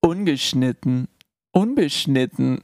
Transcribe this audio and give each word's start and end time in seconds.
Ungeschnitten, 0.00 1.08
unbeschnitten. 1.50 2.60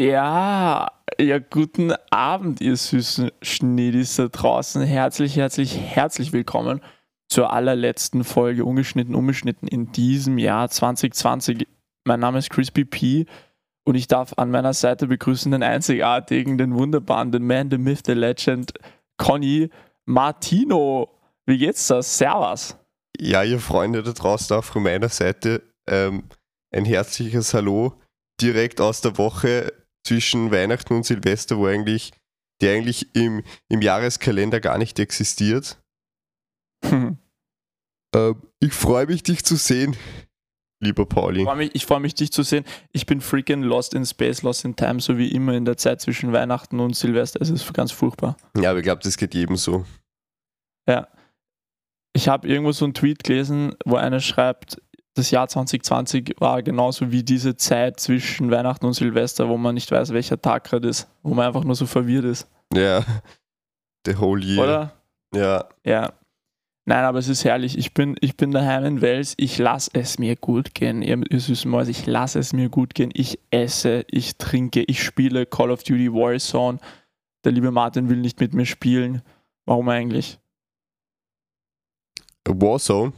Ja, 0.00 0.92
ja, 1.18 1.38
guten 1.38 1.92
Abend, 2.10 2.60
ihr 2.60 2.76
süßen 2.76 3.32
Schneedis 3.42 4.16
da 4.16 4.28
draußen. 4.28 4.82
Herzlich, 4.82 5.36
herzlich, 5.36 5.76
herzlich 5.76 6.32
willkommen 6.32 6.80
zur 7.28 7.52
allerletzten 7.52 8.22
Folge 8.22 8.64
Ungeschnitten, 8.64 9.16
unbeschnitten 9.16 9.66
in 9.66 9.90
diesem 9.90 10.38
Jahr 10.38 10.68
2020. 10.68 11.66
Mein 12.06 12.20
Name 12.20 12.38
ist 12.38 12.50
Chris 12.50 12.70
P. 12.70 13.26
und 13.84 13.96
ich 13.96 14.06
darf 14.06 14.34
an 14.36 14.52
meiner 14.52 14.74
Seite 14.74 15.08
begrüßen 15.08 15.50
den 15.50 15.64
einzigartigen, 15.64 16.56
den 16.56 16.76
wunderbaren, 16.76 17.32
den 17.32 17.44
Man, 17.44 17.68
the 17.68 17.78
Myth, 17.78 18.06
the 18.06 18.12
Legend, 18.12 18.72
Conny 19.16 19.70
Martino. 20.04 21.10
Wie 21.46 21.58
geht's 21.58 21.88
da? 21.88 22.00
Servus. 22.00 22.76
Ja, 23.18 23.42
ihr 23.42 23.58
Freunde 23.58 24.04
da 24.04 24.12
draußen 24.12 24.56
auch 24.56 24.62
von 24.62 24.84
meiner 24.84 25.08
Seite, 25.08 25.64
ähm, 25.88 26.28
ein 26.72 26.84
herzliches 26.84 27.52
Hallo 27.54 28.00
direkt 28.40 28.80
aus 28.80 29.00
der 29.00 29.18
Woche 29.18 29.72
zwischen 30.06 30.52
Weihnachten 30.52 30.94
und 30.94 31.04
Silvester, 31.04 31.58
wo 31.58 31.66
eigentlich, 31.66 32.12
die 32.62 32.68
eigentlich 32.68 33.16
im, 33.16 33.42
im 33.68 33.82
Jahreskalender 33.82 34.60
gar 34.60 34.78
nicht 34.78 35.00
existiert. 35.00 35.76
ähm, 36.84 37.16
ich 38.60 38.72
freue 38.74 39.06
mich, 39.06 39.24
dich 39.24 39.44
zu 39.44 39.56
sehen, 39.56 39.96
lieber 40.80 41.06
Pauli. 41.06 41.40
Ich 41.40 41.46
freue 41.46 41.56
mich, 41.56 41.86
freu 41.86 41.98
mich, 42.00 42.14
dich 42.14 42.32
zu 42.32 42.42
sehen. 42.42 42.64
Ich 42.92 43.06
bin 43.06 43.20
freaking 43.20 43.62
lost 43.62 43.94
in 43.94 44.04
space, 44.04 44.42
lost 44.42 44.64
in 44.64 44.76
time, 44.76 45.00
so 45.00 45.18
wie 45.18 45.28
immer 45.28 45.54
in 45.54 45.64
der 45.64 45.76
Zeit 45.76 46.00
zwischen 46.00 46.32
Weihnachten 46.32 46.80
und 46.80 46.94
Silvester. 46.94 47.40
Es 47.40 47.50
ist 47.50 47.72
ganz 47.74 47.92
furchtbar. 47.92 48.36
Ja, 48.56 48.70
aber 48.70 48.80
ich 48.80 48.84
glaube, 48.84 49.02
das 49.02 49.16
geht 49.16 49.34
jedem 49.34 49.56
so. 49.56 49.84
Ja. 50.88 51.08
Ich 52.14 52.28
habe 52.28 52.48
irgendwo 52.48 52.72
so 52.72 52.84
einen 52.84 52.94
Tweet 52.94 53.24
gelesen, 53.24 53.74
wo 53.84 53.96
einer 53.96 54.20
schreibt, 54.20 54.80
das 55.14 55.30
Jahr 55.30 55.48
2020 55.48 56.36
war 56.38 56.62
genauso 56.62 57.10
wie 57.10 57.22
diese 57.22 57.56
Zeit 57.56 58.00
zwischen 58.00 58.50
Weihnachten 58.50 58.84
und 58.86 58.92
Silvester, 58.92 59.48
wo 59.48 59.56
man 59.56 59.74
nicht 59.74 59.90
weiß, 59.90 60.12
welcher 60.12 60.40
Tag 60.40 60.64
gerade 60.64 60.88
ist, 60.88 61.08
wo 61.22 61.34
man 61.34 61.46
einfach 61.46 61.64
nur 61.64 61.74
so 61.74 61.86
verwirrt 61.86 62.24
ist. 62.24 62.48
Ja, 62.74 63.04
the 64.06 64.16
whole 64.18 64.42
year. 64.42 64.62
Oder? 64.62 64.92
Ja. 65.34 65.68
Ja. 65.84 66.12
Nein, 66.88 67.04
aber 67.04 67.18
es 67.18 67.26
ist 67.26 67.44
herrlich. 67.44 67.76
Ich 67.76 67.94
bin, 67.94 68.16
ich 68.20 68.36
bin 68.36 68.52
daheim 68.52 68.84
in 68.84 69.00
Wels. 69.00 69.34
Ich 69.38 69.58
lasse 69.58 69.90
es 69.92 70.20
mir 70.20 70.36
gut 70.36 70.72
gehen. 70.72 71.02
Ihr, 71.02 71.20
ihr 71.28 71.40
süßen 71.40 71.68
Mäuse, 71.68 71.90
ich 71.90 72.06
lasse 72.06 72.38
es 72.38 72.52
mir 72.52 72.68
gut 72.68 72.94
gehen. 72.94 73.10
Ich 73.12 73.40
esse, 73.50 74.04
ich 74.08 74.36
trinke, 74.36 74.84
ich 74.84 75.02
spiele 75.02 75.46
Call 75.46 75.72
of 75.72 75.82
Duty 75.82 76.12
Warzone. 76.12 76.78
Der 77.44 77.50
liebe 77.50 77.72
Martin 77.72 78.08
will 78.08 78.18
nicht 78.18 78.38
mit 78.38 78.54
mir 78.54 78.66
spielen. 78.66 79.22
Warum 79.64 79.88
eigentlich? 79.88 80.38
Warzone? 82.46 83.12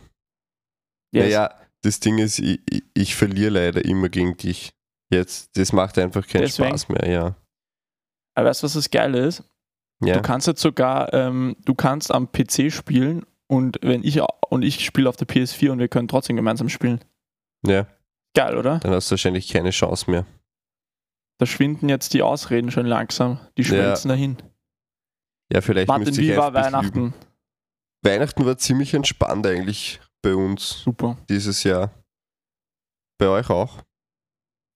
Yes. 1.12 1.24
Naja, 1.24 1.54
das 1.82 2.00
Ding 2.00 2.16
ist, 2.16 2.38
ich, 2.38 2.60
ich, 2.70 2.82
ich, 2.94 3.16
verliere 3.16 3.50
leider 3.50 3.84
immer 3.84 4.08
gegen 4.08 4.34
dich. 4.38 4.72
Jetzt, 5.10 5.58
das 5.58 5.74
macht 5.74 5.98
einfach 5.98 6.26
keinen 6.26 6.42
Deswegen. 6.42 6.70
Spaß 6.70 6.88
mehr, 6.88 7.10
ja. 7.10 7.36
Aber 8.34 8.48
weißt 8.48 8.62
du, 8.62 8.64
was 8.64 8.72
das 8.72 8.88
Geile 8.88 9.26
ist? 9.26 9.44
Ja. 10.02 10.14
Du 10.14 10.22
kannst 10.22 10.46
jetzt 10.46 10.62
sogar, 10.62 11.12
ähm, 11.12 11.56
du 11.66 11.74
kannst 11.74 12.10
am 12.10 12.32
PC 12.32 12.72
spielen 12.72 13.26
und 13.48 13.78
wenn 13.82 14.04
ich 14.04 14.20
und 14.50 14.62
ich 14.62 14.84
spiele 14.84 15.08
auf 15.08 15.16
der 15.16 15.26
PS4 15.26 15.70
und 15.70 15.78
wir 15.78 15.88
können 15.88 16.08
trotzdem 16.08 16.36
gemeinsam 16.36 16.68
spielen. 16.68 17.00
Ja. 17.66 17.86
Geil, 18.34 18.56
oder? 18.56 18.78
Dann 18.78 18.92
hast 18.92 19.10
du 19.10 19.12
wahrscheinlich 19.12 19.48
keine 19.48 19.70
Chance 19.70 20.10
mehr. 20.10 20.26
Da 21.38 21.46
schwinden 21.46 21.88
jetzt 21.88 22.14
die 22.14 22.22
Ausreden 22.22 22.70
schon 22.70 22.86
langsam. 22.86 23.40
Die 23.56 23.64
schmelzen 23.64 24.10
ja. 24.10 24.16
dahin. 24.16 24.36
Ja, 25.52 25.60
vielleicht 25.60 25.88
Martin, 25.88 26.16
wie 26.16 26.36
war 26.36 26.52
Weihnachten? 26.52 26.98
Üben. 26.98 27.14
Weihnachten 28.02 28.44
war 28.44 28.58
ziemlich 28.58 28.94
entspannt 28.94 29.46
eigentlich 29.46 30.00
bei 30.22 30.34
uns. 30.34 30.82
Super. 30.82 31.16
Dieses 31.28 31.64
Jahr. 31.64 31.92
Bei 33.18 33.28
euch 33.28 33.50
auch? 33.50 33.82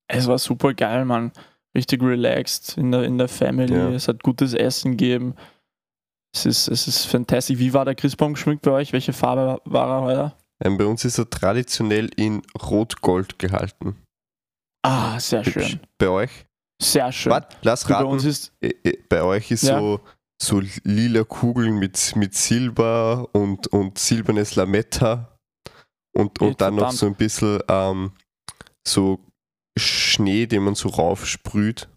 Es 0.09 0.27
war 0.27 0.39
super 0.39 0.75
geil, 0.75 1.05
man. 1.05 1.33
Richtig 1.77 2.03
relaxed 2.03 2.77
in 2.77 2.91
der, 2.91 3.05
in 3.05 3.19
der 3.19 3.29
Family. 3.29 3.75
Ja. 3.75 3.91
Es 3.91 4.09
hat 4.09 4.23
gutes 4.23 4.55
Essen 4.55 4.93
gegeben. 4.93 5.35
Es 6.35 6.47
ist, 6.47 6.69
es 6.69 6.89
ist 6.89 7.05
fantastisch. 7.07 7.59
Wie 7.59 7.75
war 7.75 7.85
der 7.85 7.95
Christbaum 7.95 8.35
geschmückt 8.35 8.63
bei 8.63 8.71
euch? 8.71 8.93
Welche 8.93 9.13
Farbe 9.13 9.61
war 9.65 9.89
er 9.89 10.03
heute? 10.03 10.37
Ähm, 10.65 10.79
bei 10.79 10.87
uns 10.87 11.05
ist 11.05 11.19
er 11.19 11.29
traditionell 11.29 12.11
in 12.17 12.43
Rot-Gold 12.61 13.39
gehalten. 13.39 13.97
Ah, 14.83 15.21
sehr 15.21 15.45
Hübsch. 15.45 15.69
schön. 15.69 15.81
Bei 15.99 16.09
euch? 16.09 16.47
Sehr 16.81 17.13
schön. 17.13 17.33
Warte, 17.33 17.57
lass 17.63 17.89
raten. 17.89 18.05
Bei, 18.05 18.11
uns 18.11 18.25
ist 18.25 18.53
äh, 18.61 18.73
äh, 18.83 18.99
bei 19.09 19.23
euch 19.23 19.51
ist 19.51 19.63
ja. 19.63 19.79
so 19.79 20.01
so 20.43 20.61
lila 20.83 21.23
Kugeln 21.25 21.79
mit, 21.79 22.17
mit 22.17 22.35
Silber 22.35 23.29
und, 23.33 23.69
und 23.69 23.99
silbernes 23.99 24.57
Lametta 24.57 25.39
und, 26.17 26.41
und 26.41 26.61
dann 26.61 26.75
noch 26.75 26.91
so 26.91 27.07
ein 27.07 27.15
bisschen 27.15 27.61
ähm, 27.69 28.13
so 28.87 29.21
Schnee, 29.79 30.47
den 30.47 30.65
man 30.65 30.75
so 30.75 30.89
raufsprüht. 30.89 31.89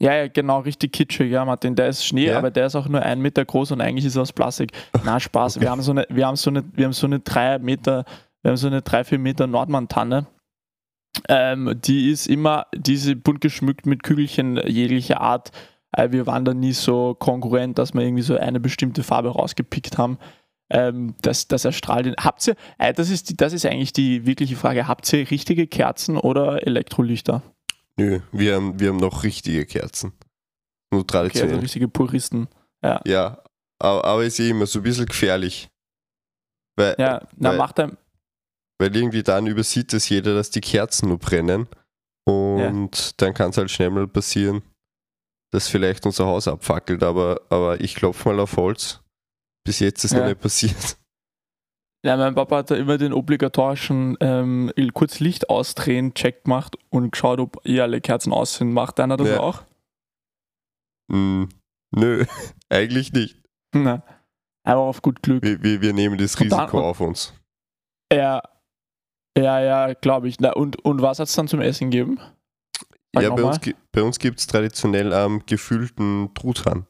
Ja, 0.00 0.14
ja, 0.14 0.28
genau, 0.28 0.60
richtig 0.60 0.92
kitschig, 0.92 1.30
ja, 1.30 1.44
Martin. 1.44 1.76
Der 1.76 1.88
ist 1.88 2.04
Schnee, 2.04 2.28
ja? 2.28 2.38
aber 2.38 2.50
der 2.50 2.66
ist 2.66 2.74
auch 2.74 2.88
nur 2.88 3.02
ein 3.02 3.20
Meter 3.20 3.44
groß 3.44 3.72
und 3.72 3.80
eigentlich 3.80 4.06
ist 4.06 4.16
er 4.16 4.22
aus 4.22 4.32
Plastik. 4.32 4.72
Na, 5.04 5.20
Spaß. 5.20 5.56
Okay. 5.56 5.66
Wir 5.66 5.70
haben 5.70 5.82
so 5.82 5.92
eine, 5.92 6.06
wir 6.08 6.26
haben 6.26 6.36
so 6.36 6.50
eine, 6.50 6.64
wir 6.72 6.86
haben 6.86 6.92
so 6.92 7.06
eine 7.06 7.20
drei 7.20 7.58
Meter, 7.58 8.04
wir 8.42 8.50
haben 8.50 8.56
so 8.56 8.66
eine 8.66 8.80
drei, 8.80 9.04
vier 9.04 9.18
Meter 9.18 9.46
Nordmann-Tanne. 9.46 10.26
Ähm, 11.28 11.78
die 11.84 12.10
ist 12.10 12.28
immer, 12.28 12.66
diese 12.74 13.14
bunt 13.16 13.40
geschmückt 13.40 13.84
mit 13.84 14.02
Kügelchen 14.02 14.56
jeglicher 14.66 15.20
Art 15.20 15.50
äh, 15.92 16.10
wir 16.10 16.26
waren 16.26 16.44
da 16.44 16.54
nie 16.54 16.72
so 16.72 17.14
konkurrent, 17.14 17.78
dass 17.78 17.94
wir 17.94 18.02
irgendwie 18.02 18.22
so 18.22 18.36
eine 18.36 18.60
bestimmte 18.60 19.02
Farbe 19.02 19.30
rausgepickt 19.30 19.98
haben. 19.98 20.18
Ähm, 20.70 21.14
das, 21.22 21.48
das 21.48 21.64
erstrahlt. 21.64 22.14
Habt 22.20 22.46
ihr, 22.46 22.54
äh, 22.78 22.92
das, 22.92 23.10
ist 23.10 23.30
die, 23.30 23.36
das 23.36 23.52
ist 23.52 23.66
eigentlich 23.66 23.92
die 23.92 24.26
wirkliche 24.26 24.56
Frage, 24.56 24.86
habt 24.86 25.12
ihr 25.12 25.30
richtige 25.30 25.66
Kerzen 25.66 26.16
oder 26.16 26.66
Elektrolichter? 26.66 27.42
Nö, 28.00 28.20
wir 28.32 28.56
haben, 28.56 28.80
wir 28.80 28.88
haben 28.88 28.96
noch 28.96 29.24
richtige 29.24 29.66
Kerzen. 29.66 30.12
Nur 30.92 31.06
traditionell. 31.06 31.48
Okay, 31.48 31.54
also 31.54 31.62
richtige 31.62 31.88
Puristen. 31.88 32.48
Ja, 32.82 33.00
ja 33.06 33.42
aber, 33.78 34.04
aber 34.04 34.24
ist 34.24 34.38
eh 34.38 34.50
immer 34.50 34.66
so 34.66 34.78
ein 34.78 34.82
bisschen 34.82 35.06
gefährlich. 35.06 35.68
Weil, 36.76 36.94
ja, 36.98 37.26
na, 37.36 37.50
weil, 37.50 37.58
macht 37.58 37.80
einem. 37.80 37.96
Weil 38.78 38.94
irgendwie 38.94 39.22
dann 39.22 39.46
übersieht 39.46 39.92
es 39.92 40.08
jeder, 40.08 40.34
dass 40.34 40.50
die 40.50 40.60
Kerzen 40.60 41.08
nur 41.08 41.18
brennen. 41.18 41.68
Und 42.26 42.96
ja. 42.96 43.12
dann 43.16 43.34
kann 43.34 43.50
es 43.50 43.56
halt 43.56 43.70
schnell 43.70 43.90
mal 43.90 44.06
passieren, 44.06 44.62
dass 45.52 45.68
vielleicht 45.68 46.06
unser 46.06 46.26
Haus 46.26 46.48
abfackelt, 46.48 47.02
aber, 47.02 47.40
aber 47.50 47.80
ich 47.80 47.94
klopfe 47.94 48.28
mal 48.28 48.40
auf 48.40 48.56
Holz. 48.56 49.00
Bis 49.64 49.80
jetzt 49.80 50.04
ist 50.04 50.12
ja. 50.12 50.20
noch 50.20 50.26
nicht 50.26 50.40
passiert. 50.40 50.96
Ja, 52.02 52.16
mein 52.16 52.34
Papa 52.34 52.58
hat 52.58 52.70
da 52.70 52.76
immer 52.76 52.96
den 52.96 53.12
obligatorischen 53.12 54.16
ähm, 54.20 54.72
kurz 54.94 55.20
Licht 55.20 55.50
ausdrehen, 55.50 56.14
Check 56.14 56.44
gemacht 56.44 56.76
und 56.88 57.12
geschaut, 57.12 57.40
ob 57.40 57.66
eh 57.66 57.80
alle 57.80 58.00
Kerzen 58.00 58.32
aus 58.32 58.54
sind. 58.54 58.72
Macht 58.72 58.98
einer 59.00 59.18
das 59.18 59.28
ja. 59.28 59.40
auch? 59.40 59.62
Mm, 61.08 61.44
nö, 61.94 62.24
eigentlich 62.70 63.12
nicht. 63.12 63.36
Na, 63.74 64.02
aber 64.64 64.80
auf 64.80 65.02
gut 65.02 65.22
Glück. 65.22 65.42
Wir, 65.42 65.62
wir, 65.62 65.82
wir 65.82 65.92
nehmen 65.92 66.16
das 66.16 66.40
Risiko 66.40 66.56
dann, 66.56 66.84
auf 66.84 67.00
uns. 67.00 67.34
Ja, 68.12 68.42
ja, 69.36 69.60
ja, 69.60 69.92
glaube 69.94 70.28
ich. 70.28 70.40
Na, 70.40 70.52
und, 70.52 70.82
und 70.84 71.02
was 71.02 71.18
hat 71.18 71.28
es 71.28 71.34
dann 71.34 71.48
zum 71.48 71.60
Essen 71.60 71.90
gegeben? 71.90 72.18
Sag 73.12 73.24
ja, 73.24 73.30
bei 73.30 73.42
uns, 73.42 73.58
bei 73.92 74.02
uns 74.02 74.18
gibt 74.18 74.38
es 74.38 74.46
traditionell 74.46 75.12
ähm, 75.12 75.42
gefüllten 75.44 76.32
Truthahn. 76.34 76.86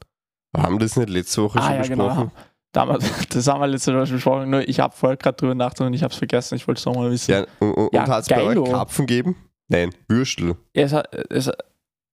Wir 0.52 0.62
haben 0.62 0.78
das 0.78 0.96
nicht 0.96 1.08
letzte 1.08 1.42
Woche 1.42 1.58
ah, 1.58 1.66
schon 1.66 1.74
ja, 1.74 1.82
genau. 1.82 2.06
besprochen? 2.06 2.30
Genau. 2.34 2.49
Damals, 2.72 3.04
das 3.30 3.48
haben 3.48 3.60
wir 3.60 3.66
letzte 3.66 3.94
Woche 3.94 4.12
besprochen, 4.12 4.50
nur 4.50 4.68
ich 4.68 4.80
habe 4.80 4.94
vorher 4.94 5.16
gerade 5.16 5.36
drüber 5.36 5.54
nachgedacht 5.54 5.88
und 5.88 5.94
ich 5.94 6.02
habe 6.02 6.12
es 6.12 6.18
vergessen. 6.18 6.54
Ich 6.54 6.66
wollte 6.68 6.78
es 6.78 6.86
nochmal 6.86 7.10
wissen. 7.10 7.32
Ja, 7.32 7.46
und 7.58 7.72
und 7.72 7.94
ja, 7.94 8.06
hat 8.06 8.22
es 8.22 8.28
bei 8.28 8.42
euch 8.42 8.70
Karpfen 8.70 9.06
gegeben? 9.06 9.36
Nein, 9.68 9.90
Würstel. 10.08 10.56
Es 10.72 10.92
hat, 10.92 11.12
es, 11.30 11.46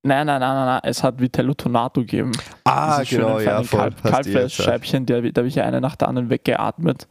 nein, 0.03 0.27
nein, 0.27 0.39
nein, 0.39 0.39
nein, 0.39 0.65
nein, 0.65 0.81
es 0.83 1.03
hat 1.03 1.19
Vitello 1.19 1.53
Tonato 1.53 2.01
gegeben. 2.01 2.31
Ah, 2.63 3.03
genau, 3.03 3.39
ja, 3.39 3.63
voll. 3.63 3.79
Kalb, 3.79 4.03
Kalbfleischscheibchen, 4.03 5.05
da 5.05 5.15
habe 5.15 5.47
ich 5.47 5.55
ja 5.55 5.63
eine 5.63 5.81
nach 5.81 5.95
der 5.95 6.07
anderen 6.07 6.29
weggeatmet. 6.29 7.07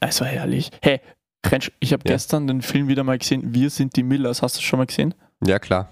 Es 0.00 0.20
war 0.20 0.28
herrlich. 0.28 0.70
Hey, 0.82 1.00
French, 1.44 1.72
ich 1.80 1.92
habe 1.92 2.02
ja. 2.06 2.14
gestern 2.14 2.46
den 2.46 2.62
Film 2.62 2.88
wieder 2.88 3.04
mal 3.04 3.18
gesehen, 3.18 3.54
Wir 3.54 3.70
sind 3.70 3.96
die 3.96 4.02
Millers. 4.02 4.42
Hast 4.42 4.58
du 4.58 4.62
schon 4.62 4.78
mal 4.78 4.86
gesehen? 4.86 5.14
Ja, 5.44 5.58
klar. 5.58 5.88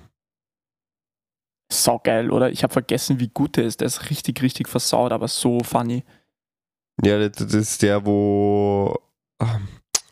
Saugeil, 1.70 2.30
oder? 2.30 2.50
Ich 2.50 2.62
habe 2.62 2.72
vergessen, 2.72 3.20
wie 3.20 3.28
gut 3.28 3.56
der 3.56 3.64
ist. 3.64 3.80
Der 3.80 3.86
ist 3.86 4.10
richtig, 4.10 4.42
richtig 4.42 4.68
versaut, 4.68 5.12
aber 5.12 5.28
so 5.28 5.60
funny. 5.60 6.04
Ja, 7.02 7.28
das 7.28 7.52
ist 7.52 7.82
der, 7.82 8.04
wo. 8.04 8.94
Ähm, 9.40 9.68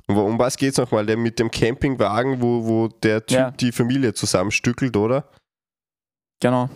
um 0.09 0.39
was 0.39 0.57
geht's 0.57 0.79
nochmal? 0.79 1.07
Der 1.07 1.17
mit 1.17 1.39
dem 1.39 1.51
Campingwagen, 1.51 2.43
wo, 2.43 2.65
wo 2.65 2.89
der 2.89 3.25
Typ 3.25 3.39
ja. 3.39 3.51
die 3.53 3.73
Familie 3.73 4.15
zusammenstückelt, 4.15 4.97
oder? 4.97 5.29
Genau. 6.41 6.69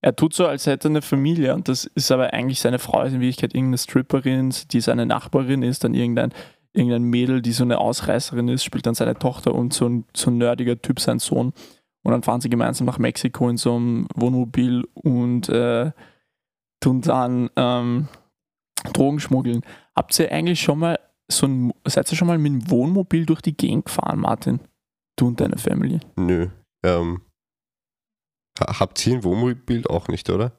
Er 0.00 0.14
tut 0.16 0.32
so, 0.32 0.46
als 0.46 0.66
hätte 0.66 0.88
er 0.88 0.92
eine 0.92 1.02
Familie 1.02 1.54
und 1.54 1.68
das 1.68 1.84
ist 1.84 2.10
aber 2.10 2.32
eigentlich 2.32 2.60
seine 2.60 2.78
Frau, 2.78 3.02
ist 3.02 3.12
in 3.12 3.20
Wirklichkeit 3.20 3.52
irgendeine 3.52 3.78
Stripperin, 3.78 4.54
die 4.70 4.80
seine 4.80 5.06
Nachbarin 5.06 5.62
ist, 5.62 5.84
dann 5.84 5.94
irgendein 5.94 6.32
irgendein 6.72 7.02
Mädel, 7.02 7.42
die 7.42 7.52
so 7.52 7.64
eine 7.64 7.78
Ausreißerin 7.78 8.48
ist, 8.48 8.64
spielt 8.64 8.86
dann 8.86 8.94
seine 8.94 9.18
Tochter 9.18 9.54
und 9.54 9.72
so 9.72 9.88
ein, 9.88 10.04
so 10.14 10.30
ein 10.30 10.38
nerdiger 10.38 10.80
Typ 10.80 11.00
sein 11.00 11.18
Sohn. 11.18 11.52
Und 12.02 12.12
dann 12.12 12.22
fahren 12.22 12.40
sie 12.40 12.50
gemeinsam 12.50 12.86
nach 12.86 12.98
Mexiko 12.98 13.48
in 13.48 13.56
so 13.56 13.76
einem 13.76 14.06
Wohnmobil 14.14 14.86
und 14.94 15.48
äh, 15.48 15.90
tun 16.80 17.00
dann 17.00 17.50
ähm, 17.56 18.08
Drogen 18.92 19.20
schmuggeln. 19.20 19.62
Habt 19.94 20.18
ihr 20.18 20.30
eigentlich 20.30 20.60
schon 20.60 20.78
mal 20.78 20.98
so 21.30 21.46
ein, 21.46 21.72
seid 21.86 22.10
ihr 22.10 22.16
schon 22.16 22.28
mal 22.28 22.38
mit 22.38 22.52
dem 22.52 22.70
Wohnmobil 22.70 23.26
durch 23.26 23.42
die 23.42 23.56
Gegend 23.56 23.86
gefahren, 23.86 24.20
Martin? 24.20 24.60
Du 25.16 25.26
und 25.26 25.40
deine 25.40 25.58
Family? 25.58 26.00
Nö. 26.16 26.48
Ähm, 26.84 27.22
habt 28.60 29.04
ihr 29.06 29.14
ein 29.14 29.24
Wohnmobil 29.24 29.86
auch 29.88 30.08
nicht, 30.08 30.30
oder? 30.30 30.52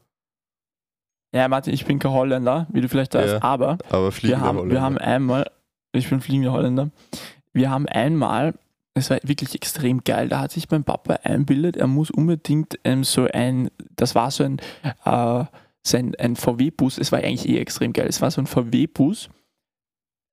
Ja, 1.34 1.48
Martin, 1.48 1.74
ich 1.74 1.86
bin 1.86 2.00
kein 2.00 2.12
Holländer, 2.12 2.68
wie 2.72 2.82
du 2.82 2.90
vielleicht 2.90 3.14
weißt, 3.14 3.34
ja, 3.34 3.44
aber, 3.44 3.78
aber 3.90 4.12
wir, 4.24 4.42
haben, 4.42 4.70
wir 4.70 4.82
haben 4.82 4.98
einmal, 4.98 5.52
ich 5.92 6.10
bin 6.10 6.22
fliegender 6.22 6.52
Holländer, 6.52 6.90
wir 7.54 7.70
haben 7.70 7.86
einmal, 7.88 8.56
es 9.00 9.10
war 9.10 9.20
wirklich 9.24 9.56
extrem 9.56 10.04
geil, 10.04 10.30
da 10.30 10.42
hat 10.42 10.52
sich 10.52 10.70
mein 10.70 10.84
Papa 10.84 11.20
einbildet, 11.24 11.78
er 11.78 11.88
muss 11.88 12.12
unbedingt 12.12 12.80
ähm, 12.84 13.04
so 13.04 13.28
ein, 13.32 13.70
das 13.96 14.16
war 14.16 14.32
so 14.32 14.44
ein, 14.44 14.60
äh, 15.06 15.46
sein, 15.82 16.16
ein 16.20 16.36
VW-Bus, 16.36 16.98
es 16.98 17.12
war 17.12 17.20
eigentlich 17.20 17.50
eh 17.50 17.58
extrem 17.58 17.94
geil, 17.94 18.08
es 18.08 18.22
war 18.22 18.32
so 18.32 18.42
ein 18.42 18.48
VW-Bus, 18.48 19.30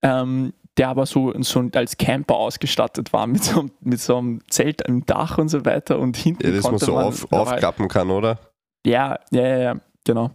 ähm, 0.02 0.52
der 0.76 0.88
aber 0.88 1.06
so, 1.06 1.32
so 1.42 1.68
als 1.74 1.96
Camper 1.96 2.34
ausgestattet 2.34 3.12
war, 3.12 3.26
mit 3.26 3.42
so, 3.44 3.66
mit 3.80 4.00
so 4.00 4.18
einem 4.18 4.40
Zelt 4.48 4.82
im 4.82 5.06
Dach 5.06 5.38
und 5.38 5.48
so 5.48 5.64
weiter 5.64 5.98
und 5.98 6.16
hinten 6.16 6.46
Ja, 6.46 6.52
das 6.52 6.64
man 6.64 6.78
so 6.78 6.98
auf, 6.98 7.32
aufklappen 7.32 7.88
kann, 7.88 8.10
oder? 8.10 8.38
Ja, 8.84 9.18
ja, 9.30 9.46
ja, 9.46 9.58
ja, 9.58 9.74
genau. 10.04 10.30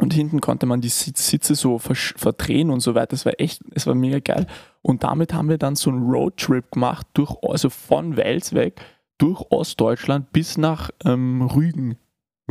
Und 0.00 0.14
hinten 0.14 0.40
konnte 0.40 0.66
man 0.66 0.80
die 0.80 0.88
Sitze 0.88 1.54
so 1.54 1.78
verdrehen 1.78 2.70
und 2.70 2.80
so 2.80 2.94
weiter. 2.94 3.08
Das 3.08 3.26
war 3.26 3.34
echt, 3.38 3.60
es 3.74 3.86
war 3.86 3.94
mega 3.94 4.18
geil. 4.18 4.46
Und 4.82 5.04
damit 5.04 5.34
haben 5.34 5.50
wir 5.50 5.58
dann 5.58 5.76
so 5.76 5.90
einen 5.90 6.10
Roadtrip 6.10 6.70
gemacht, 6.72 7.06
durch, 7.12 7.36
also 7.42 7.68
von 7.68 8.16
Wels 8.16 8.54
weg, 8.54 8.80
durch 9.18 9.42
Ostdeutschland 9.50 10.32
bis 10.32 10.56
nach 10.56 10.90
ähm, 11.04 11.42
Rügen. 11.42 11.98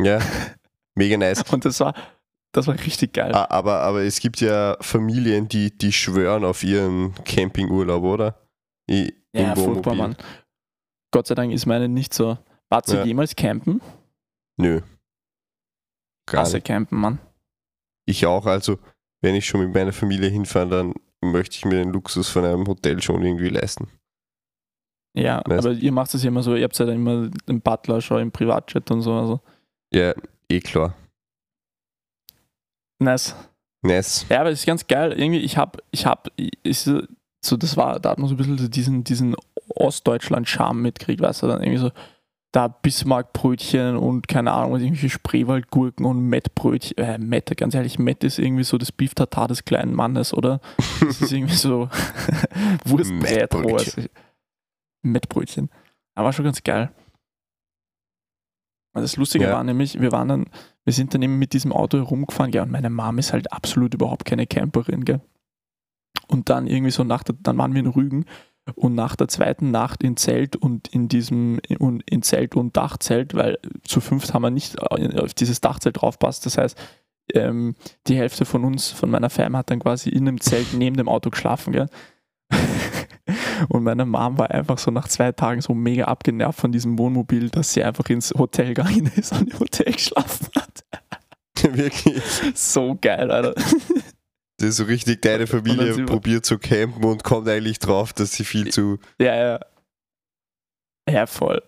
Ja, 0.00 0.20
mega 0.94 1.16
nice. 1.16 1.42
Und 1.52 1.64
das 1.64 1.80
war, 1.80 1.94
das 2.52 2.68
war 2.68 2.74
richtig 2.74 3.14
geil. 3.14 3.32
Aber, 3.32 3.80
aber 3.80 4.02
es 4.02 4.20
gibt 4.20 4.40
ja 4.40 4.76
Familien, 4.80 5.48
die, 5.48 5.76
die 5.76 5.92
schwören 5.92 6.44
auf 6.44 6.62
ihren 6.62 7.14
Campingurlaub, 7.24 8.04
oder? 8.04 8.34
I, 8.88 9.12
ja, 9.32 9.56
furchtbar, 9.56 9.94
Mann. 9.94 10.16
Gott 11.12 11.26
sei 11.26 11.34
Dank 11.34 11.52
ist 11.52 11.66
meine 11.66 11.88
nicht 11.88 12.14
so. 12.14 12.38
Warst 12.68 12.92
du 12.92 12.96
ja. 12.96 13.04
jemals 13.04 13.34
campen? 13.34 13.80
Nö. 14.56 14.80
Krasse 16.26 16.60
campen, 16.60 16.98
Mann. 16.98 17.18
Ich 18.10 18.26
auch, 18.26 18.44
also 18.46 18.78
wenn 19.22 19.36
ich 19.36 19.46
schon 19.46 19.60
mit 19.60 19.72
meiner 19.72 19.92
Familie 19.92 20.28
hinfahre, 20.28 20.68
dann 20.68 20.94
möchte 21.20 21.56
ich 21.56 21.64
mir 21.64 21.76
den 21.76 21.92
Luxus 21.92 22.28
von 22.28 22.44
einem 22.44 22.66
Hotel 22.66 23.00
schon 23.00 23.22
irgendwie 23.22 23.50
leisten. 23.50 23.86
Ja, 25.14 25.42
weißt? 25.46 25.66
aber 25.66 25.74
ihr 25.76 25.92
macht 25.92 26.12
es 26.14 26.24
ja 26.24 26.28
immer 26.28 26.42
so, 26.42 26.56
ihr 26.56 26.64
habt 26.64 26.76
ja 26.76 26.86
dann 26.86 26.96
immer 26.96 27.28
den 27.48 27.60
Butler 27.60 28.00
schon 28.00 28.22
im 28.22 28.32
Privatchat 28.32 28.90
und 28.90 29.02
so. 29.02 29.12
Also. 29.12 29.40
Ja, 29.92 30.12
eh 30.48 30.60
klar. 30.60 30.96
Nice. 32.98 33.36
Nice. 33.82 34.26
Ja, 34.28 34.40
aber 34.40 34.50
es 34.50 34.60
ist 34.60 34.66
ganz 34.66 34.86
geil. 34.86 35.12
Irgendwie, 35.12 35.40
ich 35.40 35.56
habe, 35.56 35.78
ich 35.92 36.04
habe, 36.04 36.30
so, 36.72 37.56
das 37.56 37.76
war, 37.76 38.00
da 38.00 38.10
hat 38.10 38.18
man 38.18 38.28
so 38.28 38.34
ein 38.34 38.38
bisschen 38.38 38.70
diesen, 38.70 39.04
diesen 39.04 39.36
Ostdeutschland-Charme 39.68 40.82
mitkriegt, 40.82 41.20
weißt 41.20 41.42
du, 41.42 41.46
dann 41.46 41.62
irgendwie 41.62 41.78
so, 41.78 41.90
da 42.52 42.66
Bismarckbrötchen 42.68 43.96
und 43.96 44.26
keine 44.26 44.52
Ahnung, 44.52 44.72
irgendwelche 44.72 45.10
Spreewaldgurken 45.10 46.04
und 46.04 46.28
Mettbrötchen. 46.28 46.98
Äh, 46.98 47.18
Mett, 47.18 47.56
ganz 47.56 47.74
ehrlich, 47.74 47.98
Mett 47.98 48.24
ist 48.24 48.38
irgendwie 48.38 48.64
so 48.64 48.76
das 48.76 48.90
Beef 48.90 49.14
Tartar 49.14 49.48
des 49.48 49.64
kleinen 49.64 49.94
Mannes, 49.94 50.34
oder? 50.34 50.60
Das 51.00 51.20
ist 51.20 51.32
irgendwie 51.32 51.54
so 51.54 51.88
Wurstbrät. 52.84 53.54
Also, 53.54 54.02
Mettbrötchen. 55.02 55.70
Aber 56.14 56.32
schon 56.32 56.44
ganz 56.44 56.62
geil. 56.62 56.90
Das 58.92 59.16
Lustige 59.16 59.44
ja. 59.44 59.52
war 59.52 59.62
nämlich, 59.62 60.00
wir 60.00 60.10
waren 60.10 60.28
dann, 60.28 60.46
wir 60.84 60.92
sind 60.92 61.14
dann 61.14 61.22
eben 61.22 61.38
mit 61.38 61.52
diesem 61.52 61.72
Auto 61.72 61.98
herumgefahren, 61.98 62.52
ja, 62.52 62.64
und 62.64 62.72
meine 62.72 62.90
Mom 62.90 63.18
ist 63.18 63.32
halt 63.32 63.52
absolut 63.52 63.94
überhaupt 63.94 64.24
keine 64.24 64.48
Camperin, 64.48 65.04
gell? 65.04 65.20
Und 66.26 66.48
dann 66.48 66.66
irgendwie 66.66 66.90
so 66.90 67.04
nach, 67.04 67.22
der, 67.22 67.36
dann 67.40 67.56
waren 67.58 67.72
wir 67.72 67.80
in 67.80 67.86
Rügen 67.86 68.24
und 68.74 68.94
nach 68.94 69.16
der 69.16 69.28
zweiten 69.28 69.70
Nacht 69.70 70.02
in 70.02 70.16
Zelt 70.16 70.56
und 70.56 70.88
in 70.88 71.08
diesem 71.08 71.58
in, 71.66 72.00
in 72.06 72.22
Zelt 72.22 72.56
und 72.56 72.76
Dachzelt, 72.76 73.34
weil 73.34 73.58
zu 73.84 74.00
fünft 74.00 74.34
haben 74.34 74.42
wir 74.42 74.50
nicht 74.50 74.80
auf 74.80 75.34
dieses 75.34 75.60
Dachzelt 75.60 76.00
draufpasst. 76.00 76.46
Das 76.46 76.58
heißt, 76.58 76.78
ähm, 77.34 77.74
die 78.06 78.16
Hälfte 78.16 78.44
von 78.44 78.64
uns, 78.64 78.90
von 78.90 79.10
meiner 79.10 79.30
Fam, 79.30 79.56
hat 79.56 79.70
dann 79.70 79.80
quasi 79.80 80.10
in 80.10 80.28
einem 80.28 80.40
Zelt 80.40 80.74
neben 80.74 80.96
dem 80.96 81.08
Auto 81.08 81.30
geschlafen, 81.30 81.72
gell? 81.72 81.88
Und 83.68 83.84
meine 83.84 84.06
Mom 84.06 84.38
war 84.38 84.50
einfach 84.50 84.78
so 84.78 84.90
nach 84.90 85.08
zwei 85.08 85.32
Tagen 85.32 85.60
so 85.60 85.74
mega 85.74 86.06
abgenervt 86.06 86.60
von 86.60 86.72
diesem 86.72 86.98
Wohnmobil, 86.98 87.50
dass 87.50 87.72
sie 87.72 87.84
einfach 87.84 88.08
ins 88.08 88.32
Hotel 88.36 88.68
gegangen 88.68 89.10
ist 89.16 89.32
und 89.32 89.52
im 89.52 89.60
Hotel 89.60 89.92
geschlafen 89.92 90.48
hat. 90.56 90.84
Wirklich? 91.76 92.22
So 92.54 92.96
geil, 93.00 93.30
Alter. 93.30 93.54
Das 94.60 94.68
ist 94.68 94.76
so 94.76 94.84
richtig, 94.84 95.22
deine 95.22 95.46
Familie 95.46 96.04
probiert 96.04 96.44
zu 96.44 96.58
campen 96.58 97.02
und 97.02 97.24
kommt 97.24 97.48
eigentlich 97.48 97.78
drauf, 97.78 98.12
dass 98.12 98.32
sie 98.32 98.44
viel 98.44 98.70
zu. 98.70 98.98
Ja, 99.18 99.34
ja. 99.34 99.60
Ja, 101.08 101.26
voll. 101.26 101.62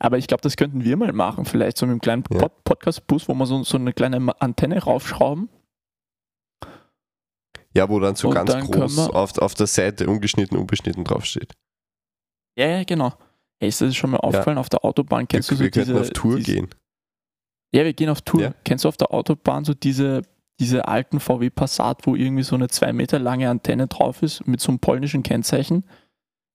Aber 0.00 0.18
ich 0.18 0.26
glaube, 0.26 0.40
das 0.40 0.56
könnten 0.56 0.82
wir 0.82 0.96
mal 0.96 1.12
machen, 1.12 1.44
vielleicht 1.44 1.78
so 1.78 1.86
mit 1.86 1.92
einem 1.92 2.00
kleinen 2.00 2.24
ja. 2.32 2.40
Pod 2.40 2.64
Podcast-Bus, 2.64 3.28
wo 3.28 3.34
wir 3.34 3.46
so, 3.46 3.62
so 3.62 3.78
eine 3.78 3.92
kleine 3.92 4.40
Antenne 4.40 4.82
raufschrauben. 4.82 5.50
Ja, 7.74 7.88
wo 7.88 8.00
dann 8.00 8.16
so 8.16 8.28
und 8.28 8.34
ganz 8.34 8.50
dann 8.50 8.66
groß 8.66 8.98
auf, 9.10 9.38
auf 9.38 9.54
der 9.54 9.68
Seite 9.68 10.08
ungeschnitten, 10.08 10.58
unbeschnitten 10.58 11.04
draufsteht. 11.04 11.52
Ja, 12.58 12.66
ja, 12.66 12.82
genau. 12.82 13.12
Hey, 13.60 13.68
ist 13.68 13.80
das 13.80 13.94
schon 13.94 14.10
mal 14.10 14.18
aufgefallen? 14.18 14.56
Ja. 14.56 14.60
Auf 14.60 14.68
der 14.68 14.84
Autobahn 14.84 15.28
kennst 15.28 15.48
wir, 15.48 15.58
du 15.58 15.58
so 15.58 15.64
wir 15.64 15.70
diese... 15.70 16.00
auf 16.00 16.10
Tour 16.10 16.38
diese, 16.38 16.52
gehen. 16.52 16.68
Ja, 17.72 17.84
wir 17.84 17.92
gehen 17.92 18.08
auf 18.08 18.22
Tour. 18.22 18.42
Ja. 18.42 18.54
Kennst 18.64 18.84
du 18.84 18.88
auf 18.88 18.96
der 18.96 19.14
Autobahn 19.14 19.64
so 19.64 19.74
diese 19.74 20.22
diese 20.62 20.86
alten 20.86 21.18
VW 21.18 21.50
Passat, 21.50 22.06
wo 22.06 22.14
irgendwie 22.14 22.44
so 22.44 22.54
eine 22.54 22.68
zwei 22.68 22.92
Meter 22.92 23.18
lange 23.18 23.50
Antenne 23.50 23.88
drauf 23.88 24.22
ist 24.22 24.46
mit 24.46 24.60
so 24.60 24.70
einem 24.70 24.78
polnischen 24.78 25.24
Kennzeichen. 25.24 25.84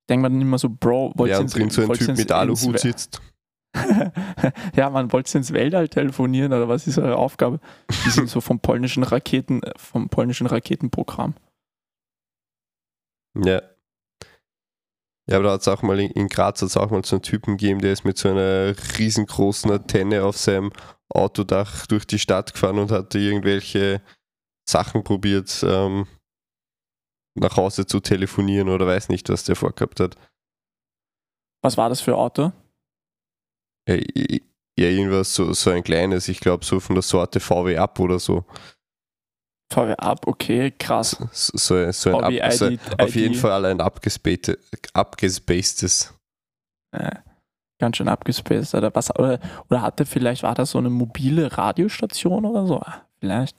Denkt 0.09 0.21
man 0.21 0.31
dann 0.31 0.41
immer 0.41 0.57
so, 0.57 0.69
Bro, 0.69 1.11
wollt 1.15 1.31
ihr 1.31 1.39
ja, 1.39 1.43
drin 1.43 1.69
so 1.69 1.81
ein 1.81 1.91
Typ 1.91 2.15
mit 2.15 2.31
Aluhut 2.31 2.79
sitzt. 2.79 3.21
ja, 4.75 4.89
man 4.89 5.11
wollte 5.11 5.37
ins 5.37 5.51
Weltall 5.51 5.89
telefonieren 5.89 6.53
oder 6.53 6.69
was 6.69 6.87
ist 6.87 6.97
eure 6.97 7.17
Aufgabe? 7.17 7.59
Die 8.05 8.09
sind 8.09 8.29
so 8.29 8.39
vom 8.39 8.61
polnischen 8.61 9.03
Raketen, 9.03 9.59
vom 9.75 10.07
polnischen 10.07 10.47
Raketenprogramm. 10.47 11.35
Ja. 13.35 13.61
Ja, 15.29 15.35
aber 15.35 15.43
da 15.43 15.51
hat 15.51 15.61
es 15.61 15.67
auch 15.67 15.81
mal 15.81 15.99
in 15.99 16.29
Graz 16.29 16.61
hat 16.61 16.69
es 16.69 16.77
auch 16.77 16.89
mal 16.89 17.03
so 17.03 17.17
einen 17.17 17.23
Typen 17.23 17.57
gegeben, 17.57 17.81
der 17.81 17.91
ist 17.91 18.05
mit 18.05 18.17
so 18.17 18.29
einer 18.29 18.73
riesengroßen 18.97 19.69
Antenne 19.69 20.23
auf 20.23 20.37
seinem 20.37 20.71
Autodach 21.09 21.87
durch 21.87 22.05
die 22.05 22.19
Stadt 22.19 22.53
gefahren 22.53 22.79
und 22.79 22.91
hatte 22.91 23.19
irgendwelche 23.19 24.01
Sachen 24.69 25.03
probiert, 25.03 25.63
ähm, 25.63 26.07
nach 27.35 27.55
Hause 27.55 27.85
zu 27.85 27.99
telefonieren 27.99 28.69
oder 28.69 28.87
weiß 28.87 29.09
nicht, 29.09 29.29
was 29.29 29.43
der 29.43 29.55
vorgehabt 29.55 29.99
hat. 29.99 30.15
Was 31.63 31.77
war 31.77 31.89
das 31.89 32.01
für 32.01 32.15
Auto? 32.15 32.51
Ja, 33.87 33.95
ja 33.95 34.89
irgendwas 34.89 35.33
so, 35.33 35.53
so 35.53 35.69
ein 35.69 35.83
kleines, 35.83 36.27
ich 36.27 36.39
glaube 36.39 36.65
so 36.65 36.79
von 36.79 36.95
der 36.95 37.03
Sorte 37.03 37.39
VW 37.39 37.77
Up 37.77 37.99
oder 37.99 38.19
so. 38.19 38.45
VW 39.71 39.93
Up, 39.97 40.27
okay, 40.27 40.71
krass. 40.71 41.17
So, 41.31 41.57
so, 41.57 41.91
so 41.91 42.17
ein 42.17 42.41
Up, 42.41 42.53
so, 42.53 42.69
auf 42.97 43.15
jeden 43.15 43.35
Fall 43.35 43.65
ein 43.65 43.81
abgespacedes. 43.81 46.13
Ja 46.93 47.26
ganz 47.79 47.97
schön 47.97 48.07
abgespaced. 48.07 48.75
Oder, 48.75 48.93
was, 48.95 49.13
oder, 49.17 49.39
oder 49.69 49.81
hatte 49.81 50.05
vielleicht, 50.05 50.43
war 50.43 50.55
das 50.55 50.71
so 50.71 50.77
eine 50.77 50.89
mobile 50.89 51.57
Radiostation 51.57 52.45
oder 52.45 52.65
so? 52.65 52.81
Vielleicht. 53.19 53.57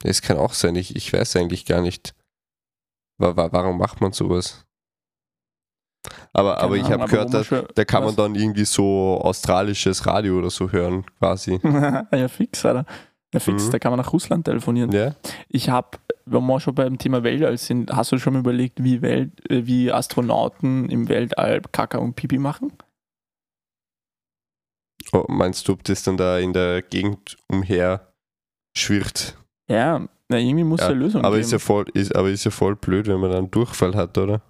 Das 0.00 0.20
kann 0.20 0.36
auch 0.36 0.52
sein, 0.52 0.76
ich, 0.76 0.96
ich 0.96 1.12
weiß 1.12 1.36
eigentlich 1.36 1.64
gar 1.64 1.80
nicht. 1.80 2.14
Warum 3.18 3.78
macht 3.78 4.00
man 4.00 4.12
sowas? 4.12 4.64
Aber, 6.32 6.58
aber 6.58 6.76
ich 6.76 6.90
habe 6.90 7.06
gehört, 7.06 7.32
da, 7.32 7.42
da 7.74 7.84
kann 7.84 8.04
man 8.04 8.14
dann 8.16 8.34
irgendwie 8.34 8.64
so 8.64 9.20
australisches 9.22 10.06
Radio 10.06 10.38
oder 10.38 10.50
so 10.50 10.70
hören, 10.70 11.04
quasi. 11.18 11.60
ja, 12.12 12.28
fix, 12.28 12.64
Alter. 12.66 12.84
Ja, 13.32 13.40
fix, 13.40 13.66
mhm. 13.66 13.70
da 13.70 13.78
kann 13.78 13.92
man 13.92 14.00
nach 14.00 14.12
Russland 14.12 14.44
telefonieren. 14.44 14.92
Ja. 14.92 15.14
Ich 15.48 15.70
habe, 15.70 15.98
wenn 16.26 16.46
wir 16.46 16.60
schon 16.60 16.74
beim 16.74 16.98
Thema 16.98 17.22
Weltall 17.22 17.58
sind, 17.58 17.90
hast 17.90 18.12
du 18.12 18.18
schon 18.18 18.32
mal 18.34 18.40
überlegt, 18.40 18.82
wie, 18.82 19.02
Welt, 19.02 19.32
äh, 19.50 19.66
wie 19.66 19.92
Astronauten 19.92 20.88
im 20.88 21.08
Weltall 21.08 21.60
Kaka 21.72 21.98
und 21.98 22.14
Pipi 22.14 22.38
machen? 22.38 22.72
Oh, 25.12 25.24
meinst 25.28 25.68
du, 25.68 25.72
ob 25.72 25.84
das 25.84 26.02
dann 26.02 26.16
da 26.16 26.38
in 26.38 26.52
der 26.52 26.82
Gegend 26.82 27.36
umher 27.48 28.12
schwirrt? 28.76 29.36
Ja, 29.68 30.08
na, 30.28 30.38
irgendwie 30.38 30.64
muss 30.64 30.80
ja, 30.80 30.88
eine 30.88 30.96
Lösung 30.96 31.22
aber 31.22 31.36
geben. 31.36 31.44
Ist 31.44 31.52
ja 31.52 31.58
voll, 31.58 31.84
ist, 31.92 32.14
aber 32.14 32.30
ist 32.30 32.44
ja 32.44 32.50
voll 32.50 32.76
blöd, 32.76 33.06
wenn 33.06 33.20
man 33.20 33.30
dann 33.30 33.38
einen 33.40 33.50
Durchfall 33.50 33.94
hat, 33.94 34.16
oder? 34.18 34.42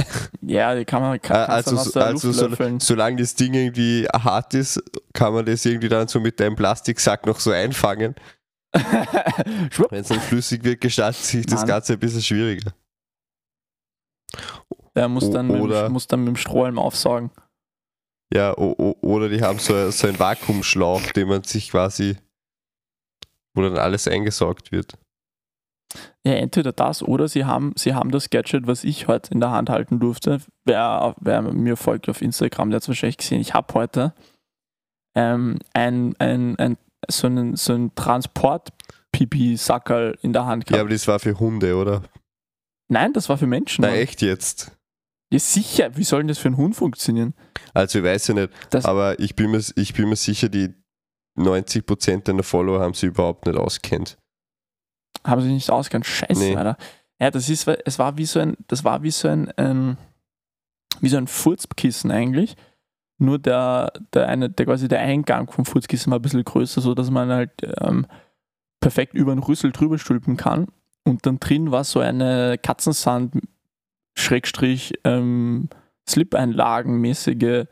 Ja, 0.40 0.74
die 0.74 0.86
kann 0.86 1.02
man 1.02 1.20
kann, 1.20 1.36
ah, 1.36 1.44
also, 1.46 1.76
so, 1.76 2.00
also 2.00 2.32
so, 2.32 2.48
solange 2.78 3.16
das 3.16 3.34
Ding 3.34 3.52
irgendwie 3.52 4.06
hart 4.06 4.54
ist, 4.54 4.82
kann 5.12 5.34
man 5.34 5.44
das 5.44 5.66
irgendwie 5.66 5.90
dann 5.90 6.08
so 6.08 6.20
mit 6.20 6.40
deinem 6.40 6.56
Plastiksack 6.56 7.26
noch 7.26 7.40
so 7.40 7.50
einfangen 7.50 8.14
Wenn 8.72 10.00
es 10.00 10.08
dann 10.08 10.20
flüssig 10.20 10.62
wird, 10.64 10.80
gestaltet 10.80 11.22
sich 11.22 11.46
das 11.46 11.60
Mann. 11.60 11.68
Ganze 11.68 11.94
ein 11.94 11.98
bisschen 11.98 12.22
schwieriger. 12.22 12.72
Der 14.94 15.08
muss 15.08 15.30
dann, 15.30 15.46
mit, 15.46 15.60
oder- 15.60 15.88
muss 15.88 16.06
dann 16.06 16.20
mit 16.20 16.28
dem 16.28 16.36
Strohhalm 16.36 16.78
aufsaugen. 16.78 17.30
Ja, 18.34 18.54
oder 18.58 19.30
die 19.30 19.40
haben 19.40 19.58
so, 19.58 19.90
so 19.90 20.06
einen 20.06 20.18
Vakuumschlauch, 20.18 21.00
den 21.12 21.28
man 21.28 21.44
sich 21.44 21.70
quasi, 21.70 22.18
wo 23.54 23.62
dann 23.62 23.78
alles 23.78 24.06
eingesaugt 24.06 24.70
wird. 24.70 24.98
Ja, 26.26 26.34
entweder 26.34 26.72
das 26.72 27.02
oder 27.02 27.26
sie 27.28 27.46
haben, 27.46 27.72
sie 27.76 27.94
haben 27.94 28.10
das 28.10 28.28
Gadget, 28.28 28.66
was 28.66 28.84
ich 28.84 29.08
heute 29.08 29.32
in 29.32 29.40
der 29.40 29.50
Hand 29.50 29.70
halten 29.70 29.98
durfte. 29.98 30.42
Wer, 30.66 31.14
wer 31.18 31.40
mir 31.40 31.78
folgt 31.78 32.10
auf 32.10 32.20
Instagram, 32.20 32.68
der 32.68 32.76
hat 32.76 32.82
es 32.82 32.88
wahrscheinlich 32.88 33.16
gesehen. 33.16 33.40
Ich 33.40 33.54
habe 33.54 33.72
heute 33.72 34.12
ähm, 35.16 35.58
ein, 35.72 36.14
ein, 36.18 36.58
ein, 36.58 36.76
so 37.08 37.26
einen, 37.26 37.56
so 37.56 37.72
einen 37.74 37.94
Transport-Pipi-Sackerl 37.94 40.18
in 40.22 40.32
der 40.32 40.46
Hand 40.46 40.64
Ja, 40.64 40.68
gehabt. 40.68 40.80
aber 40.80 40.90
das 40.90 41.06
war 41.08 41.18
für 41.18 41.38
Hunde, 41.38 41.76
oder? 41.76 42.02
Nein, 42.88 43.12
das 43.12 43.28
war 43.28 43.36
für 43.38 43.46
Menschen. 43.46 43.82
Na 43.82 43.88
Mann. 43.88 43.98
echt 43.98 44.22
jetzt. 44.22 44.72
Ja, 45.30 45.38
sicher. 45.38 45.94
Wie 45.96 46.04
soll 46.04 46.20
denn 46.20 46.28
das 46.28 46.38
für 46.38 46.48
einen 46.48 46.56
Hund 46.56 46.74
funktionieren? 46.74 47.34
Also 47.74 47.98
ich 47.98 48.04
weiß 48.04 48.28
ja 48.28 48.34
nicht, 48.34 48.50
Das- 48.70 48.86
aber 48.86 49.18
ich 49.20 49.36
bin, 49.36 49.50
mir, 49.50 49.62
ich 49.76 49.92
bin 49.92 50.08
mir 50.08 50.16
sicher, 50.16 50.48
die 50.48 50.72
90% 51.36 52.28
deiner 52.28 52.42
Follower 52.42 52.80
haben 52.80 52.94
sie 52.94 53.06
überhaupt 53.06 53.46
nicht 53.46 53.58
auskennt. 53.58 54.16
Haben 55.24 55.42
sie 55.42 55.52
nicht 55.52 55.70
ausgekannt. 55.70 56.06
Scheiße, 56.06 56.40
Nee. 56.40 56.56
Alter. 56.56 56.76
Ja, 57.20 57.30
das 57.30 57.48
ist, 57.48 57.68
es 57.68 57.98
war 57.98 58.16
wie 58.16 58.24
so 58.24 58.40
ein, 58.40 58.56
das 58.68 58.84
war 58.84 59.02
wie 59.02 59.10
so 59.10 59.28
ein, 59.28 59.52
ähm, 59.58 59.98
wie 61.00 61.08
so 61.08 61.16
ein 61.18 61.26
Furzkissen 61.26 62.10
eigentlich. 62.10 62.56
Nur 63.18 63.38
der, 63.38 63.92
der 64.14 64.28
eine, 64.28 64.48
der 64.48 64.66
quasi 64.66 64.86
der 64.86 65.00
Eingang 65.00 65.50
vom 65.50 65.64
Furzkissen 65.64 66.10
war 66.10 66.20
ein 66.20 66.22
bisschen 66.22 66.44
größer, 66.44 66.80
so 66.80 66.94
dass 66.94 67.10
man 67.10 67.30
halt 67.30 67.50
ähm, 67.80 68.06
perfekt 68.80 69.14
über 69.14 69.34
den 69.34 69.42
Rüssel 69.42 69.72
drüber 69.72 69.98
stülpen 69.98 70.36
kann. 70.36 70.68
Und 71.04 71.26
dann 71.26 71.40
drin 71.40 71.72
war 71.72 71.84
so 71.84 72.00
eine 72.00 72.58
Katzensand 72.58 73.34
Schrägstrich 74.14 74.94
ähm, 75.04 75.68
Slip-Einlagen-mäßige 76.08 77.66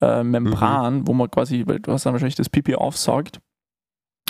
äh, 0.00 0.22
Membran, 0.22 1.06
wo 1.06 1.12
man 1.12 1.30
quasi, 1.30 1.64
hast 1.86 2.06
dann 2.06 2.14
wahrscheinlich 2.14 2.36
das 2.36 2.48
Pipi 2.48 2.74
aufsaugt. 2.74 3.40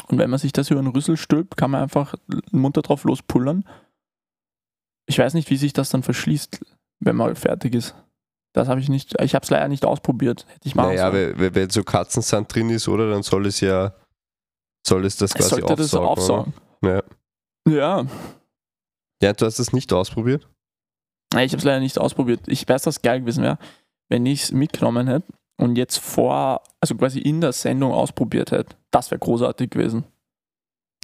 Und 0.09 0.19
wenn 0.19 0.31
man 0.31 0.39
sich 0.39 0.53
das 0.53 0.71
über 0.71 0.83
den 0.83 0.89
Rüssel 0.89 1.17
stülpt, 1.17 1.57
kann 1.57 1.71
man 1.71 1.83
einfach 1.83 2.15
munter 2.50 2.83
drauf 2.83 3.05
lospullern. 3.05 3.65
Ich 5.07 5.19
weiß 5.19 5.35
nicht, 5.35 5.50
wie 5.50 5.57
sich 5.57 5.73
das 5.73 5.91
dann 5.91 6.03
verschließt, 6.03 6.65
wenn 7.00 7.17
man 7.17 7.37
fertig 7.37 7.75
ist. 7.75 7.95
Das 8.52 8.66
habe 8.69 8.80
ich 8.80 8.88
nicht, 8.88 9.14
ich 9.21 9.35
habe 9.35 9.45
es 9.45 9.50
leider 9.50 9.69
nicht 9.69 9.85
ausprobiert. 9.85 10.45
Hätte 10.49 10.66
ich 10.69 10.75
mal 10.75 10.88
Naja, 10.88 11.12
wenn, 11.12 11.54
wenn- 11.54 11.71
so 11.71 11.85
Katzensand 11.85 12.52
drin 12.52 12.71
ist, 12.71 12.88
oder, 12.88 13.09
dann 13.11 13.23
soll 13.23 13.47
es 13.47 13.61
ja, 13.61 13.95
soll 14.87 15.04
es 15.04 15.16
das 15.16 15.30
es 15.30 15.37
quasi 15.37 15.49
sollte 15.61 15.76
das 15.76 15.95
aufsaugen. 15.95 16.52
aufsaugen. 16.83 17.02
Ja. 17.69 17.73
Ja. 18.02 18.07
Ja, 19.23 19.33
du 19.35 19.45
hast 19.47 19.59
das 19.59 19.73
nicht 19.73 19.92
ausprobiert? 19.92 20.49
Nein, 21.33 21.47
Ich 21.47 21.52
habe 21.52 21.59
es 21.59 21.64
leider 21.64 21.80
nicht 21.80 21.99
ausprobiert. 21.99 22.40
Ich 22.47 22.66
weiß, 22.69 22.83
dass 22.83 23.02
geil 23.02 23.21
gewesen 23.21 23.45
wäre, 23.45 23.59
wenn 24.09 24.26
ich 24.26 24.45
es 24.45 24.52
mitgenommen 24.52 25.07
hätte 25.07 25.26
und 25.61 25.76
jetzt 25.76 25.99
vor, 25.99 26.62
also 26.80 26.97
quasi 26.97 27.21
in 27.21 27.40
der 27.40 27.52
Sendung 27.52 27.92
ausprobiert 27.92 28.50
hätte. 28.50 28.75
Das 28.90 29.11
wäre 29.12 29.19
großartig 29.21 29.71
gewesen. 29.71 30.04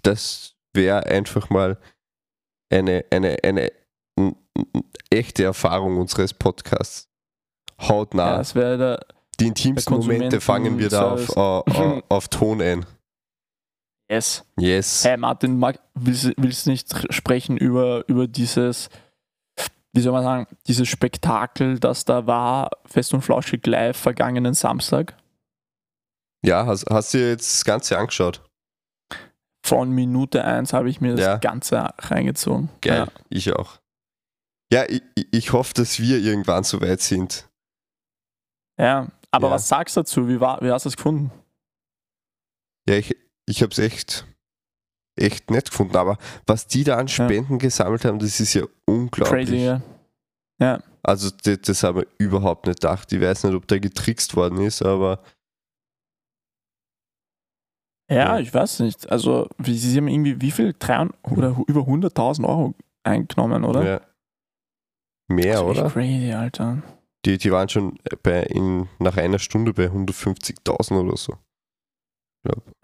Das 0.03 0.57
wäre 0.75 1.07
einfach 1.07 1.51
mal 1.51 1.79
eine, 2.73 3.05
eine, 3.11 3.37
eine 3.45 3.71
n- 4.19 4.35
echte 5.11 5.45
Erfahrung 5.45 5.99
unseres 5.99 6.35
Podcasts. 6.35 7.06
Hautnah. 7.81 8.43
Ja, 8.43 8.77
der, 8.77 9.07
Die 9.41 9.47
intimsten 9.49 9.95
Momente 9.97 10.41
fangen 10.41 10.79
wir 10.79 10.89
da 10.89 11.11
auf, 11.13 11.27
Konsumentenservice. 11.27 11.77
auf, 11.77 12.03
auf 12.09 12.29
Ton 12.29 12.63
ein. 12.63 12.87
yes. 14.11 14.45
Yes. 14.59 15.05
Hey 15.05 15.17
Martin, 15.17 15.59
mag, 15.59 15.79
willst, 15.95 16.33
willst 16.37 16.67
du 16.67 16.71
nicht 16.71 17.13
sprechen 17.13 17.57
über, 17.57 18.05
über 18.09 18.27
dieses, 18.27 18.89
wie 19.93 20.01
soll 20.01 20.13
man 20.13 20.23
sagen, 20.25 20.47
dieses 20.67 20.89
Spektakel, 20.89 21.79
das 21.79 22.05
da 22.05 22.27
war, 22.27 22.71
Fest 22.87 23.13
und 23.15 23.23
Flauschig 23.23 23.67
live 23.67 23.97
vergangenen 23.97 24.55
Samstag? 24.55 25.17
Ja, 26.45 26.65
hast, 26.67 26.87
hast 26.89 27.13
du 27.15 27.19
dir 27.19 27.31
jetzt 27.31 27.55
das 27.55 27.65
Ganze 27.65 27.99
angeschaut? 27.99 28.43
Von 29.65 29.91
Minute 29.91 30.45
1 30.45 30.73
habe 30.73 30.89
ich 30.89 31.01
mir 31.01 31.13
das 31.17 31.21
Ja. 31.27 31.37
Ganze 31.39 31.91
reingezogen. 31.99 32.69
Geil, 32.81 33.09
ich 33.31 33.53
auch. 33.53 33.81
Ja, 34.73 34.85
ich- 34.89 35.03
ich 35.33 35.53
hoffe, 35.53 35.75
dass 35.75 35.99
wir 35.99 36.19
irgendwann 36.19 36.63
so 36.63 36.81
weit 36.81 37.01
sind. 37.01 37.46
Ja, 38.79 38.85
ja. 38.85 39.09
aber 39.31 39.49
Ja. 39.49 39.55
was 39.55 39.69
sagst 39.69 39.97
du 39.97 40.01
dazu? 40.01 40.29
Wie, 40.29 40.41
war, 40.41 40.61
wie 40.63 40.71
hast 40.71 40.85
du 40.85 40.89
es 40.91 40.97
gefunden? 40.97 41.31
Ja, 42.89 42.97
ich, 42.97 43.17
ich 43.47 43.63
habe 43.63 43.73
es 43.73 43.79
echt, 43.79 44.27
echt 45.19 45.51
nett 45.51 45.71
gefunden. 45.71 45.97
Aber 45.97 46.19
was 46.47 46.67
die 46.67 46.85
da 46.85 46.97
an 46.99 47.09
Spenden 47.09 47.59
gesammelt 47.59 48.05
haben, 48.05 48.19
das 48.19 48.39
ist 48.41 48.55
ja 48.55 48.65
unglaublich. 48.87 49.49
Crazy, 49.49 49.65
ja. 49.65 49.83
Ja, 50.61 50.83
Also 51.03 51.31
das, 51.31 51.61
das 51.63 51.83
haben 51.83 51.99
wir 51.99 52.07
überhaupt 52.19 52.67
nicht 52.67 52.81
gedacht. 52.81 53.13
Ich 53.13 53.21
weiß 53.21 53.45
nicht, 53.45 53.55
ob 53.55 53.67
da 53.69 53.79
getrickst 53.79 54.35
worden 54.37 54.61
ist, 54.61 54.83
aber 54.83 55.23
ja, 58.11 58.17
Ja. 58.37 58.39
ich 58.39 58.53
weiß 58.55 58.81
nicht. 58.81 59.11
Also, 59.11 59.49
wie, 59.59 59.77
sie 59.77 59.97
haben 59.99 60.09
irgendwie 60.09 60.41
wie 60.41 60.51
viel? 60.51 60.75
Drei, 60.79 61.09
oder 61.25 61.57
über 61.67 61.81
100.000 61.83 62.47
Euro 62.49 62.75
eingenommen, 63.03 63.65
oder? 63.65 63.85
ja. 63.85 64.01
Mehr, 65.29 65.61
Das 65.63 65.73
ist 65.73 65.79
oder? 65.83 65.91
Crazy, 65.91 66.33
Alter. 66.33 66.83
Die, 67.25 67.39
die 67.39 67.51
waren 67.51 67.69
schon 67.69 67.99
bei 68.23 68.43
in, 68.43 68.89
nach 68.99 69.17
einer 69.17 69.39
Stunde 69.39 69.73
bei 69.73 69.87
150.000 69.87 71.01
oder 71.01 71.17
so. 71.17 71.35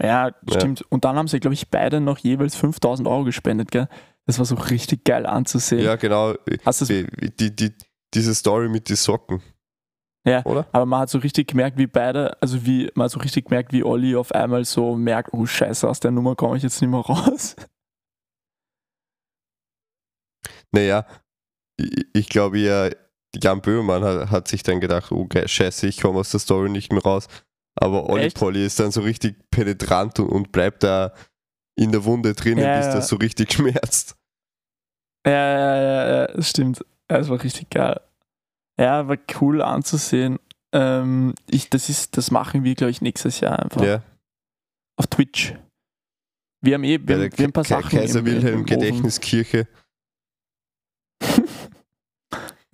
Ja, 0.01 0.35
stimmt. 0.51 0.83
Und 0.91 1.05
dann 1.05 1.17
haben 1.17 1.29
sie, 1.29 1.39
glaube 1.39 1.55
ich, 1.55 1.69
beide 1.69 2.01
noch 2.01 2.19
jeweils 2.19 2.57
5000 2.57 3.07
Euro 3.07 3.25
gespendet, 3.25 3.71
gell? 3.71 3.89
Das 4.27 4.39
war 4.39 4.45
so 4.45 4.57
richtig 4.57 5.05
geil 5.05 5.27
anzusehen. 5.27 5.85
Ja, 5.85 5.97
genau. 5.97 6.35
Hast 6.65 6.89
Die, 6.89 7.07
die, 7.39 7.55
die, 7.55 7.73
diese 8.15 8.35
Story 8.35 8.69
mit 8.69 8.89
den 8.89 8.97
Socken. 8.97 9.43
Ja. 10.25 10.45
Oder? 10.45 10.67
aber 10.71 10.87
man 10.87 11.01
hat 11.01 11.11
so 11.11 11.19
richtig 11.19 11.49
gemerkt, 11.49 11.79
wie 11.79 11.89
beide, 11.89 12.41
also 12.41 12.65
wie, 12.65 12.89
man 12.95 13.07
hat 13.07 13.11
so 13.11 13.19
richtig 13.19 13.47
gemerkt, 13.47 13.73
wie 13.73 13.83
Olli 13.83 14.15
auf 14.15 14.33
einmal 14.33 14.65
so 14.65 14.95
merkt, 14.95 15.33
oh 15.33 15.47
Scheiße, 15.47 15.89
aus 15.89 15.99
der 15.99 16.13
Nummer 16.13 16.37
komme 16.37 16.57
ich 16.57 16.63
jetzt 16.63 16.81
nicht 16.81 16.91
mehr 16.91 17.01
raus. 17.01 17.57
Naja, 20.71 21.07
ich, 21.77 22.07
ich 22.13 22.29
glaube 22.29 22.59
ja, 22.59 22.91
Jan 23.41 23.61
Böhmermann 23.63 24.03
hat, 24.05 24.31
hat 24.31 24.49
sich 24.49 24.63
dann 24.63 24.81
gedacht, 24.81 25.13
oh 25.13 25.27
geil, 25.27 25.49
scheiße, 25.49 25.87
ich 25.87 26.01
komme 26.01 26.19
aus 26.21 26.31
der 26.31 26.41
Story 26.41 26.69
nicht 26.71 26.93
mehr 26.93 27.03
raus. 27.03 27.29
Aber 27.75 28.09
Olli 28.11 28.25
Echt? 28.25 28.37
Polly 28.39 28.65
ist 28.67 28.79
dann 28.81 28.91
so 28.93 29.01
richtig 29.01 29.37
penetrant 29.51 30.19
und, 30.21 30.29
und 30.29 30.53
bleibt 30.53 30.83
da 30.83 31.15
in 31.79 31.91
der 31.93 32.05
Wunde 32.05 32.35
drinnen, 32.35 32.63
Ja, 32.63 32.77
bis 32.77 32.87
ja. 32.87 32.95
das 32.95 33.09
so 33.09 33.17
richtig 33.17 33.53
schmerzt. 33.55 34.17
Ja, 35.27 35.33
ja, 35.33 35.77
ja, 35.77 36.09
ja, 36.11 36.27
das 36.29 36.51
stimmt. 36.51 36.85
Ja, 37.11 37.19
Das 37.19 37.29
war 37.31 37.43
richtig 37.43 37.71
geil. 37.71 38.01
Ja, 38.79 39.07
war 39.09 39.17
cool 39.41 39.63
anzusehen. 39.63 40.39
Ähm, 40.75 41.35
ich, 41.49 41.71
das 41.71 41.89
ist, 41.89 42.17
das 42.17 42.31
machen 42.31 42.65
wir, 42.65 42.75
glaube 42.75 42.91
ich, 42.91 43.01
nächstes 43.03 43.41
Jahr 43.41 43.59
einfach. 43.59 43.83
Ja, 43.83 44.03
Auf 44.99 45.07
Twitch. 45.07 45.55
Wir 46.65 46.75
haben 46.75 46.85
eh, 46.85 46.99
wir, 47.03 47.15
haben, 47.17 47.23
wir 47.23 47.31
haben 47.31 47.45
ein 47.45 47.53
paar 47.53 47.65
Sachen. 47.65 47.91
Kaiser 47.99 48.19
im- 48.21 48.27
Wilhelm. 48.27 48.65
Gedächtniskirche. 48.67 49.67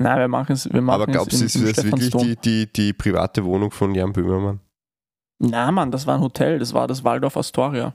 Nein, 0.01 0.19
wir 0.19 0.29
machen 0.29 0.53
es. 0.53 0.73
Wir 0.73 0.81
machen 0.81 1.03
Aber 1.03 1.11
glaubst 1.13 1.41
du, 1.41 1.45
es 1.45 1.55
ist 1.57 1.77
das 1.79 1.85
wirklich 1.85 2.11
die, 2.11 2.37
die, 2.37 2.73
die 2.73 2.93
private 2.93 3.45
Wohnung 3.45 3.71
von 3.73 3.95
Jan 3.95 4.13
Böhmermann? 4.13 4.61
Na, 5.41 5.71
Mann, 5.73 5.91
das 5.91 6.07
war 6.07 6.15
ein 6.17 6.21
Hotel. 6.21 6.59
Das 6.59 6.73
war 6.75 6.87
das 6.87 7.03
Waldorf 7.05 7.37
Astoria. 7.37 7.95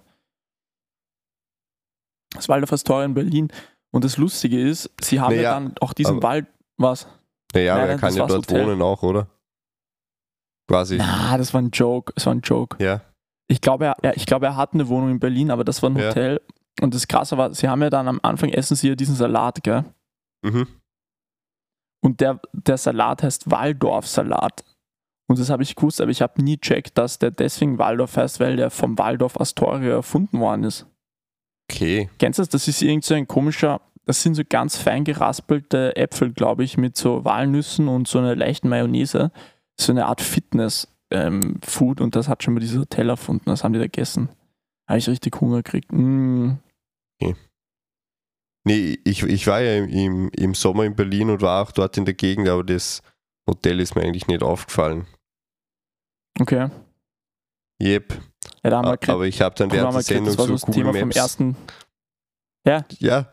Das 2.34 2.50
Waldorf 2.50 2.74
Astoria 2.74 3.06
in 3.06 3.14
Berlin. 3.14 3.48
Und 3.92 4.04
das 4.04 4.18
Lustige 4.18 4.60
ist, 4.60 4.90
sie 5.02 5.20
haben 5.22 5.32
ja, 5.36 5.38
Naja, 5.38 5.54
dann 5.54 5.74
auch 5.80 5.94
diesen 5.94 6.18
aber- 6.18 6.24
Wald. 6.28 6.48
Was? 6.78 7.08
Naja, 7.54 7.76
Nein, 7.76 7.82
er 7.84 7.88
nein, 7.90 8.00
kann 8.00 8.10
das 8.10 8.16
ja 8.18 8.24
das 8.26 8.34
dort 8.34 8.48
Hotel. 8.52 8.66
wohnen 8.68 8.82
auch, 8.82 9.04
oder? 9.04 9.28
Quasi. 10.68 10.98
Na, 10.98 11.38
das 11.38 11.54
war 11.54 11.62
ein 11.62 11.70
Joke. 11.70 12.12
Es 12.16 12.26
war 12.26 12.34
ein 12.34 12.42
Joke. 12.42 12.84
Ja. 12.84 13.02
Ich 13.48 13.62
glaube, 13.62 13.86
er, 13.86 13.96
er, 14.02 14.18
ich 14.18 14.26
glaube, 14.26 14.48
er 14.48 14.56
hat 14.56 14.74
eine 14.74 14.88
Wohnung 14.88 15.12
in 15.12 15.20
Berlin, 15.20 15.52
aber 15.52 15.64
das 15.64 15.84
war 15.84 15.90
ein 15.92 15.98
Ja. 15.98 16.08
Hotel. 16.10 16.42
Und 16.82 16.96
das 16.96 17.08
Krasse 17.08 17.38
war, 17.38 17.54
sie 17.54 17.70
haben 17.70 17.82
ja 17.84 17.92
dann 17.92 18.08
am 18.08 18.20
Anfang 18.24 18.50
essen 18.50 18.76
sie 18.76 18.90
ja 18.90 18.96
diesen 18.96 19.16
Salat, 19.16 19.62
gell? 19.64 19.86
Mhm. 20.44 20.68
Und 22.04 22.20
der, 22.20 22.40
der 22.52 22.78
Salat 22.78 23.24
heißt 23.24 23.50
Waldorf-Salat. 23.50 24.66
Und 25.28 25.40
das 25.40 25.50
habe 25.50 25.64
ich 25.64 25.76
gewusst, 25.76 26.02
aber 26.02 26.12
ich 26.12 26.22
habe 26.22 26.44
nie 26.44 26.58
checkt, 26.58 26.98
dass 26.98 27.18
der 27.18 27.32
deswegen 27.32 27.78
Waldorf 27.78 28.18
heißt, 28.18 28.40
weil 28.42 28.58
der 28.58 28.70
vom 28.70 28.98
Waldorf 28.98 29.40
Astoria 29.40 29.94
erfunden 29.94 30.40
worden 30.40 30.66
ist. 30.66 30.86
Okay. 31.72 32.10
Kennst 32.20 32.40
du 32.40 32.42
das? 32.42 32.50
Das 32.50 32.68
ist 32.68 32.82
irgend 32.82 33.06
so 33.06 33.14
ein 33.14 33.28
komischer, 33.28 33.80
das 34.06 34.22
sind 34.22 34.36
so 34.36 34.44
ganz 34.48 34.76
fein 34.76 35.06
geraspelte 35.06 35.96
Äpfel, 35.96 36.34
glaube 36.34 36.66
ich, 36.66 36.78
mit 36.78 36.98
so 36.98 37.24
Walnüssen 37.24 37.88
und 37.88 38.08
so 38.08 38.20
einer 38.20 38.36
leichten 38.36 38.68
Mayonnaise. 38.68 39.32
So 39.80 39.94
eine 39.94 40.06
Art 40.06 40.22
Fitness-Food 40.22 42.02
und 42.02 42.16
das 42.16 42.28
hat 42.28 42.44
schon 42.44 42.54
mal 42.54 42.60
dieses 42.60 42.80
Hotel 42.80 43.10
erfunden. 43.10 43.46
Das 43.46 43.64
haben 43.64 43.74
die 43.74 43.80
da 43.80 43.86
gegessen. 43.86 44.30
Habe 44.88 45.00
ich 45.00 45.08
richtig 45.08 45.40
Hunger 45.40 45.64
gekriegt. 45.64 45.92
Mm. 45.92 46.58
Nee, 48.66 48.98
ich, 49.04 49.24
ich 49.24 49.48
war 49.48 49.62
ja 49.62 49.84
im, 49.84 50.30
im, 50.30 50.54
Sommer 50.54 50.86
in 50.86 50.96
Berlin 50.96 51.30
und 51.30 51.42
war 51.42 51.64
auch 51.64 51.72
dort 51.72 51.98
in 51.98 52.06
der 52.06 52.14
Gegend, 52.14 52.48
aber 52.48 52.64
das 52.64 53.02
Hotel 53.50 53.80
ist 53.82 53.96
mir 53.96 54.04
eigentlich 54.04 54.28
nicht 54.28 54.42
aufgefallen. 54.42 55.06
Okay. 56.40 56.70
Yep. 57.82 58.14
Ja, 58.64 58.70
da 58.70 58.78
haben 58.78 58.88
wir 59.02 59.10
Aber 59.14 59.26
ich 59.26 59.42
habe 59.42 59.56
dann 59.56 59.72
während 59.72 59.94
der 59.94 60.02
Sendung 60.02 60.26
das 60.28 60.38
war 60.38 60.46
so 60.48 60.54
das 60.54 60.62
Google 60.62 60.82
Thema 60.84 60.94
vom 60.94 61.02
Maps. 61.10 61.16
ersten. 61.18 61.58
Ja, 62.66 62.86
Ja. 63.00 63.30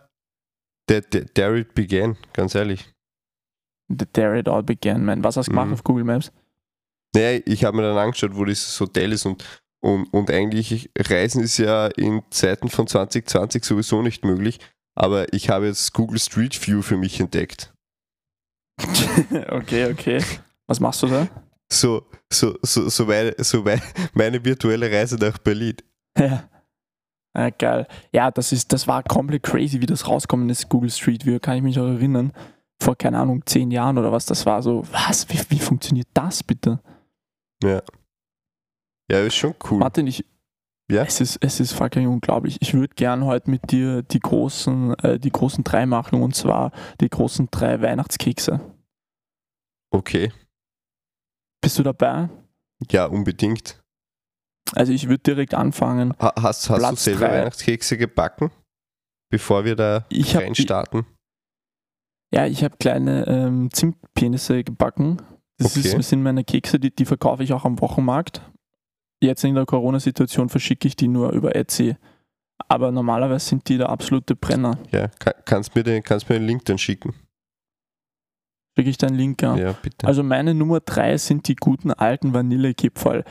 Der, 0.89 1.03
der, 1.03 1.27
there 1.35 1.57
it 1.59 1.75
began, 1.75 2.17
ganz 2.33 2.55
ehrlich. 2.57 2.93
the 3.89 4.07
There 4.13 4.37
It 4.39 4.49
All 4.49 4.63
Began, 4.65 5.05
man. 5.05 5.23
Was 5.23 5.37
hast 5.37 5.47
du 5.47 5.51
gemacht 5.53 5.69
Mhm. 5.69 5.73
auf 5.75 5.85
Google 5.85 6.03
Maps? 6.05 6.33
Naja, 7.15 7.41
ich 7.47 7.65
habe 7.65 7.77
mir 7.77 7.83
dann 7.85 7.97
angeschaut, 7.99 8.35
wo 8.35 8.45
dieses 8.45 8.79
Hotel 8.81 9.13
ist 9.13 9.25
und, 9.27 9.45
und, 9.81 10.07
und 10.13 10.31
eigentlich 10.31 10.91
Reisen 10.99 11.43
ist 11.45 11.59
ja 11.59 11.87
in 11.87 12.23
Zeiten 12.31 12.69
von 12.69 12.87
2020 12.89 13.65
sowieso 13.65 14.03
nicht 14.03 14.25
möglich, 14.25 14.59
aber 15.00 15.33
ich 15.33 15.49
habe 15.49 15.66
jetzt 15.66 15.95
Google 15.95 16.19
Street 16.19 16.54
View 16.66 16.83
für 16.83 16.99
mich 16.99 17.19
entdeckt. 17.21 17.73
okay, 19.49 19.90
okay. 19.90 20.23
Was 20.66 20.78
machst 20.78 21.02
du 21.02 21.07
da? 21.07 21.26
So, 21.73 22.07
so, 22.30 22.59
so, 22.62 22.88
so, 22.90 23.07
meine, 23.07 23.35
so 23.38 23.62
meine, 23.62 23.80
meine 24.12 24.45
virtuelle 24.45 24.90
Reise 24.90 25.16
nach 25.16 25.38
Berlin. 25.38 25.76
Ja. 26.19 26.49
Ja, 27.37 27.50
geil. 27.50 27.87
Ja, 28.12 28.33
das 28.33 28.50
ist, 28.50 28.73
das 28.73 28.88
war 28.88 29.04
komplett 29.04 29.45
crazy, 29.45 29.80
wie 29.80 29.87
das 29.87 30.09
rauskommen 30.09 30.50
ist, 30.50 30.69
Google 30.69 30.90
Street 30.90 31.25
View, 31.25 31.38
kann 31.38 31.57
ich 31.57 31.62
mich 31.62 31.78
auch 31.78 31.87
erinnern. 31.87 32.33
Vor, 32.83 32.97
keine 32.97 33.19
Ahnung, 33.19 33.47
zehn 33.47 33.71
Jahren 33.71 33.97
oder 33.97 34.11
was, 34.11 34.26
das 34.26 34.45
war 34.47 34.61
so, 34.62 34.83
was, 34.90 35.28
wie, 35.28 35.38
wie 35.50 35.61
funktioniert 35.61 36.09
das 36.12 36.42
bitte? 36.42 36.80
Ja. 37.62 37.80
Ja, 39.09 39.21
ist 39.21 39.37
schon 39.37 39.54
cool. 39.71 39.78
Martin, 39.78 40.09
ich, 40.09 40.25
Ja? 40.90 41.02
es 41.04 41.20
ist, 41.20 41.38
es 41.40 41.61
ist 41.61 41.73
fucking 41.73 42.06
unglaublich. 42.09 42.56
Ich 42.61 42.75
würde 42.75 42.94
gern 42.94 43.25
heute 43.25 43.50
mit 43.50 43.70
dir 43.70 44.02
die 44.02 44.20
großen, 44.20 44.94
äh, 44.99 45.18
die 45.18 45.30
großen 45.30 45.62
drei 45.64 45.87
machen 45.87 46.20
und 46.23 46.35
zwar 46.35 46.73
die 47.00 47.09
großen 47.09 47.49
drei 47.50 47.80
Weihnachtskekse. 47.80 48.61
Okay. 49.92 50.32
Bist 51.62 51.78
du 51.78 51.82
dabei? 51.82 52.28
Ja, 52.90 53.06
unbedingt. 53.06 53.80
Also 54.73 54.92
ich 54.92 55.09
würde 55.09 55.23
direkt 55.23 55.54
anfangen. 55.54 56.14
Ha, 56.20 56.32
hast 56.40 56.70
hast 56.70 56.90
du 56.90 56.97
selber 56.97 57.26
drei. 57.28 57.38
Weihnachtskekse 57.40 57.97
gebacken, 57.99 58.50
bevor 59.30 59.64
wir 59.64 59.76
da 59.76 60.06
Ich 60.09 60.35
hab- 60.37 60.42
reinstarten? 60.42 61.06
Ja, 62.32 62.47
ich 62.47 62.62
habe 62.62 62.76
kleine 62.78 63.26
ähm, 63.26 63.70
Zimtpenisse 63.73 64.62
gebacken. 64.62 65.20
Das 65.59 65.76
Okay. 65.76 65.99
ist, 65.99 66.09
sind 66.09 66.23
meine 66.23 66.44
Kekse, 66.44 66.78
die, 66.78 66.94
die 66.94 67.04
verkaufe 67.04 67.42
ich 67.42 67.52
auch 67.52 67.64
am 67.64 67.80
Wochenmarkt. 67.80 68.40
Jetzt 69.23 69.45
in 69.45 69.55
der 69.55 69.67
Corona-Situation 69.67 70.49
verschicke 70.49 70.89
ich 70.89 70.97
die 70.97 71.09
nur 71.09 71.33
über 71.33 71.55
Etsy. 71.55 71.97
Aber 72.69 72.91
normalerweise 72.91 73.47
sind 73.47 73.69
die 73.69 73.79
der 73.79 73.89
absolute 73.89 74.35
Brenner. 74.35 74.79
Ja, 74.93 75.09
kann, 75.09 75.35
kannst 75.45 75.75
mir 75.75 75.83
den, 75.83 76.03
kannst 76.03 76.29
mir 76.29 76.39
den 76.39 76.47
Link 76.47 76.65
dann 76.65 76.79
schicken. 76.79 77.15
Schicke 78.77 78.91
ich 78.91 78.99
deinen 78.99 79.17
Link 79.17 79.43
an. 79.43 79.59
Ja, 79.59 79.73
bitte. 79.73 80.07
Also 80.07 80.23
meine 80.23 80.55
Nummer 80.55 80.81
drei 80.81 81.19
sind 81.19 81.49
die 81.49 81.57
guten 81.57 81.91
alten 81.93 82.33
Vanillekipferl. 82.33 83.25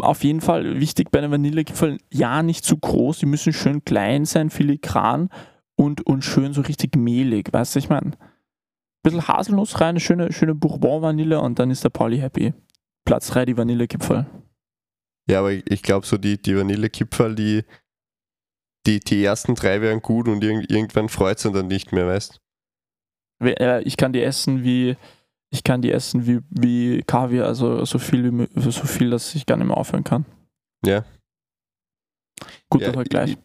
Auf 0.00 0.22
jeden 0.22 0.40
Fall 0.40 0.80
wichtig 0.80 1.10
bei 1.10 1.20
den 1.20 1.30
Vanillekipferl, 1.30 1.98
ja, 2.12 2.42
nicht 2.42 2.64
zu 2.64 2.76
groß, 2.76 3.18
die 3.18 3.26
müssen 3.26 3.52
schön 3.52 3.84
klein 3.84 4.26
sein, 4.26 4.50
filigran 4.50 5.30
und, 5.76 6.06
und 6.06 6.24
schön 6.24 6.52
so 6.52 6.60
richtig 6.60 6.94
mehlig, 6.94 7.52
weißt 7.52 7.74
du, 7.74 7.78
ich 7.78 7.88
meine. 7.88 8.12
Bisschen 9.02 9.26
Haselnuss 9.26 9.80
rein, 9.80 9.90
eine 9.90 10.00
schöne, 10.00 10.32
schöne 10.32 10.54
Bourbon-Vanille 10.54 11.40
und 11.40 11.58
dann 11.58 11.70
ist 11.70 11.84
der 11.84 11.90
Pauli 11.90 12.18
happy. 12.18 12.52
Platz 13.04 13.28
3, 13.28 13.46
die 13.46 13.56
Vanillekipferl. 13.56 14.26
Ja, 15.30 15.38
aber 15.40 15.52
ich, 15.52 15.82
glaube, 15.82 16.06
so 16.06 16.18
die, 16.18 16.40
die 16.40 16.56
Vanillekipferl, 16.56 17.34
die, 17.34 17.64
die, 18.86 19.00
die 19.00 19.22
ersten 19.24 19.54
drei 19.54 19.80
wären 19.80 20.02
gut 20.02 20.28
und 20.28 20.42
irgend, 20.42 20.70
irgendwann 20.70 21.08
freut 21.08 21.36
es 21.38 21.44
dann 21.52 21.68
nicht 21.68 21.92
mehr, 21.92 22.06
weißt 22.06 22.40
We- 23.40 23.82
Ich 23.84 23.96
kann 23.96 24.12
die 24.12 24.22
essen 24.22 24.62
wie, 24.64 24.96
ich 25.50 25.62
kann 25.64 25.82
die 25.82 25.92
essen 25.92 26.26
wie, 26.26 26.40
wie 26.50 27.02
Kaviar, 27.02 27.46
also 27.46 27.84
so 27.84 27.98
viel, 27.98 28.48
so 28.54 28.70
viel, 28.70 29.10
dass 29.10 29.34
ich 29.34 29.46
gar 29.46 29.56
nicht 29.56 29.66
mehr 29.66 29.76
aufhören 29.76 30.04
kann. 30.04 30.24
Ja. 30.84 31.04
Guter 32.68 32.86
Ja, 32.86 32.92
Vergleich. 32.92 33.30
ich- 33.32 33.38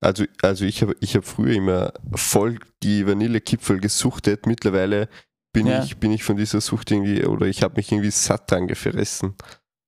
Also, 0.00 0.24
also 0.42 0.64
ich 0.64 0.82
habe 0.82 0.94
ich 1.00 1.16
hab 1.16 1.24
früher 1.24 1.54
immer 1.54 1.92
voll 2.14 2.58
die 2.82 3.06
Vanillekipferl 3.06 3.80
gesuchtet. 3.80 4.46
Mittlerweile 4.46 5.08
bin, 5.52 5.66
Ja. 5.66 5.82
ich, 5.82 5.96
bin 5.96 6.12
ich 6.12 6.22
von 6.22 6.36
dieser 6.36 6.60
Sucht 6.60 6.90
irgendwie, 6.90 7.24
oder 7.24 7.46
ich 7.46 7.62
habe 7.62 7.74
mich 7.76 7.90
irgendwie 7.90 8.10
satt 8.10 8.50
dran 8.50 8.68
gefressen. 8.68 9.34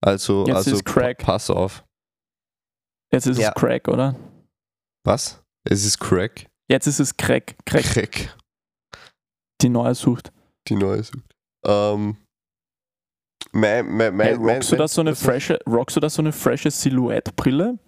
Also, 0.00 0.46
Jetzt 0.46 0.56
also 0.56 0.74
ist 0.76 0.84
Crack. 0.84 1.18
pa- 1.18 1.32
pass 1.32 1.50
auf. 1.50 1.84
Jetzt 3.12 3.26
ist 3.26 3.38
Ja. 3.38 3.48
es 3.48 3.54
Crack, 3.54 3.88
oder? 3.88 4.16
Was? 5.04 5.42
Es 5.64 5.84
ist 5.84 5.98
Crack. 5.98 6.46
Jetzt 6.68 6.86
ist 6.86 7.00
es 7.00 7.16
Crack. 7.16 7.56
Crack, 7.66 7.84
Crack. 7.84 8.36
die 9.60 9.68
neue 9.68 9.94
Sucht. 9.94 10.32
Die 10.68 10.76
neue 10.76 11.02
Sucht. 11.02 11.34
Ähm, 11.66 12.16
mein, 13.52 13.86
mein, 13.86 14.16
mein, 14.16 14.26
Hey, 14.26 14.38
mein, 14.38 14.54
rockst, 14.56 14.72
du 14.72 14.76
da 14.76 14.88
so 14.88 15.00
eine 15.00 15.14
frische, 15.16 15.58
rockst 15.66 15.96
du 15.96 16.00
da 16.00 16.08
so 16.08 16.22
eine 16.22 16.32
frische 16.32 16.70
Silhouette-Brille? 16.70 17.78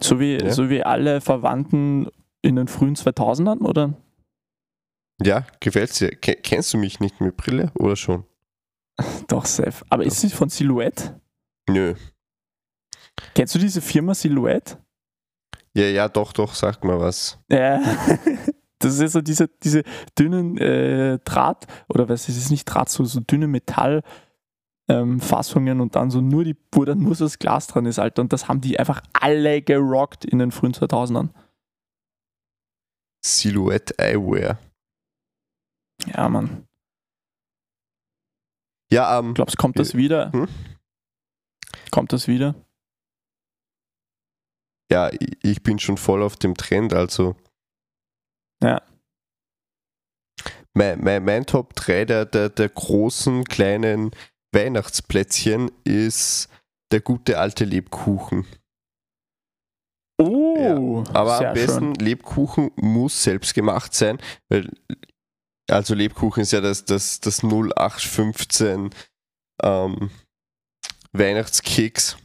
So 0.00 0.18
wie, 0.18 0.38
Ja. 0.38 0.52
so 0.52 0.70
wie 0.70 0.82
alle 0.82 1.20
Verwandten 1.20 2.08
in 2.42 2.56
den 2.56 2.68
frühen 2.68 2.94
2000ern, 2.96 3.60
oder? 3.60 3.94
Ja, 5.22 5.46
gefällt's 5.60 5.98
dir? 5.98 6.10
Ke- 6.10 6.36
Kennst 6.36 6.72
du 6.72 6.78
mich 6.78 7.00
nicht 7.00 7.20
mit 7.20 7.36
Brille 7.36 7.72
oder 7.78 7.96
schon? 7.96 8.24
Doch, 9.28 9.44
safe. 9.44 9.84
Aber 9.90 10.04
ist 10.04 10.20
sie 10.20 10.30
von 10.30 10.48
Silhouette? 10.48 11.20
Nö. 11.68 11.94
Kennst 13.34 13.54
du 13.54 13.58
diese 13.58 13.80
Firma 13.80 14.14
Silhouette? 14.14 14.78
Ja, 15.74 15.84
ja, 15.84 16.08
doch, 16.08 16.32
doch, 16.32 16.54
sag 16.54 16.82
mal 16.84 16.98
was. 16.98 17.38
Ja. 17.50 17.80
Das 18.80 18.98
ist 19.00 19.12
so 19.12 19.20
diese, 19.20 19.48
diese 19.48 19.82
dünnen 20.16 20.56
äh, 20.56 21.18
Draht, 21.24 21.66
oder 21.88 22.08
was 22.08 22.28
ist 22.28 22.36
es 22.36 22.50
nicht 22.50 22.64
Draht, 22.64 22.88
so, 22.88 23.04
so 23.04 23.18
dünne 23.18 23.48
Metall. 23.48 24.04
Ähm, 24.88 25.20
und 25.20 25.96
dann 25.96 26.10
so 26.10 26.20
nur 26.20 26.44
die, 26.44 26.56
wo 26.72 26.84
dann 26.84 27.00
nur 27.00 27.14
so 27.14 27.24
das 27.24 27.38
Glas 27.40 27.66
dran 27.66 27.86
ist, 27.86 27.98
Alter. 27.98 28.22
Und 28.22 28.32
das 28.32 28.48
haben 28.48 28.60
die 28.60 28.78
einfach 28.78 29.02
alle 29.12 29.62
gerockt 29.62 30.24
in 30.24 30.38
den 30.38 30.52
frühen 30.52 30.72
2000ern. 30.72 31.30
Silhouette 33.24 33.98
Eyewear. 33.98 34.58
Ja, 36.06 36.28
Mann. 36.28 36.64
Ja, 38.90 39.18
ähm, 39.18 39.34
Glaubst 39.34 39.56
du, 39.56 39.60
kommt 39.60 39.78
das 39.78 39.94
wieder? 39.94 40.32
Hm? 40.32 40.48
Kommt 41.90 42.12
das 42.12 42.28
wieder? 42.28 42.54
ja, 44.90 45.10
ich- 45.42 45.62
bin 45.62 45.78
schon 45.78 45.98
voll 45.98 46.22
auf 46.22 46.36
dem 46.36 46.54
Trend, 46.54 46.94
also. 46.94 47.36
Ja. 48.62 48.80
Mein, 50.72 51.02
mein, 51.04 51.24
mein 51.24 51.44
Top 51.44 51.74
3 51.74 52.04
der, 52.06 52.24
der, 52.24 52.48
der 52.48 52.68
großen, 52.70 53.44
kleinen 53.44 54.12
Weihnachtsplätzchen 54.54 55.70
ist 55.84 56.48
der 56.90 57.00
gute 57.02 57.38
alte 57.38 57.64
Lebkuchen. 57.66 58.46
Oh, 60.20 61.04
Aber 61.12 61.36
sehr 61.38 61.48
am 61.50 61.54
besten 61.54 61.94
Lebkuchen 61.94 62.70
muss 62.76 63.22
selbst 63.22 63.52
gemacht 63.54 63.92
sein, 63.94 64.18
weil 64.48 64.70
also 65.70 65.94
Lebkuchen 65.94 66.42
ist 66.42 66.52
ja 66.52 66.60
das, 66.62 66.86
das, 66.86 67.20
das 67.20 67.42
0815 67.44 68.90
ähm, 69.62 70.10
Weihnachtskeks. 71.18 72.16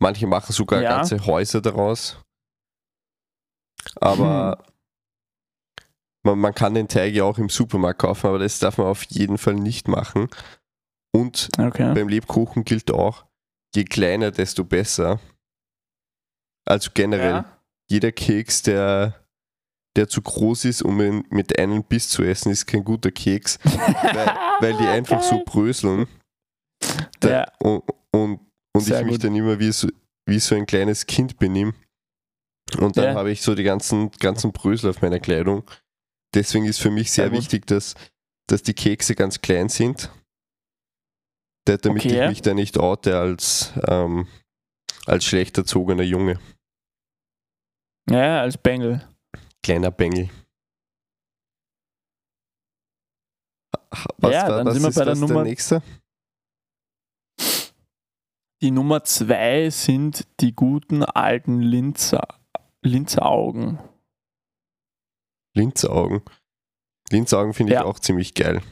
Manche 0.00 0.26
machen 0.26 0.52
sogar 0.52 0.82
Ja. 0.82 0.96
ganze 0.96 1.24
Häuser 1.26 1.60
daraus. 1.60 2.18
Aber 4.00 4.58
Hm. 4.58 5.84
man, 6.24 6.38
man 6.38 6.54
kann 6.54 6.74
den 6.74 6.88
Teig 6.88 7.14
ja 7.14 7.24
auch 7.24 7.38
im 7.38 7.48
Supermarkt 7.48 8.00
kaufen, 8.00 8.26
aber 8.26 8.38
das 8.38 8.58
darf 8.58 8.78
man 8.78 8.86
auf 8.88 9.04
jeden 9.04 9.38
Fall 9.38 9.54
nicht 9.54 9.88
machen. 9.88 10.28
Und. 11.14 11.48
Okay. 11.58 11.94
beim 11.94 12.08
Lebkuchen 12.08 12.64
gilt 12.64 12.90
auch, 12.90 13.24
je 13.74 13.84
kleiner, 13.84 14.30
desto 14.32 14.64
besser. 14.64 15.20
Also 16.66 16.90
generell 16.94 17.30
Ja. 17.30 17.58
jeder 17.88 18.10
Keks, 18.10 18.62
der, 18.62 19.24
der 19.96 20.08
zu 20.08 20.22
groß 20.22 20.64
ist, 20.64 20.82
um 20.82 21.00
ihn 21.00 21.24
mit 21.30 21.56
einem 21.58 21.84
Biss 21.84 22.08
zu 22.08 22.22
essen, 22.24 22.50
ist 22.50 22.66
kein 22.66 22.84
guter 22.84 23.12
Keks, 23.12 23.58
weil, 23.64 24.26
weil 24.60 24.76
die 24.78 24.86
einfach 24.88 25.22
so 25.22 25.44
bröseln. 25.44 26.08
Ja. 27.22 27.46
Und, 27.60 27.82
und, 28.12 28.40
und 28.72 28.80
ich 28.80 28.84
Sehr 28.84 29.02
mich 29.04 29.14
gut. 29.14 29.24
dann 29.24 29.34
immer 29.36 29.58
wie 29.58 29.72
so, 29.72 29.88
wie 30.26 30.38
so 30.40 30.54
ein 30.54 30.66
kleines 30.66 31.06
Kind 31.06 31.38
benimm. 31.38 31.74
Und 32.78 32.96
dann 32.96 33.04
Ja. 33.04 33.14
habe 33.14 33.30
ich 33.30 33.42
so 33.42 33.54
die 33.54 33.62
ganzen, 33.62 34.10
ganzen 34.12 34.52
Brösel 34.52 34.90
auf 34.90 35.02
meiner 35.02 35.20
Kleidung. 35.20 35.64
Deswegen 36.34 36.64
ist 36.64 36.80
für 36.80 36.90
mich 36.90 37.12
sehr 37.12 37.28
Sehr 37.30 37.38
wichtig, 37.38 37.66
dass, 37.66 37.94
dass 38.48 38.62
die 38.62 38.74
Kekse 38.74 39.14
ganz 39.14 39.40
klein 39.40 39.68
sind. 39.68 40.10
Da- 41.66 41.76
Damit 41.76 42.04
Okay. 42.04 42.22
ich 42.24 42.28
mich 42.28 42.42
da 42.42 42.52
nicht 42.54 42.78
oute 42.78 43.18
als, 43.18 43.72
ähm, 43.88 44.26
als 45.06 45.24
schlecht 45.24 45.56
erzogener 45.58 46.02
Junge. 46.02 46.38
Ja, 48.10 48.40
als 48.42 48.58
Bengel. 48.58 49.06
Kleiner 49.62 49.90
Bengel. 49.90 50.28
Was 54.18 54.32
Ja, 54.32 54.42
war, 54.48 54.56
dann 54.58 54.66
was 54.66 54.74
sind 54.74 54.82
wir 54.82 54.90
bei 54.90 55.04
der 55.04 55.14
das 55.14 55.20
Nummer- 55.20 55.44
nächste? 55.44 55.82
Die 58.64 58.70
Nummer 58.70 59.04
zwei 59.04 59.68
sind 59.68 60.26
die 60.40 60.54
guten 60.56 61.02
alten 61.04 61.60
Linzer, 61.60 62.26
Linzeraugen. 62.82 63.78
Linzaugen. 65.54 66.22
Linzaugen 67.10 67.52
finde 67.52 67.74
ich 67.74 67.78
Ja. 67.80 67.84
auch 67.84 67.98
ziemlich 67.98 68.32
geil. 68.32 68.62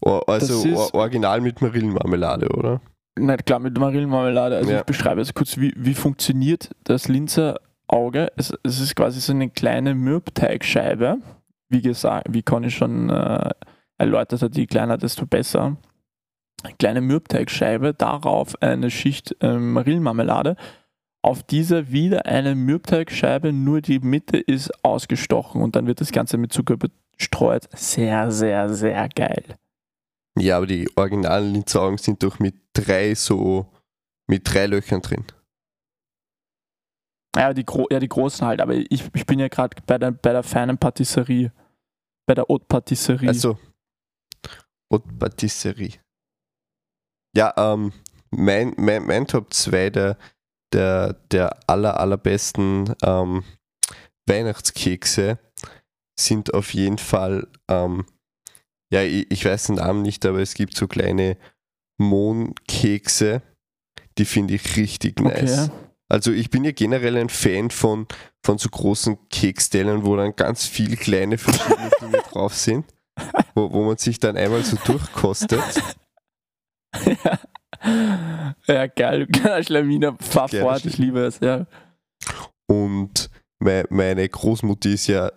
O- 0.00 0.18
Also 0.26 0.64
ist- 0.68 0.94
original 0.94 1.40
mit 1.40 1.62
Marillenmarmelade, 1.62 2.48
oder? 2.48 2.80
na 3.16 3.36
klar, 3.36 3.60
mit 3.60 3.78
Marillenmarmelade. 3.78 4.56
Also 4.56 4.72
Ja. 4.72 4.80
ich 4.80 4.84
beschreibe 4.86 5.20
jetzt 5.20 5.32
kurz, 5.36 5.58
wie, 5.58 5.72
wie 5.76 5.94
funktioniert 5.94 6.70
das 6.82 7.06
Linzer 7.06 7.60
Auge. 7.86 8.32
Es, 8.36 8.52
es 8.64 8.80
ist 8.80 8.96
quasi 8.96 9.20
so 9.20 9.32
eine 9.32 9.48
kleine 9.48 9.94
Mürbteigscheibe. 9.94 11.18
Wie 11.68 11.82
gesagt, 11.82 12.26
wie 12.30 12.42
Conny 12.42 12.70
schon 12.72 13.10
äh, 13.10 13.50
erläutert 13.96 14.42
hat, 14.42 14.56
je 14.56 14.66
kleiner, 14.66 14.98
desto 14.98 15.24
besser. 15.24 15.76
Eine 16.62 16.74
kleine 16.74 17.00
Mürbteigscheibe, 17.00 17.94
darauf 17.94 18.60
eine 18.60 18.90
Schicht 18.90 19.36
ähm, 19.40 19.72
Marillenmarmelade. 19.72 20.56
Auf 21.22 21.42
dieser 21.42 21.90
wieder 21.90 22.26
eine 22.26 22.54
Mürbteigscheibe, 22.54 23.52
nur 23.52 23.80
die 23.80 24.00
Mitte 24.00 24.38
ist 24.38 24.72
ausgestochen 24.84 25.62
und 25.62 25.76
dann 25.76 25.86
wird 25.86 26.00
das 26.00 26.12
Ganze 26.12 26.36
mit 26.36 26.52
Zucker 26.52 26.76
bestreut. 26.76 27.68
Sehr, 27.74 28.30
sehr, 28.30 28.68
sehr 28.72 29.08
geil. 29.08 29.44
Ja, 30.38 30.56
aber 30.56 30.66
die 30.66 30.88
originalen 30.96 31.52
Linzer 31.54 31.82
Augen 31.82 31.98
sind 31.98 32.22
doch 32.22 32.38
mit 32.38 32.54
drei 32.72 33.14
so, 33.14 33.66
mit 34.28 34.42
drei 34.44 34.66
Löchern 34.66 35.02
drin. 35.02 35.24
Ja, 37.36 37.52
die, 37.52 37.64
Gro 37.64 37.86
ja, 37.90 38.00
die 38.00 38.08
großen 38.08 38.46
halt, 38.46 38.60
aber 38.60 38.74
ich, 38.74 39.04
ich 39.14 39.26
bin 39.26 39.38
ja 39.38 39.48
gerade 39.48 39.76
bei 39.86 39.98
der, 39.98 40.12
bei 40.12 40.32
der 40.32 40.42
feinen 40.42 40.78
Patisserie. 40.78 41.52
Bei 42.26 42.34
der 42.34 42.46
Haute 42.48 42.64
Patisserie. 42.66 43.28
Also, 43.28 43.58
Haute 44.92 45.08
Patisserie. 45.18 45.94
Ja, 47.36 47.54
ähm, 47.56 47.92
mein, 48.30 48.74
mein, 48.76 49.06
mein 49.06 49.26
Top 49.26 49.52
2 49.52 49.90
der, 49.90 50.18
der, 50.72 51.14
der 51.30 51.58
aller, 51.66 51.98
allerbesten 51.98 52.94
ähm, 53.02 53.44
Weihnachtskekse 54.26 55.38
sind 56.18 56.52
auf 56.52 56.74
jeden 56.74 56.98
Fall, 56.98 57.46
ähm, 57.68 58.04
ja, 58.92 59.02
ich, 59.02 59.30
ich 59.30 59.44
weiß 59.44 59.64
den 59.64 59.76
Namen 59.76 60.02
nicht, 60.02 60.24
aber 60.26 60.40
es 60.40 60.54
gibt 60.54 60.76
so 60.76 60.86
kleine 60.86 61.36
Mohnkekse, 61.98 63.42
die 64.18 64.24
finde 64.24 64.54
ich 64.54 64.76
richtig 64.76 65.20
nice. 65.20 65.68
okay. 65.68 65.72
Also 66.10 66.32
ich 66.32 66.48
bin 66.48 66.64
ja 66.64 66.72
generell 66.72 67.16
ein 67.18 67.28
Fan 67.28 67.70
von, 67.70 68.06
von 68.42 68.56
so 68.56 68.70
großen 68.70 69.28
Kekstellen, 69.28 70.06
wo 70.06 70.16
dann 70.16 70.34
ganz 70.34 70.64
viele 70.64 70.96
kleine 70.96 71.36
verschiedene 71.36 71.90
Dinge 72.00 72.22
drauf 72.32 72.54
sind, 72.54 72.86
wo, 73.54 73.70
wo 73.70 73.84
man 73.84 73.98
sich 73.98 74.18
dann 74.18 74.36
einmal 74.36 74.64
so 74.64 74.76
durchkostet. 74.84 75.60
Ja. 77.04 77.38
ja, 78.66 78.86
geil. 78.86 79.26
Schlaminer, 79.64 80.16
fahr 80.20 80.48
Gerne 80.48 80.64
fort, 80.64 80.84
ich 80.84 80.98
liebe 80.98 81.20
es, 81.20 81.40
ja. 81.40 81.66
Und 82.66 83.30
mei- 83.60 83.84
meine 83.90 84.28
Großmutter 84.28 84.88
ist 84.90 85.06
ja 85.06 85.30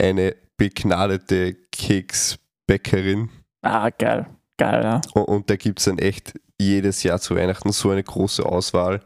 eine 0.00 0.34
begnadete 0.56 1.54
Keksbäckerin 1.72 3.30
Ah, 3.62 3.90
geil. 3.90 4.26
Geil, 4.56 4.82
ja. 4.84 5.00
und, 5.14 5.22
und 5.24 5.50
da 5.50 5.56
gibt 5.56 5.78
es 5.80 5.86
dann 5.86 5.98
echt 5.98 6.38
jedes 6.60 7.02
Jahr 7.02 7.18
zu 7.20 7.34
Weihnachten 7.34 7.72
so 7.72 7.90
eine 7.90 8.04
große 8.04 8.44
Auswahl 8.44 9.00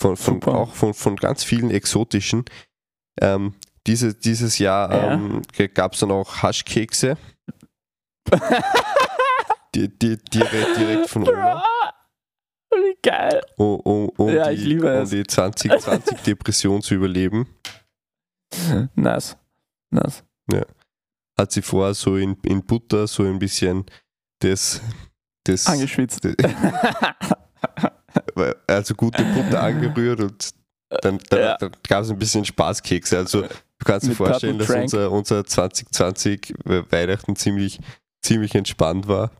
von, 0.00 0.16
von 0.16 0.42
auch 0.44 0.72
von, 0.72 0.94
von 0.94 1.16
ganz 1.16 1.44
vielen 1.44 1.70
exotischen. 1.70 2.44
Ähm, 3.20 3.54
diese, 3.86 4.14
dieses 4.14 4.58
Jahr 4.58 4.90
Ja. 4.94 5.12
ähm, 5.12 5.42
gab 5.74 5.92
es 5.94 6.00
dann 6.00 6.10
auch 6.10 6.42
Haschkekse. 6.42 7.16
die, 9.74 9.88
die, 9.88 10.16
direkt, 10.16 10.76
direkt 10.76 11.08
von 11.08 11.28
Oma. 11.28 11.62
Wie 12.72 12.96
geil. 13.02 13.40
Um, 13.56 13.80
um, 13.80 14.08
um, 14.10 14.28
Ja, 14.28 14.48
die, 14.48 14.54
ich 14.56 14.64
liebe 14.64 14.96
um 14.96 15.02
es. 15.02 15.10
die 15.10 15.22
2020-Depression 15.24 16.82
zu 16.82 16.94
überleben, 16.94 17.46
Nice. 18.96 19.36
Nice. 19.90 20.24
hat 21.38 21.52
sie 21.52 21.62
vorher 21.62 21.94
so 21.94 22.16
in, 22.16 22.36
in 22.44 22.64
Butter 22.64 23.06
so 23.06 23.22
ein 23.24 23.38
bisschen 23.38 23.86
das, 24.40 24.80
das 25.44 25.66
Angeschwitzt. 25.66 26.26
also 28.66 28.94
gute 28.94 29.22
Butter 29.24 29.62
angerührt 29.62 30.20
und 30.20 30.50
dann, 31.02 31.18
dann, 31.30 31.40
Ja. 31.40 31.56
dann 31.58 31.72
gab 31.88 32.02
es 32.02 32.10
ein 32.10 32.18
bisschen 32.18 32.44
Spaßkekse. 32.44 33.18
Also 33.18 33.42
du 33.42 33.48
kannst 33.84 34.08
dir 34.08 34.14
vorstellen, 34.14 34.58
dass 34.58 34.70
unser, 34.70 35.10
unser 35.12 35.44
2020 35.44 36.54
Weihnachten 36.64 37.36
ziemlich, 37.36 37.78
ziemlich 38.22 38.54
entspannt 38.54 39.06
war. 39.06 39.30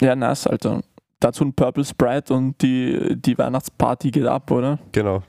Ja, 0.00 0.16
nice, 0.16 0.46
Alter. 0.46 0.82
Dazu 1.20 1.44
ein 1.44 1.54
Purple 1.54 1.84
Sprite 1.84 2.34
und 2.34 2.60
die, 2.60 3.16
die 3.16 3.38
Weihnachtsparty 3.38 4.10
geht 4.10 4.26
ab, 4.26 4.50
oder? 4.50 4.78
Genau. 4.92 5.22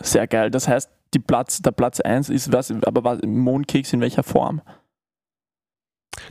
Sehr 0.00 0.26
geil. 0.26 0.50
Das 0.50 0.66
heißt, 0.68 0.90
die 1.12 1.18
Platz, 1.18 1.60
der 1.60 1.72
Platz 1.72 2.00
1 2.00 2.30
ist 2.30 2.52
was, 2.52 2.70
aber 2.70 3.04
was, 3.04 3.20
Mondkeks 3.22 3.92
in 3.92 4.00
welcher 4.00 4.22
Form? 4.22 4.62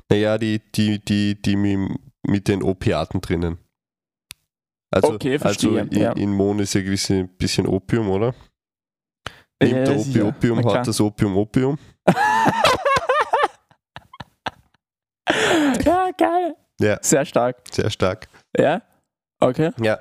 Naja, 0.10 0.38
die, 0.38 0.62
die, 0.74 1.04
die, 1.04 1.42
die 1.42 1.56
mit, 1.56 2.48
den 2.48 2.63
Opiaten 2.63 3.22
drinnen. 3.22 3.58
Also, 4.92 5.13
Okay, 5.13 5.39
verstehe, 5.39 5.82
also 5.82 5.96
in, 5.96 6.02
ja. 6.02 6.12
in 6.13 6.32
Mon 6.32 6.60
ist 6.60 6.74
ja 6.74 6.82
gewiss 6.82 7.10
ein 7.10 7.30
bisschen 7.38 7.68
Opium, 7.68 8.10
oder? 8.10 8.34
Nimmt 9.62 9.74
Ja, 9.76 9.84
der 9.84 9.96
Opi 9.96 10.04
sicher. 10.04 10.28
Opium, 10.28 10.66
hat 10.66 10.88
das 10.88 11.02
Opium 11.02 11.38
Opium. 11.38 11.78
ja, 15.86 16.12
geil. 16.18 16.56
Ja. 16.84 17.00
Sehr 17.02 17.26
stark. 17.26 17.58
Sehr 17.72 17.89
stark. 17.89 18.28
Ja? 18.58 18.82
Okay. 19.39 19.72
Ja. 19.82 20.00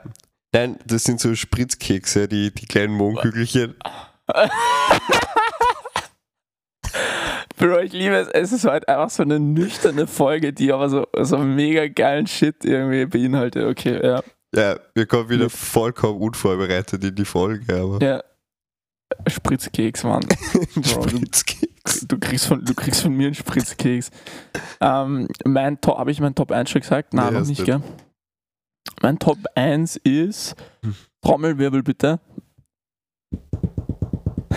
Nein, 0.54 0.78
das 0.84 1.04
sind 1.04 1.20
so 1.20 1.34
Spritzkekse, 1.34 2.28
die, 2.28 2.52
die 2.52 2.66
kleinen 2.66 2.92
Mondkügelchen. 2.94 3.74
Bro, 7.56 7.78
ich 7.80 7.92
liebe 7.92 8.16
es. 8.16 8.28
Es 8.28 8.52
ist 8.52 8.64
halt 8.64 8.88
einfach 8.88 9.10
so 9.10 9.22
eine 9.22 9.38
nüchterne 9.38 10.06
Folge, 10.06 10.52
die 10.52 10.72
aber 10.72 10.88
so, 10.88 11.06
so 11.20 11.38
mega 11.38 11.86
geilen 11.86 12.26
Shit 12.26 12.64
irgendwie 12.64 13.06
beinhaltet. 13.06 13.64
Okay, 13.64 14.04
ja. 14.04 14.22
Ja, 14.54 14.76
wir 14.94 15.06
kommen 15.06 15.30
wieder 15.30 15.48
vollkommen 15.48 16.20
unvorbereitet 16.20 17.02
in 17.04 17.14
die 17.14 17.24
Folge, 17.24 17.74
aber 17.74 18.04
Ja. 18.04 18.22
Spritzkeks, 19.26 20.04
Mann. 20.04 20.22
du- 20.74 20.82
Spritzkeks. 20.82 22.06
Du 22.08 22.18
kriegst 22.18 22.46
von, 22.46 22.64
du 22.64 22.74
kriegst 22.74 23.02
von 23.02 23.12
mir 23.14 23.26
einen 23.26 23.34
Spritzkeks. 23.34 24.10
Ähm, 24.80 25.28
mein 25.44 25.80
Top, 25.80 25.98
habe 25.98 26.10
ich 26.12 26.20
meinen 26.20 26.34
Top 26.34 26.50
1 26.52 26.70
schon 26.70 26.80
gesagt? 26.80 27.12
Nein, 27.14 27.32
Nee, 27.34 27.40
noch 27.40 27.46
nicht, 27.46 27.64
gell? 27.64 27.82
Mein 29.00 29.18
Top 29.18 29.38
1 29.54 29.96
ist 29.96 30.54
Hm. 30.82 30.94
Trommelwirbel 31.22 31.82
bitte. 31.82 32.20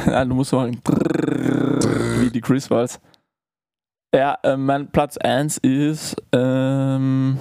Ja, 0.05 0.23
du 0.23 0.35
musst 0.35 0.51
machen. 0.53 0.79
Wie 2.19 2.29
die 2.29 2.41
Chris 2.41 2.69
Walls. 2.69 2.99
Ja, 4.13 4.37
äh, 4.43 4.55
mein 4.55 4.91
Platz 4.91 5.17
1 5.17 5.57
ist. 5.59 6.15
Ähm, 6.31 7.39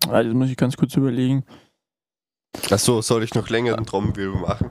das 0.00 0.26
muss 0.26 0.50
ich 0.50 0.56
ganz 0.56 0.76
kurz 0.76 0.94
überlegen. 0.96 1.44
Achso, 2.70 3.00
soll 3.00 3.22
ich 3.22 3.34
noch 3.34 3.48
länger 3.48 3.76
den 3.76 3.86
Trommelwirbel 3.86 4.40
machen? 4.40 4.70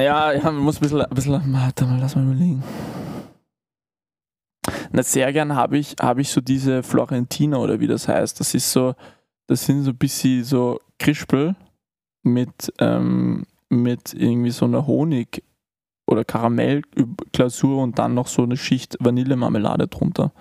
Ja, 0.00 0.32
ja, 0.32 0.44
man 0.44 0.58
muss 0.58 0.78
ein 0.78 0.82
bisschen, 0.82 1.02
ein 1.02 1.14
bisschen 1.14 1.52
warte 1.52 1.84
mal, 1.84 1.98
lass 1.98 2.14
mal 2.14 2.24
überlegen. 2.24 2.62
Na, 4.92 5.02
sehr 5.02 5.32
gern 5.32 5.54
habe 5.54 5.78
ich, 5.78 5.96
habe 6.00 6.20
ich 6.20 6.30
so 6.30 6.40
diese 6.40 6.82
Florentina 6.82 7.56
oder 7.58 7.80
wie 7.80 7.86
das 7.86 8.08
heißt. 8.08 8.38
Das 8.38 8.54
ist 8.54 8.70
so, 8.70 8.94
das 9.48 9.66
sind 9.66 9.82
so 9.82 9.90
ein 9.90 9.96
bisschen 9.96 10.44
so 10.44 10.80
Krispel 10.98 11.56
mit, 12.22 12.72
ähm, 12.78 13.44
mit 13.68 14.14
irgendwie 14.14 14.50
so 14.50 14.66
einer 14.66 14.86
Honig- 14.86 15.42
oder 16.06 16.24
Karamellglasur 16.24 17.82
und 17.82 17.98
dann 17.98 18.14
noch 18.14 18.28
so 18.28 18.42
eine 18.42 18.56
Schicht 18.56 18.96
Vanillemarmelade 19.00 19.88
drunter. 19.88 20.32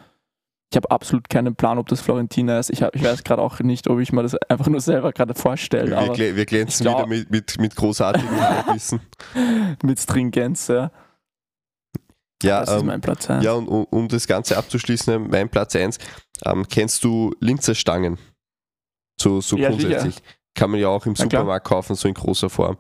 Ich 0.70 0.76
habe 0.76 0.92
absolut 0.92 1.30
keinen 1.30 1.56
Plan, 1.56 1.78
ob 1.78 1.88
das 1.88 2.02
Florentina 2.02 2.60
ist. 2.60 2.70
Ich, 2.70 2.84
hab, 2.84 2.94
ich 2.94 3.02
weiß 3.04 3.24
gerade 3.24 3.42
auch 3.42 3.60
nicht, 3.62 3.88
ob 3.88 4.00
ich 4.00 4.12
mir 4.12 4.24
das 4.24 4.36
einfach 4.50 4.68
nur 4.68 4.82
selber 4.82 5.14
gerade 5.14 5.34
vorstelle. 5.34 5.92
Wir, 5.92 5.98
Aber 5.98 6.18
wir 6.18 6.46
glänzen 6.46 6.84
glaub- 6.84 6.98
wieder 6.98 7.08
mit, 7.08 7.32
mit, 7.32 7.60
mit 7.60 7.76
großartigem 7.76 8.40
Halbwissen. 8.42 9.00
mit 9.84 10.00
Stringenz, 10.00 10.68
ja. 10.68 10.92
Ja, 12.44 12.60
Das 12.60 12.70
ist 12.70 12.80
ähm, 12.82 12.86
mein 12.88 13.02
Platz 13.02 13.30
1. 13.30 13.44
ja 13.44 13.54
und 13.54 13.68
um, 13.68 13.86
um 13.86 14.08
das 14.10 14.28
Ganze 14.28 14.58
abzuschließen, 14.58 15.30
mein 15.30 15.50
Platz 15.50 15.76
1, 15.76 15.98
ähm, 16.46 16.68
kennst 16.68 17.04
du 17.04 17.34
Linzer 17.40 17.74
Stangen? 17.74 18.18
So, 19.20 19.42
so 19.42 19.58
Ja, 19.58 19.70
grundsätzlich. 19.70 20.18
Kann 20.54 20.70
man 20.72 20.80
ja 20.80 20.90
auch 20.90 21.06
im 21.06 21.14
Na 21.14 21.26
klar. 21.26 21.42
Supermarkt 21.42 21.66
kaufen, 21.66 21.96
so 21.96 22.08
in 22.08 22.14
großer 22.14 22.50
Form. 22.50 22.78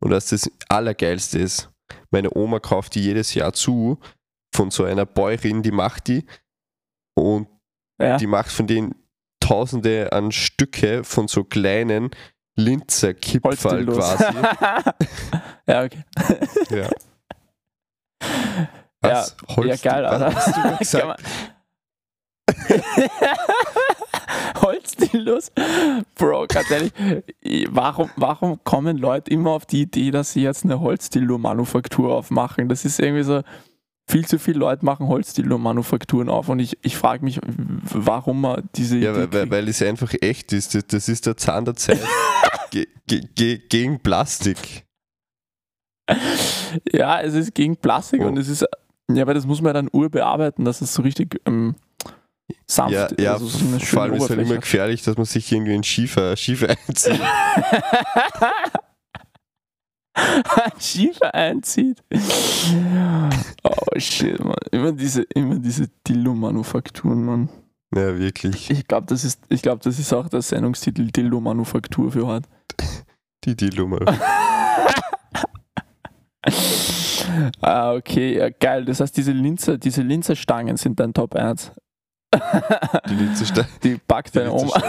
Und 0.00 0.10
was 0.10 0.30
das 0.30 0.50
Allergeilste 0.68 1.38
ist, 1.38 1.70
meine 2.10 2.34
Oma 2.34 2.58
kauft 2.58 2.94
die 2.94 3.02
jedes 3.02 3.34
Jahr 3.34 3.52
zu 3.52 3.98
von 4.54 4.70
so 4.70 4.84
einer 4.84 5.04
Bäuerin, 5.06 5.62
die 5.62 5.70
macht 5.72 6.08
die 6.08 6.24
und 7.18 7.48
ja. 8.00 8.16
die 8.16 8.26
macht 8.26 8.50
von 8.50 8.66
denen 8.66 8.94
tausende 9.40 10.12
an 10.12 10.32
Stücke 10.32 11.04
von 11.04 11.28
so 11.28 11.44
kleinen 11.44 12.10
Linzer 12.56 13.14
Kipferl 13.14 13.52
Holzdildos. 13.52 13.96
quasi. 13.98 14.24
ja, 15.66 15.84
okay. 15.84 16.04
ja. 16.70 16.88
Ja, 19.00 19.10
Was? 19.10 19.36
Holz, 19.56 19.82
ja, 19.82 19.90
geil, 19.92 20.04
Alter. 20.06 20.34
hast 20.34 20.56
du 20.56 20.76
gesagt? 20.78 21.22
Holzdildos? 24.60 25.52
Bro, 26.16 26.46
ganz 26.48 26.70
ehrlich, 26.70 26.92
warum, 27.70 28.10
warum 28.16 28.62
kommen 28.64 28.98
Leute 28.98 29.30
immer 29.30 29.50
auf 29.50 29.66
die 29.66 29.82
Idee, 29.82 30.10
dass 30.10 30.32
sie 30.32 30.42
jetzt 30.42 30.64
eine 30.64 30.80
Holzdildo-Manufaktur 30.80 32.12
aufmachen? 32.12 32.68
Das 32.68 32.84
ist 32.84 32.98
irgendwie 32.98 33.22
so, 33.22 33.42
viel 34.08 34.26
zu 34.26 34.38
viele 34.38 34.58
Leute 34.58 34.84
machen 34.84 35.06
Holzdildo-Manufakturen 35.06 36.28
auf 36.28 36.48
und 36.48 36.58
ich, 36.58 36.78
ich 36.82 36.96
frage 36.96 37.24
mich, 37.24 37.40
warum 37.44 38.40
man 38.40 38.68
diese. 38.74 38.96
Ja, 38.98 39.14
weil, 39.14 39.32
weil, 39.32 39.50
weil, 39.50 39.68
es 39.68 39.82
einfach 39.82 40.12
echt 40.20 40.52
ist. 40.52 40.74
Das, 40.74 40.86
das 40.86 41.08
ist 41.08 41.26
der 41.26 41.36
Zahn 41.36 41.64
der 41.64 41.76
Zeit 41.76 42.00
ge, 42.70 42.86
ge, 43.06 43.20
ge, 43.34 43.60
gegen 43.68 44.00
Plastik. 44.00 44.86
Ja, 46.90 47.20
es 47.20 47.34
ist 47.34 47.54
gegen 47.54 47.76
Plastik 47.76 48.22
oh. 48.22 48.28
und 48.28 48.38
es 48.38 48.48
ist. 48.48 48.64
Ja, 49.10 49.26
weil 49.26 49.34
das 49.34 49.46
muss 49.46 49.60
man 49.60 49.74
dann 49.74 49.88
urbearbeiten, 49.90 50.64
dass 50.64 50.80
es 50.80 50.92
so 50.92 51.02
richtig 51.02 51.40
ähm, 51.46 51.74
sanft 52.66 52.92
ja, 52.92 53.08
ja, 53.18 53.32
also 53.32 53.46
so 53.46 53.66
eine 53.66 53.80
vor 53.80 54.02
allem 54.02 54.14
ist 54.14 54.24
es 54.24 54.30
halt 54.30 54.40
immer 54.40 54.56
gefährlich, 54.56 55.02
dass 55.02 55.16
man 55.16 55.24
sich 55.24 55.50
irgendwie 55.50 55.74
in 55.74 55.82
Schiefer, 55.82 56.36
Schiefer 56.36 56.76
einzieht. 56.86 57.20
Schiefer 60.78 61.34
einzieht. 61.34 62.02
Oh 63.62 63.98
shit, 63.98 64.42
man. 64.42 64.56
Immer 64.70 64.92
diese, 64.92 65.22
immer 65.22 65.58
diese 65.58 65.88
Dildo-Manufakturen, 66.06 67.24
man. 67.24 67.48
Ja, 67.94 68.18
wirklich. 68.18 68.70
Ich 68.70 68.86
glaube, 68.86 69.06
das, 69.06 69.24
ist, 69.24 69.48
glaub, 69.62 69.80
das 69.80 69.98
ist 69.98 70.12
auch 70.12 70.28
der 70.28 70.42
Sendungstitel 70.42 71.10
Dildo-Manufaktur 71.10 72.12
für 72.12 72.26
heute. 72.26 72.48
Die 73.44 73.56
Dildo-Manufaktur. 73.56 74.26
ah, 77.60 77.92
okay, 77.94 78.38
ja, 78.38 78.50
geil. 78.50 78.84
Das 78.84 79.00
heißt, 79.00 79.16
diese 79.16 79.32
Linzer, 79.32 79.78
diese 79.78 80.02
Linzerstangen 80.02 80.76
sind 80.76 81.00
dein 81.00 81.14
Top 81.14 81.34
1. 81.34 81.72
Die 83.08 83.14
Linzerstangen. 83.14 83.70
Die 83.82 83.98
backt 84.06 84.36
deine 84.36 84.52
Oma. 84.52 84.82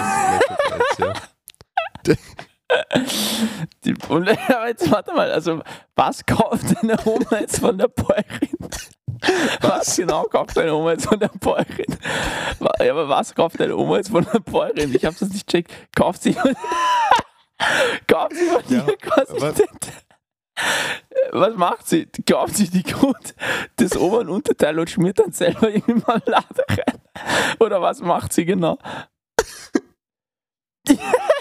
Die, 3.84 3.96
und, 4.10 4.30
aber 4.30 4.68
jetzt 4.68 4.92
warte 4.92 5.14
mal, 5.14 5.32
also 5.32 5.62
was 5.96 6.26
kauft 6.26 6.76
deine 6.76 6.98
Oma 7.06 7.40
jetzt 7.40 7.60
von 7.60 7.78
der 7.78 7.88
Bäuerin? 7.88 8.50
Was? 9.62 9.98
genau 9.98 10.24
kauft 10.24 10.56
deine 10.56 10.74
Oma 10.74 10.92
jetzt 10.92 11.08
von 11.08 11.20
der 11.20 11.30
Bäuerin? 11.30 11.98
Ja, 12.80 12.92
aber 12.92 13.10
was 13.10 13.34
kauft 13.34 13.60
deine 13.60 13.76
Oma 13.76 13.98
jetzt 13.98 14.12
von 14.12 14.26
der 14.32 14.40
Bäuerin? 14.40 14.94
Ich 14.94 15.04
hab's 15.04 15.20
das 15.20 15.30
nicht 15.30 15.48
checkt. 15.48 15.72
Kauft 15.96 16.22
sie 16.22 16.34
kauft 18.08 18.36
sie 18.36 18.46
von 18.46 18.64
ja, 18.70 18.82
dir 18.82 18.98
quasi 18.98 19.34
was? 19.42 19.62
was 21.32 21.56
macht 21.56 21.88
sie? 21.88 22.08
Kauft 22.30 22.56
sie 22.56 22.70
die 22.70 22.84
gut 22.84 23.34
das 23.78 23.98
Ober- 23.98 24.20
und 24.20 24.30
Unterteil 24.30 24.78
und 24.80 24.90
schmiert 24.90 25.20
dann 25.20 25.32
selber 25.32 25.70
irgendwie 25.70 26.04
Marmelade 26.06 26.66
rein? 26.70 27.02
Oder 27.60 27.82
was 27.82 28.02
macht 28.02 28.32
sie 28.34 28.46
genau? 28.46 28.78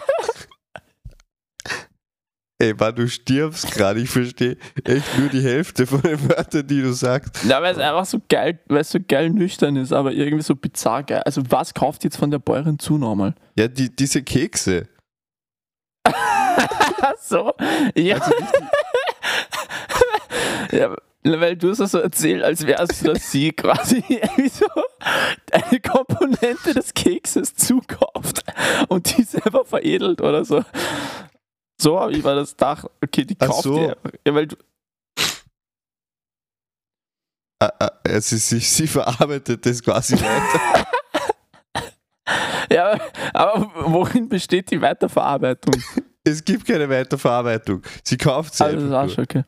Ey, 2.60 2.74
Mann, 2.74 2.94
du 2.96 3.08
stirbst 3.08 3.70
gerade. 3.70 4.00
Ich 4.00 4.10
verstehe 4.10 4.56
echt 4.82 5.16
nur 5.16 5.28
die 5.28 5.42
Hälfte 5.42 5.86
von 5.86 6.02
den 6.02 6.28
Wörtern, 6.28 6.66
die 6.66 6.82
du 6.82 6.92
sagst. 6.92 7.44
Ja, 7.44 7.62
weil 7.62 7.72
es 7.72 7.78
einfach 7.78 8.04
so 8.04 8.18
geil, 8.28 8.58
weil 8.66 8.80
es 8.80 8.90
so 8.90 8.98
geil 9.06 9.30
nüchtern 9.30 9.76
ist, 9.76 9.92
aber 9.92 10.12
irgendwie 10.12 10.42
so 10.42 10.56
bizarr 10.56 11.04
geil. 11.04 11.22
Also, 11.24 11.42
was 11.50 11.72
kauft 11.72 12.02
jetzt 12.02 12.16
von 12.16 12.32
der 12.32 12.40
Bäuerin 12.40 12.80
zu 12.80 12.98
nochmal? 12.98 13.34
Ja, 13.56 13.68
die, 13.68 13.94
diese 13.94 14.22
Kekse. 14.22 14.88
so? 17.20 17.54
Ja. 17.94 18.16
Also 18.16 18.34
ja, 20.72 20.94
weil 21.24 21.56
du 21.56 21.70
es 21.70 21.78
so 21.78 21.98
erzählt, 21.98 22.42
als 22.42 22.66
wäre 22.66 22.82
es 22.82 23.00
dass 23.00 23.30
sie 23.30 23.52
quasi 23.52 24.02
so 24.50 24.66
eine 25.52 25.80
Komponente 25.80 26.74
des 26.74 26.94
Kekses 26.94 27.54
zukauft 27.54 28.44
und 28.88 29.16
die 29.16 29.22
selber 29.22 29.64
veredelt 29.64 30.20
oder 30.20 30.44
so. 30.44 30.64
So 31.80 31.98
habe 32.00 32.12
ich 32.12 32.22
mal 32.22 32.36
das 32.36 32.56
Dach. 32.56 32.84
Okay, 33.02 33.24
die 33.24 33.36
kauft 33.36 33.62
so. 33.62 33.76
die 33.76 33.92
Ja, 34.26 34.34
weil 34.34 34.46
du. 34.46 34.56
Also 37.60 38.36
sie, 38.36 38.60
sie 38.60 38.86
verarbeitet 38.86 39.66
das 39.66 39.82
quasi 39.82 40.14
weiter. 40.20 40.86
ja, 42.70 42.98
aber 43.34 43.70
worin 43.74 44.28
besteht 44.28 44.70
die 44.70 44.80
Weiterverarbeitung? 44.80 45.74
Es 46.22 46.44
gibt 46.44 46.66
keine 46.66 46.88
Weiterverarbeitung. 46.88 47.82
Sie 48.04 48.16
kauft 48.16 48.54
sie 48.54 48.64
also 48.64 49.20
okay. 49.20 49.44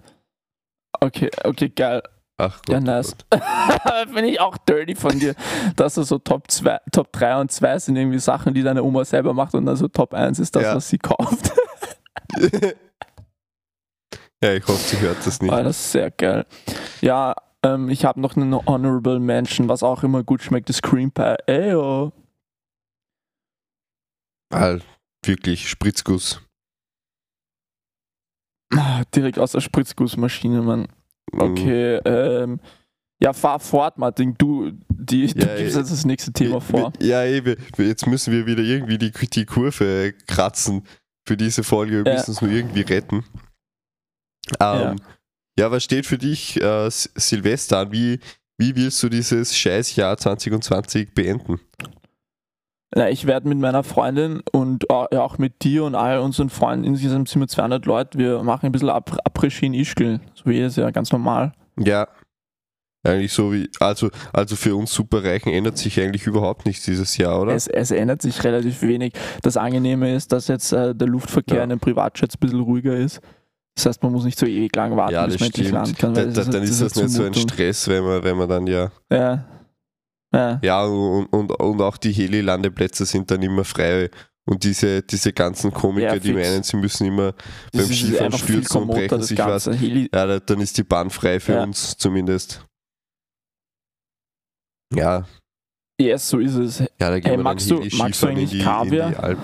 okay, 1.00 1.30
okay, 1.44 1.68
geil. 1.68 2.02
Ach 2.40 2.62
Gott, 2.66 2.72
ja, 2.72 2.80
nice. 2.80 3.14
Finde 4.06 4.28
ich 4.28 4.40
auch 4.40 4.56
dirty 4.56 4.94
von 4.94 5.18
dir, 5.18 5.34
dass 5.76 5.94
du 5.94 6.02
so 6.02 6.18
Top, 6.18 6.50
2, 6.50 6.80
Top 6.90 7.12
3 7.12 7.40
und 7.42 7.52
2 7.52 7.78
sind 7.80 7.96
irgendwie 7.96 8.18
Sachen, 8.18 8.54
die 8.54 8.62
deine 8.62 8.82
Oma 8.82 9.04
selber 9.04 9.34
macht 9.34 9.54
und 9.54 9.66
dann 9.66 9.76
so 9.76 9.88
Top 9.88 10.14
1 10.14 10.38
ist 10.38 10.56
das, 10.56 10.62
ja. 10.62 10.74
was 10.74 10.88
sie 10.88 10.98
kauft. 10.98 11.52
ja, 14.42 14.52
ich 14.54 14.66
hoffe, 14.66 14.96
sie 14.96 15.00
hört 15.00 15.26
das 15.26 15.40
nicht. 15.40 15.52
Oh, 15.52 15.62
das 15.62 15.78
ist 15.78 15.92
sehr 15.92 16.10
geil. 16.10 16.46
Ja, 17.00 17.34
ähm, 17.62 17.88
ich 17.88 18.04
habe 18.04 18.20
noch 18.20 18.36
eine 18.36 18.64
Honorable 18.66 19.20
Mention, 19.20 19.68
was 19.68 19.82
auch 19.82 20.02
immer 20.02 20.22
gut 20.22 20.42
schmeckt, 20.42 20.68
das 20.68 20.82
Cream 20.82 21.10
Pie. 21.10 21.36
Eyo. 21.46 22.12
Halt, 24.52 24.84
wirklich, 25.24 25.68
Spritzguss. 25.68 26.42
Ah, 28.72 29.02
direkt 29.14 29.38
aus 29.38 29.52
der 29.52 29.60
Spritzgussmaschine, 29.60 30.62
Mann. 30.62 30.88
Mhm. 31.32 31.40
Okay, 31.40 31.96
ähm, 32.04 32.60
ja, 33.22 33.34
fahr 33.34 33.60
fort, 33.60 33.98
Martin. 33.98 34.34
Du, 34.38 34.72
die, 34.88 35.26
ja, 35.26 35.34
du 35.34 35.56
gibst 35.58 35.76
jetzt 35.76 35.92
das 35.92 36.04
nächste 36.06 36.32
Thema 36.32 36.60
vor. 36.60 36.92
Ja, 37.00 37.24
eben. 37.24 37.56
Jetzt 37.76 38.06
müssen 38.06 38.32
wir 38.32 38.46
wieder 38.46 38.62
irgendwie 38.62 38.96
die, 38.96 39.10
die 39.10 39.44
Kurve 39.44 40.14
kratzen 40.26 40.86
für 41.26 41.36
diese 41.36 41.62
Folge. 41.62 42.04
Wir 42.04 42.12
ja. 42.12 42.18
müssen 42.18 42.32
es 42.32 42.42
nur 42.42 42.50
irgendwie 42.50 42.82
retten. 42.82 43.24
Ähm, 44.58 44.80
ja. 44.80 44.96
ja. 45.58 45.70
was 45.70 45.84
steht 45.84 46.06
für 46.06 46.18
dich 46.18 46.60
äh, 46.60 46.88
Silvester 46.90 47.78
an? 47.78 47.92
Wie, 47.92 48.20
wie 48.58 48.76
willst 48.76 49.02
du 49.02 49.08
dieses 49.08 49.56
Scheißjahr 49.56 50.16
2020 50.16 51.14
beenden? 51.14 51.60
Na, 52.94 53.08
ich 53.08 53.26
werde 53.26 53.48
mit 53.48 53.58
meiner 53.58 53.84
Freundin 53.84 54.42
und 54.50 54.90
auch 54.90 55.38
mit 55.38 55.62
dir 55.62 55.84
und 55.84 55.94
all 55.94 56.18
unseren 56.18 56.50
Freunden, 56.50 56.84
insgesamt 56.84 57.28
sind 57.28 57.40
wir 57.40 57.46
200 57.46 57.86
Leute, 57.86 58.18
wir 58.18 58.42
machen 58.42 58.66
ein 58.66 58.72
bisschen 58.72 58.90
Après-Ski 58.90 59.66
in 59.66 59.74
Ischgl, 59.74 60.20
so 60.34 60.46
wie 60.46 60.54
jedes 60.54 60.74
Jahr, 60.74 60.90
ganz 60.90 61.12
normal. 61.12 61.52
Ja, 61.78 62.08
eigentlich 63.02 63.32
so 63.32 63.52
wie, 63.52 63.68
also, 63.80 64.10
also 64.32 64.56
für 64.56 64.76
uns 64.76 64.92
Superreichen 64.92 65.52
ändert 65.52 65.78
sich 65.78 65.98
eigentlich 66.00 66.26
überhaupt 66.26 66.66
nichts 66.66 66.84
dieses 66.84 67.16
Jahr, 67.16 67.40
oder? 67.40 67.54
Es, 67.54 67.66
es 67.66 67.90
ändert 67.90 68.20
sich 68.20 68.42
relativ 68.44 68.82
wenig. 68.82 69.14
Das 69.42 69.56
Angenehme 69.56 70.14
ist, 70.14 70.32
dass 70.32 70.48
jetzt 70.48 70.72
äh, 70.72 70.94
der 70.94 71.08
Luftverkehr 71.08 71.58
ja. 71.58 71.64
in 71.64 71.70
den 71.70 71.80
Privatjets 71.80 72.36
ein 72.36 72.40
bisschen 72.40 72.60
ruhiger 72.60 72.94
ist. 72.94 73.20
Das 73.76 73.86
heißt, 73.86 74.02
man 74.02 74.12
muss 74.12 74.24
nicht 74.24 74.38
so 74.38 74.44
ewig 74.44 74.74
lang 74.76 74.96
warten, 74.96 75.14
ja, 75.14 75.24
bis 75.24 75.40
man 75.40 75.46
endlich 75.46 75.70
landen 75.70 75.96
kann. 75.96 76.12
Da, 76.12 76.24
da, 76.26 76.44
dann 76.44 76.62
ist 76.62 76.82
das, 76.82 76.92
das 76.92 77.02
nicht 77.02 77.12
so 77.12 77.24
ein 77.24 77.34
Stress, 77.34 77.88
wenn 77.88 78.04
man, 78.04 78.22
wenn 78.22 78.36
man 78.36 78.48
dann 78.48 78.66
ja. 78.66 78.90
Ja. 79.10 79.46
Ja, 80.32 80.60
ja 80.62 80.84
und, 80.84 81.26
und, 81.26 81.52
und 81.52 81.80
auch 81.80 81.96
die 81.96 82.12
Heli-Landeplätze 82.12 83.06
sind 83.06 83.30
dann 83.30 83.42
immer 83.42 83.64
frei. 83.64 84.10
Und 84.46 84.64
diese, 84.64 85.02
diese 85.02 85.32
ganzen 85.32 85.72
Komiker, 85.72 86.14
ja, 86.14 86.18
die 86.18 86.32
meinen, 86.32 86.62
sie 86.62 86.76
müssen 86.76 87.06
immer 87.06 87.34
das 87.72 87.86
beim 87.86 87.96
Skifahren 87.96 88.32
stürzen 88.32 88.82
und 88.82 88.88
brechen 88.88 89.22
sich 89.22 89.38
was. 89.38 89.66
Ja, 89.66 90.40
dann 90.40 90.60
ist 90.60 90.76
die 90.76 90.82
Bahn 90.82 91.08
frei 91.10 91.40
für 91.40 91.62
uns 91.62 91.96
zumindest. 91.96 92.66
Ja. 94.94 95.26
Yes, 96.00 96.28
so 96.28 96.38
ist 96.38 96.54
es. 96.54 96.78
Ja, 96.78 96.86
da 96.98 97.20
gehen 97.20 97.28
hey, 97.28 97.36
wir 97.36 97.44
magst 97.44 97.70
dann 97.70 97.88
du, 97.88 97.96
magst 97.96 98.22
du 98.22 98.28
eigentlich 98.28 98.50
die, 98.50 98.60
Kaviar? 98.60 99.36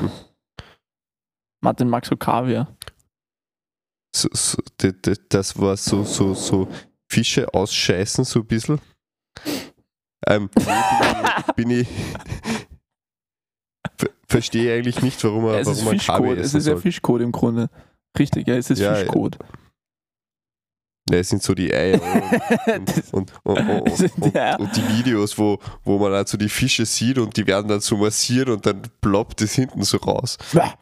Martin, 1.61 1.89
magst 1.89 2.11
du 2.11 2.17
Kaviar? 2.17 2.75
So, 4.15 4.29
so, 4.33 4.59
das 5.29 5.59
war 5.59 5.77
so, 5.77 6.05
so, 6.05 6.33
so 6.33 6.69
Fische 7.11 7.53
ausscheißen, 7.53 8.25
so 8.25 8.41
ein 8.41 8.47
bisschen. 8.47 8.81
Ähm, 10.27 10.49
bin 11.55 11.71
ich, 11.71 11.89
verstehe 14.29 14.77
eigentlich 14.77 15.03
nicht, 15.03 15.23
warum 15.23 15.45
er, 15.45 15.61
es 15.61 15.67
warum 15.67 15.79
ist 15.79 15.85
man 15.85 15.99
Fischcode, 15.99 16.39
Es 16.39 16.55
ist 16.55 16.67
ja 16.67 16.77
Fischcode 16.77 17.21
im 17.21 17.33
Grunde. 17.33 17.69
Richtig, 18.19 18.49
ja, 18.49 18.57
es 18.57 18.71
ist 18.71 18.79
ja, 18.79 18.95
Fischcode. 18.95 19.37
Ja. 19.39 19.47
Das 21.09 21.29
sind 21.29 21.41
so 21.41 21.55
die 21.55 21.73
Eier 21.73 22.01
und, 23.13 23.13
und, 23.13 23.33
und, 23.45 23.61
und, 23.61 24.77
die 24.77 24.99
Videos, 24.99 25.39
wo, 25.39 25.61
wo 25.85 25.99
man 25.99 26.13
halt 26.13 26.29
so 26.29 26.37
die 26.37 26.49
Fische 26.49 26.85
sieht 26.85 27.19
und 27.19 27.37
die 27.37 27.47
werden 27.47 27.69
dann 27.69 27.81
so 27.81 27.97
massiert 27.97 28.49
und 28.49 28.67
dann 28.67 28.83
ploppt 29.01 29.41
es 29.43 29.55
hinten 29.55 29.85
so 29.85 29.99
raus. 29.99 30.37
Ja. 30.53 30.75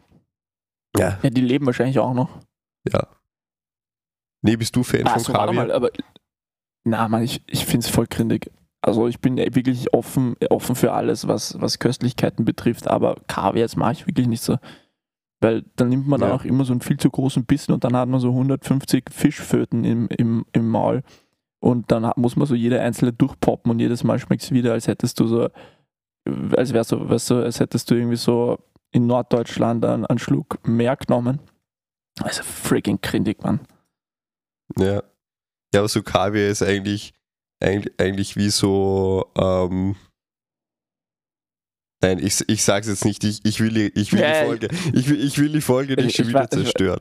ja. 0.97 1.29
die 1.29 1.41
leben 1.41 1.67
wahrscheinlich 1.67 1.99
auch 1.99 2.15
noch. 2.15 2.29
Ja. 2.91 3.07
Nee, 4.41 4.55
bist 4.55 4.75
du 4.75 4.83
Fan 4.83 5.05
ah, 5.05 5.19
von 5.19 5.33
Kaviar? 5.33 5.53
Mal, 5.53 5.71
aber, 5.71 5.91
na, 6.83 7.07
man, 7.07 7.21
ich, 7.21 7.43
ich 7.45 7.65
finde 7.65 7.85
es 7.85 7.93
voll 7.93 8.07
grindig. 8.07 8.51
Also 8.81 9.07
ich 9.07 9.19
bin 9.19 9.37
wirklich 9.37 9.93
offen, 9.93 10.35
offen 10.49 10.75
für 10.75 10.93
alles, 10.93 11.27
was, 11.27 11.59
was 11.59 11.77
Köstlichkeiten 11.77 12.45
betrifft, 12.45 12.87
aber 12.87 13.15
Kaviar, 13.27 13.65
das 13.65 13.75
mache 13.75 13.93
ich 13.93 14.07
wirklich 14.07 14.27
nicht 14.27 14.43
so. 14.43 14.57
Weil 15.45 15.63
dann 15.75 15.89
nimmt 15.89 16.07
man 16.07 16.19
ja. 16.19 16.27
dann 16.27 16.35
auch 16.35 16.43
immer 16.43 16.65
so 16.65 16.73
einen 16.73 16.81
viel 16.81 16.97
zu 16.97 17.09
großen 17.09 17.45
Bissen 17.45 17.71
und 17.71 17.83
dann 17.83 17.95
hat 17.95 18.09
man 18.09 18.19
so 18.19 18.29
150 18.29 19.05
Fischföten 19.11 19.83
im, 19.83 20.07
im, 20.07 20.45
im 20.53 20.67
Maul. 20.67 21.03
Und 21.59 21.91
dann 21.91 22.11
muss 22.15 22.35
man 22.35 22.47
so 22.47 22.55
jede 22.55 22.81
einzelne 22.81 23.13
durchpoppen 23.13 23.71
und 23.71 23.79
jedes 23.79 24.03
Mal 24.03 24.17
schmeckt 24.17 24.41
es 24.41 24.51
wieder, 24.51 24.73
als 24.73 24.87
hättest 24.87 25.19
du 25.19 25.27
so, 25.27 25.49
als 26.57 26.73
wärst 26.73 26.91
du, 26.91 27.09
weißt 27.09 27.29
du, 27.29 27.35
als 27.43 27.59
hättest 27.59 27.91
du 27.91 27.95
irgendwie 27.95 28.15
so 28.17 28.57
in 28.91 29.05
Norddeutschland 29.05 29.85
einen, 29.85 30.05
einen 30.07 30.17
Schluck 30.17 30.65
mehr 30.67 30.95
genommen. 30.95 31.39
Also 32.21 32.41
freaking 32.41 32.99
grindig, 33.01 33.43
Mann. 33.43 33.59
Ja. 34.79 35.03
Ja, 35.73 35.81
aber 35.81 35.89
so 35.89 36.01
Kaviar 36.01 36.49
ist 36.49 36.63
eigentlich 36.63 37.13
eigentlich, 37.61 37.93
eigentlich 37.99 38.35
wie 38.35 38.49
so, 38.49 39.31
ähm, 39.37 39.95
Nein, 42.01 42.19
ich, 42.19 42.43
ich 42.47 42.63
sag's 42.63 42.87
jetzt 42.87 43.05
nicht, 43.05 43.23
ich, 43.23 43.43
ich 43.45 43.59
will, 43.59 43.69
die, 43.71 43.99
ich 43.99 44.11
will 44.13 44.19
Ja, 44.21 44.41
die 44.41 44.45
Folge, 44.45 44.67
ich 44.93 45.09
will, 45.09 45.23
ich 45.23 45.37
will 45.37 45.49
die 45.49 45.61
Folge 45.61 45.95
nicht 45.95 46.07
Ich- 46.07 46.15
schon 46.15 46.27
wieder 46.27 46.43
weiß- 46.43 46.49
zerstören. 46.51 46.99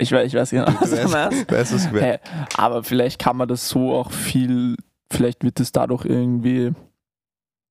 Ich 0.00 0.12
weiß, 0.12 0.26
ich 0.28 0.34
weiß 0.34 0.50
genau, 0.50 0.66
was 0.80 0.90
du 0.90 1.08
meinst. 1.08 1.50
weißt, 1.50 1.72
was? 1.74 1.86
Hey, 1.92 2.18
aber 2.56 2.84
vielleicht 2.84 3.18
kann 3.18 3.36
man 3.36 3.48
das 3.48 3.68
so 3.68 3.92
auch 3.94 4.12
viel, 4.12 4.76
vielleicht 5.12 5.42
wird 5.42 5.58
es 5.60 5.72
dadurch 5.72 6.04
irgendwie 6.04 6.72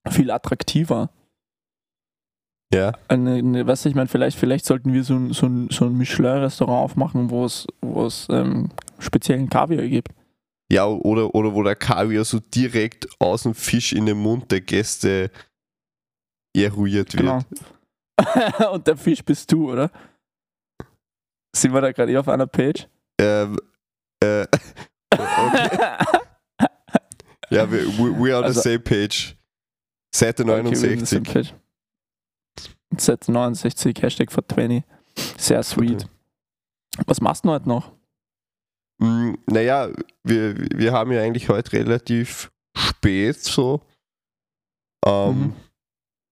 viel 0.09 0.29
attraktiver. 0.31 1.09
Ja, 2.73 2.91
Eine, 3.07 3.41
du, 3.41 3.71
ich 3.85 3.95
meine, 3.95 4.07
vielleicht, 4.09 4.37
vielleicht 4.37 4.65
sollten 4.65 4.91
wir 4.93 5.05
so 5.05 5.15
ein, 5.15 5.31
so 5.31 5.45
ein, 5.45 5.69
so 5.71 5.85
ein 5.85 5.93
Michelin-Restaurant 5.95 6.83
aufmachen, 6.83 7.29
wo 7.29 7.45
es, 7.45 7.65
wo 7.81 8.05
es 8.05 8.27
ähm, 8.29 8.69
speziellen 8.99 9.49
Kaviar 9.49 9.87
gibt. 9.87 10.09
ja 10.69 10.85
oder, 10.85 11.33
oder 11.33 11.53
wo 11.53 11.63
der 11.63 11.77
Kaviar 11.77 12.25
so 12.25 12.39
direkt 12.39 13.07
aus 13.19 13.43
dem 13.43 13.55
Fisch 13.55 13.93
in 13.93 14.05
den 14.05 14.17
Mund 14.17 14.51
der 14.51 14.59
Gäste 14.59 15.31
eruiert 16.63 17.13
wird. 17.13 17.23
Genau. 17.23 18.71
Und 18.73 18.87
der 18.87 18.97
Fisch 18.97 19.23
bist 19.23 19.51
du, 19.51 19.71
oder? 19.71 19.91
Sind 21.55 21.73
wir 21.73 21.81
da 21.81 21.91
gerade 21.91 22.11
eh 22.11 22.17
auf 22.17 22.27
einer 22.27 22.47
Page? 22.47 22.87
Ähm, 23.19 23.59
äh, 24.23 24.41
okay. 25.11 25.97
Ja, 27.49 27.71
we, 27.71 27.77
we, 27.87 28.31
are 28.33 28.39
on 28.39 28.43
Also- 28.43 28.59
the 28.61 28.69
same 28.69 28.79
page. 28.79 29.37
Seite 30.13 30.43
Okay, 30.43 30.63
wir 30.65 30.75
sind 30.75 30.99
69. 30.99 31.17
auf 31.19 31.23
der 31.23 31.31
Page. 31.33 31.53
Set 32.97 33.27
69, 33.29 34.01
Hashtag 34.01 34.31
for 34.33 34.45
20. 34.45 34.83
Sehr 35.37 35.63
sweet. 35.63 36.07
Was 37.05 37.21
machst 37.21 37.45
du 37.45 37.49
heute 37.51 37.69
noch? 37.69 37.93
Mm, 38.99 39.35
naja, 39.45 39.89
wir, 40.23 40.57
wir 40.57 40.91
haben 40.91 41.11
ja 41.13 41.21
eigentlich 41.21 41.47
heute 41.47 41.71
relativ 41.73 42.51
spät 42.75 43.39
so. 43.39 43.81
Ähm, 45.05 45.39
Mhm. 45.39 45.53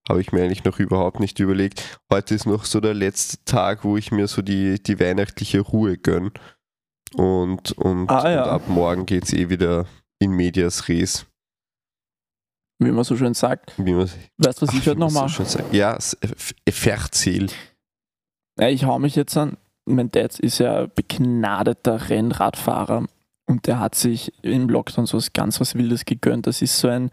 Habe 0.08 0.22
ich 0.22 0.32
mir 0.32 0.44
eigentlich 0.44 0.64
noch 0.64 0.80
überhaupt 0.80 1.20
nicht 1.20 1.40
überlegt. 1.40 2.00
Heute 2.12 2.36
ist 2.36 2.46
noch 2.46 2.66
so 2.66 2.80
der 2.80 2.94
letzte 2.94 3.44
Tag, 3.46 3.84
wo 3.84 3.98
ich 3.98 4.12
mir 4.12 4.28
so 4.28 4.42
die, 4.42 4.82
die 4.82 5.00
weihnachtliche 5.00 5.62
Ruhe 5.62 5.98
gönn. 5.98 6.32
Und, 7.16 7.72
und, 7.74 8.10
Ah, 8.10 8.30
ja. 8.30 8.44
und 8.44 8.50
ab 8.50 8.68
morgen 8.68 9.06
geht 9.06 9.24
es 9.24 9.34
eh 9.34 9.50
wieder 9.50 9.86
in 10.20 10.32
Medias 10.32 10.88
Res. 10.90 11.26
Wie 12.80 12.92
man 12.92 13.04
so 13.04 13.16
schön 13.16 13.34
sagt. 13.34 13.74
Wie 13.78 13.94
man, 13.94 14.10
Weißt 14.38 14.62
du, 14.62 14.68
was 14.68 14.74
ich 14.76 14.82
Ach, 14.82 14.88
heute 14.88 15.00
noch 15.00 15.10
so 15.10 15.20
mache? 15.22 15.46
sagt. 15.46 15.74
Ja, 15.74 15.98
verzähl. 16.70 17.48
Ja, 18.60 18.70
ich 18.70 18.84
hau 18.86 19.00
mich 19.00 19.16
jetzt 19.16 19.36
an. 19.38 19.58
Mein 19.86 20.12
Dad 20.12 20.40
ist 20.40 20.58
ja 20.60 20.88
begnadeter 20.88 22.10
Rennradfahrer 22.10 23.06
und 23.48 23.68
der 23.68 23.80
hat 23.80 23.96
sich 23.96 24.34
im 24.44 24.68
Lockdown 24.70 25.06
so 25.06 25.18
was 25.18 25.32
ganz 25.34 25.60
was 25.62 25.76
Wildes 25.76 26.06
gegönnt. 26.06 26.48
Das 26.48 26.62
ist 26.62 26.78
so 26.78 26.88
ein, 26.90 27.12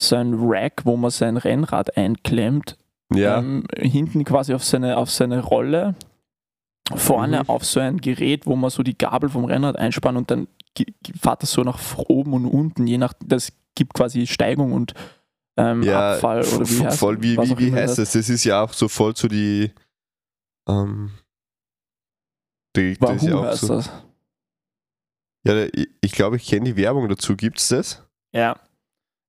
so 0.00 0.16
ein 0.16 0.34
Rack, 0.38 0.84
wo 0.84 0.96
man 0.96 1.10
sein 1.10 1.36
Rennrad 1.36 1.96
einklemmt. 1.96 2.76
Ja, 3.14 3.38
Ähm, 3.38 3.64
hinten 3.78 4.24
quasi 4.24 4.52
auf 4.54 4.64
seine, 4.64 4.96
auf 4.96 5.10
seine 5.10 5.40
Rolle. 5.40 5.94
Vorne 6.94 7.42
Mhm. 7.42 7.48
auf 7.48 7.64
so 7.64 7.80
ein 7.80 7.98
Gerät, 8.00 8.46
wo 8.46 8.54
man 8.56 8.70
so 8.70 8.82
die 8.82 8.96
Gabel 8.96 9.28
vom 9.28 9.44
Rennrad 9.44 9.76
einspannt 9.76 10.16
und 10.18 10.30
dann 10.30 10.46
fährt 11.20 11.42
das 11.42 11.50
so 11.52 11.62
nach 11.64 11.80
oben 11.96 12.32
und 12.34 12.46
unten, 12.46 12.86
je 12.86 12.98
nach, 12.98 13.12
das 13.24 13.52
gibt 13.74 13.94
quasi 13.94 14.26
Steigung 14.26 14.72
und 14.72 14.94
ähm, 15.56 15.82
ja 15.82 16.14
Abfall 16.14 16.40
oder 16.44 16.68
wie 16.68 16.84
heißt 16.84 16.98
voll 16.98 17.22
wie, 17.22 17.36
wie, 17.38 17.58
wie 17.58 17.72
heißt 17.72 17.98
das. 17.98 18.08
es? 18.08 18.12
Das 18.12 18.28
ist 18.28 18.44
ja 18.44 18.62
auch 18.62 18.72
so 18.72 18.88
voll 18.88 19.14
zu 19.14 19.26
die. 19.26 19.72
Ähm, 20.68 21.10
die, 22.76 22.96
das 22.98 23.22
ist 23.22 23.28
ja 23.28 23.42
heißt 23.42 23.60
so, 23.62 23.74
das. 23.74 23.90
Ja, 25.46 25.64
ich, 25.72 25.88
ich 26.02 26.12
glaube, 26.12 26.36
ich 26.36 26.46
kenne 26.46 26.66
die 26.66 26.76
Werbung 26.76 27.08
dazu. 27.08 27.36
Gibt 27.36 27.58
es 27.58 27.68
das? 27.68 28.02
Ja. 28.32 28.58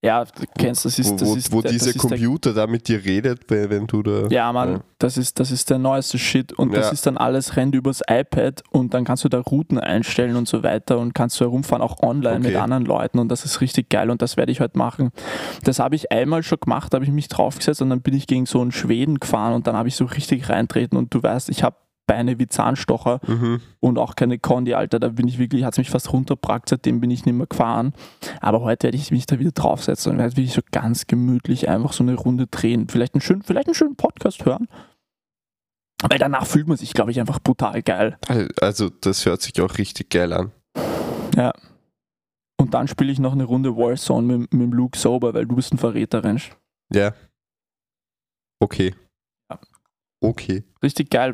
Ja, 0.04 0.24
du 0.26 0.44
kennst, 0.60 0.86
das 0.86 1.00
ist, 1.00 1.10
wo 1.10 1.16
das 1.18 1.28
wo, 1.28 1.36
ist 1.36 1.52
wo 1.52 1.62
der- 1.64 1.72
dieser 1.72 1.88
das 1.88 1.96
ist 1.96 2.04
der 2.04 2.10
Computer 2.20 2.54
da 2.54 2.68
mit 2.68 2.88
dir 2.88 3.04
redet, 3.04 3.42
wenn 3.50 3.88
du 3.88 4.04
da. 4.04 4.28
Ja, 4.30 4.54
Mann, 4.54 4.74
Ja. 4.74 4.80
Das, 5.00 5.18
ist, 5.18 5.40
das 5.40 5.50
ist 5.50 5.72
der 5.72 5.80
neueste 5.80 6.20
Shit 6.20 6.54
und 6.54 6.72
das 6.76 6.86
Ja. 6.88 6.92
ist 6.92 7.06
dann 7.08 7.18
alles, 7.18 7.56
rennt 7.56 7.74
übers 7.74 8.02
iPad 8.08 8.62
und 8.70 8.94
dann 8.94 9.06
kannst 9.06 9.24
du 9.24 9.30
da 9.30 9.40
Routen 9.40 9.80
einstellen 9.80 10.36
und 10.36 10.48
so 10.48 10.62
weiter 10.62 11.00
und 11.00 11.16
kannst 11.16 11.40
du 11.40 11.46
herumfahren, 11.46 11.82
auch 11.82 12.02
online 12.04 12.40
mit 12.40 12.50
Okay. 12.50 12.58
anderen 12.58 12.86
Leuten 12.86 13.18
und 13.18 13.30
das 13.30 13.44
ist 13.44 13.60
richtig 13.60 13.90
geil 13.90 14.12
und 14.12 14.22
das 14.22 14.38
werde 14.38 14.52
ich 14.52 14.60
heute 14.60 14.78
machen. 14.78 15.10
Das 15.64 15.80
habe 15.80 15.96
ich 15.96 16.12
einmal 16.12 16.44
schon 16.44 16.60
gemacht, 16.60 16.94
da 16.94 16.98
habe 16.98 17.06
ich 17.06 17.12
mich 17.12 17.28
draufgesetzt 17.28 17.82
und 17.82 17.90
dann 17.90 18.02
bin 18.02 18.14
ich 18.14 18.28
gegen 18.28 18.46
so 18.46 18.62
einen 18.62 18.72
Schweden 18.72 19.20
gefahren 19.20 19.54
und 19.56 19.66
dann 19.66 19.76
habe 19.76 19.88
ich 19.88 19.96
so 19.96 20.06
richtig 20.06 20.48
reintreten 20.50 20.96
und 20.98 21.12
du 21.12 21.24
weißt, 21.24 21.50
ich 21.50 21.64
habe 21.64 21.76
Beine 22.08 22.40
wie 22.40 22.48
Zahnstocher 22.48 23.20
Mhm. 23.28 23.62
und 23.80 24.00
auch 24.00 24.16
keine 24.16 24.40
Condi, 24.40 24.74
Alter. 24.74 25.00
Da 25.00 25.10
bin 25.10 25.28
ich 25.28 25.38
wirklich, 25.38 25.64
hat 25.64 25.74
es 25.74 25.78
mich 25.78 25.90
fast 25.92 26.12
runterbrackt, 26.12 26.70
seitdem 26.70 27.00
bin 27.02 27.12
ich 27.12 27.26
nicht 27.26 27.36
mehr 27.36 27.46
gefahren. 27.48 27.94
Aber 28.42 28.62
heute 28.62 28.86
werde 28.86 28.98
ich 28.98 29.12
mich 29.12 29.26
da 29.28 29.38
wieder 29.38 29.52
draufsetzen 29.52 30.14
und 30.14 30.18
werde 30.18 30.36
wirklich 30.38 30.54
so 30.54 30.62
ganz 30.72 31.06
gemütlich 31.06 31.70
einfach 31.70 31.94
so 31.94 32.04
eine 32.04 32.16
Runde 32.16 32.48
drehen. 32.48 32.88
Vielleicht 32.90 33.14
einen 33.14 33.22
schönen, 33.22 33.44
vielleicht 33.44 33.68
einen 33.68 33.76
schönen 33.76 33.96
Podcast 33.96 34.46
hören. 34.46 34.68
Weil 36.10 36.20
danach 36.20 36.46
fühlt 36.46 36.68
man 36.68 36.78
sich, 36.78 36.94
glaube 36.94 37.12
ich, 37.12 37.20
einfach 37.20 37.40
brutal 37.40 37.82
geil. 37.84 38.18
Also, 38.62 38.90
das 38.90 39.26
hört 39.26 39.42
sich 39.42 39.60
auch 39.62 39.78
richtig 39.78 40.10
geil 40.10 40.32
an. 40.32 40.52
Ja. 41.36 41.52
Und 42.60 42.74
dann 42.74 42.88
spiele 42.88 43.12
ich 43.12 43.20
noch 43.20 43.34
eine 43.34 43.44
Runde 43.44 43.76
Warzone 43.76 44.38
mit, 44.40 44.54
mit 44.54 44.72
Luke 44.74 44.98
Sober, 44.98 45.34
weil 45.34 45.46
du 45.46 45.56
bist 45.56 45.74
ein 45.74 45.78
Verräter, 45.78 46.24
Rensch. 46.24 46.52
Ja. 46.94 47.14
Okay. 48.60 48.96
Ja. 49.52 49.60
Okay. 50.22 50.64
Richtig 50.82 51.10
geil. 51.10 51.34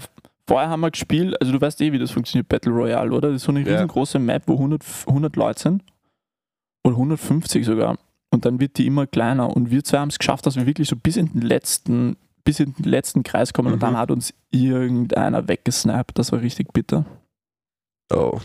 Vorher 0.53 0.69
haben 0.69 0.81
wir 0.81 0.91
gespielt, 0.91 1.39
also 1.41 1.51
du 1.51 1.59
weißt 1.59 1.81
eh, 1.81 1.91
wie 1.91 1.97
das 1.99 2.11
funktioniert, 2.11 2.47
Battle 2.47 2.71
Royale, 2.71 3.11
oder? 3.11 3.29
Das 3.29 3.37
ist 3.37 3.43
so 3.45 3.51
eine 3.51 3.61
Ja. 3.61 3.73
riesengroße 3.73 4.19
Map, 4.19 4.43
wo 4.45 4.53
100, 4.53 4.83
100 5.07 5.35
Leute 5.35 5.59
sind. 5.59 5.83
Oder 6.85 6.95
150 6.95 7.65
sogar. 7.65 7.97
Und 8.31 8.45
dann 8.45 8.59
wird 8.59 8.77
die 8.77 8.85
immer 8.85 9.07
kleiner. 9.07 9.55
Und 9.55 9.71
wir 9.71 9.83
zwei 9.83 9.97
haben 9.99 10.09
es 10.09 10.19
geschafft, 10.19 10.45
dass 10.45 10.55
wir 10.55 10.65
wirklich 10.67 10.87
so 10.89 10.95
bis 10.95 11.17
in 11.17 11.31
den 11.33 11.41
letzten, 11.41 12.17
bis 12.43 12.59
in 12.59 12.73
den 12.73 12.83
letzten 12.85 13.23
Kreis 13.23 13.51
kommen. 13.53 13.69
Und 13.69 13.75
Mhm. 13.75 13.81
dann 13.81 13.97
hat 13.97 14.11
uns 14.11 14.33
irgendeiner 14.51 15.47
weggesnappt. 15.47 16.19
Das 16.19 16.31
war 16.31 16.41
richtig 16.41 16.71
bitter. 16.73 17.05
Oh. 18.13 18.39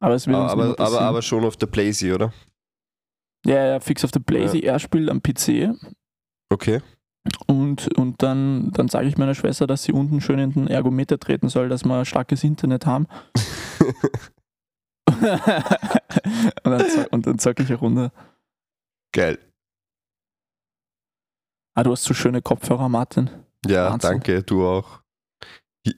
Aber 0.00 0.14
es 0.14 0.26
wird 0.26 0.36
uns 0.36 0.52
Aber, 0.52 0.62
mehr 0.62 0.66
aber, 0.72 0.76
passieren. 0.76 1.04
aber 1.04 1.22
schon 1.22 1.44
auf 1.44 1.56
der 1.56 1.66
Blazy, 1.66 2.12
oder? 2.12 2.32
Ja, 3.44 3.66
ja, 3.66 3.80
fix 3.80 4.04
auf 4.04 4.10
der 4.12 4.20
Blazy. 4.20 4.60
Er 4.60 4.78
spielt 4.78 5.08
am 5.10 5.20
PC. 5.22 5.74
Okay. 6.52 6.80
Und, 7.46 7.96
und 7.96 8.22
dann, 8.22 8.70
dann 8.72 8.88
sage 8.88 9.06
ich 9.08 9.16
meiner 9.16 9.34
Schwester, 9.34 9.66
dass 9.66 9.82
sie 9.84 9.92
unten 9.92 10.20
schön 10.20 10.38
in 10.38 10.52
den 10.52 10.68
Ergometer 10.68 11.18
treten 11.18 11.48
soll, 11.48 11.68
dass 11.68 11.84
wir 11.84 11.94
ein 11.98 12.04
starkes 12.04 12.42
Internet 12.44 12.86
haben. 12.86 13.06
und, 15.08 15.22
dann, 16.64 17.06
und 17.10 17.26
dann 17.26 17.38
zocke 17.38 17.62
ich 17.62 17.68
eine 17.68 17.78
Runde. 17.78 18.12
Geil. 19.12 19.38
Ah, 21.74 21.82
du 21.82 21.92
hast 21.92 22.04
so 22.04 22.14
schöne 22.14 22.42
Kopfhörer, 22.42 22.88
Martin. 22.88 23.30
Ja, 23.66 23.90
Wahnsinn. 23.90 24.10
danke, 24.10 24.42
du 24.42 24.66
auch. 24.66 25.00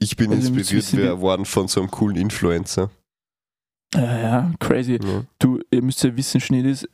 Ich- 0.01 0.17
bin 0.17 0.33
Also, 0.33 0.53
inspiriert 0.53 1.21
worden 1.21 1.45
von 1.47 1.69
so 1.69 1.81
einem 1.81 1.91
coolen 1.91 2.17
Influencer. 2.17 2.91
Ja, 3.95 4.19
ja, 4.19 4.53
crazy. 4.61 4.99
Ja. 5.03 5.25
Du, 5.39 5.61
ihr 5.71 5.83
müsst 5.83 6.03
ja 6.05 6.15
wissen, 6.15 6.41
Schnitt 6.41 6.67
ist, 6.67 6.89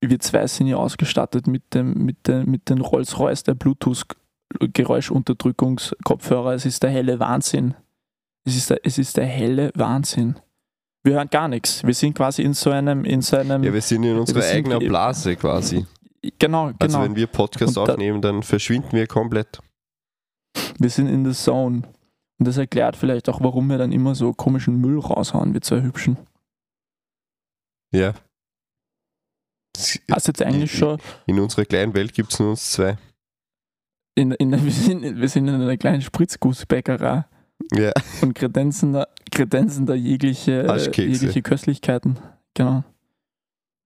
wir 0.00 0.18
zwei 0.20 0.46
sind 0.46 0.66
ja 0.68 0.76
ausgestattet 0.76 1.46
mit 1.46 1.74
dem, 1.74 1.94
mit 2.04 2.26
dem, 2.28 2.50
mit 2.50 2.68
den 2.68 2.80
Rolls-Royce 2.80 3.42
der 3.44 3.54
Bluetooth-Geräuschunterdrückungskopfhörer. 3.54 6.52
Es 6.54 6.66
ist 6.66 6.82
der 6.82 6.90
helle 6.90 7.18
Wahnsinn. 7.20 7.74
Es 8.44 8.56
ist 8.56 8.70
der, 8.70 8.80
es 8.84 8.98
ist 8.98 9.16
der 9.16 9.26
helle 9.26 9.70
Wahnsinn. 9.74 10.36
Wir 11.04 11.14
hören 11.14 11.28
gar 11.30 11.48
nichts. 11.48 11.82
Wir 11.84 11.94
sind 11.94 12.14
quasi 12.14 12.42
in 12.42 12.54
so 12.54 12.70
einem, 12.70 13.04
in 13.04 13.22
so 13.22 13.36
einem, 13.36 13.62
ja, 13.64 13.72
wir 13.72 13.80
sind 13.82 14.02
in 14.04 14.16
unserer 14.18 14.44
eigenen 14.44 14.78
Blase 14.80 15.36
quasi. 15.36 15.86
genau, 16.38 16.66
Also 16.66 16.76
genau. 16.78 17.02
wenn 17.02 17.16
wir 17.16 17.26
Podcast 17.26 17.76
Und 17.78 17.88
da- 17.88 17.92
aufnehmen, 17.94 18.20
dann 18.22 18.42
verschwinden 18.42 18.92
wir 18.92 19.06
komplett. 19.06 19.58
wir 20.78 20.90
sind 20.90 21.08
in 21.08 21.24
the 21.24 21.32
zone. 21.32 21.82
Und 22.38 22.46
das 22.46 22.56
erklärt 22.56 22.94
vielleicht 22.96 23.28
auch, 23.28 23.40
warum 23.42 23.66
wir 23.68 23.78
dann 23.78 23.90
immer 23.92 24.14
so 24.14 24.32
komischen 24.32 24.80
Müll 24.80 24.98
raushauen, 25.00 25.52
wir 25.54 25.60
zwei 25.60 25.82
Hübschen. 25.82 26.16
Ja. 27.92 28.14
Hast 30.10 30.26
jetzt 30.28 30.42
eigentlich 30.42 30.72
schon 30.76 30.98
In 31.26 31.38
unserer 31.40 31.64
kleinen 31.64 31.94
Welt 31.94 32.12
gibt 32.14 32.32
es 32.32 32.38
nur 32.38 32.50
uns 32.50 32.72
zwei. 32.72 32.96
in, 34.14 34.32
in, 34.32 34.50
wir, 34.64 34.72
sind, 34.72 35.02
wir 35.02 35.28
sind 35.28 35.48
in 35.48 35.54
einer 35.54 35.76
kleinen 35.76 36.02
Spritzgussbäckerei 36.02 37.24
Ja. 37.74 37.92
und 38.22 38.34
kredenzen 38.34 38.92
da, 38.92 39.06
kredenzen 39.30 39.86
da 39.86 39.94
jegliche, 39.94 40.66
jegliche 40.96 41.42
Köstlichkeiten. 41.42 42.18
Genau. 42.54 42.84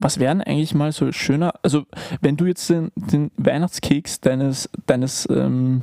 Was 0.01 0.19
wären 0.19 0.41
eigentlich 0.41 0.75
mal 0.75 0.91
so 0.91 1.13
schöner, 1.13 1.55
also 1.63 1.85
wenn 2.21 2.37
du 2.37 2.47
jetzt 2.47 2.69
den, 2.71 2.91
den 2.97 3.31
Weihnachtskeks 3.37 4.21
deines, 4.21 4.69
deines 4.87 5.29
ähm, 5.31 5.83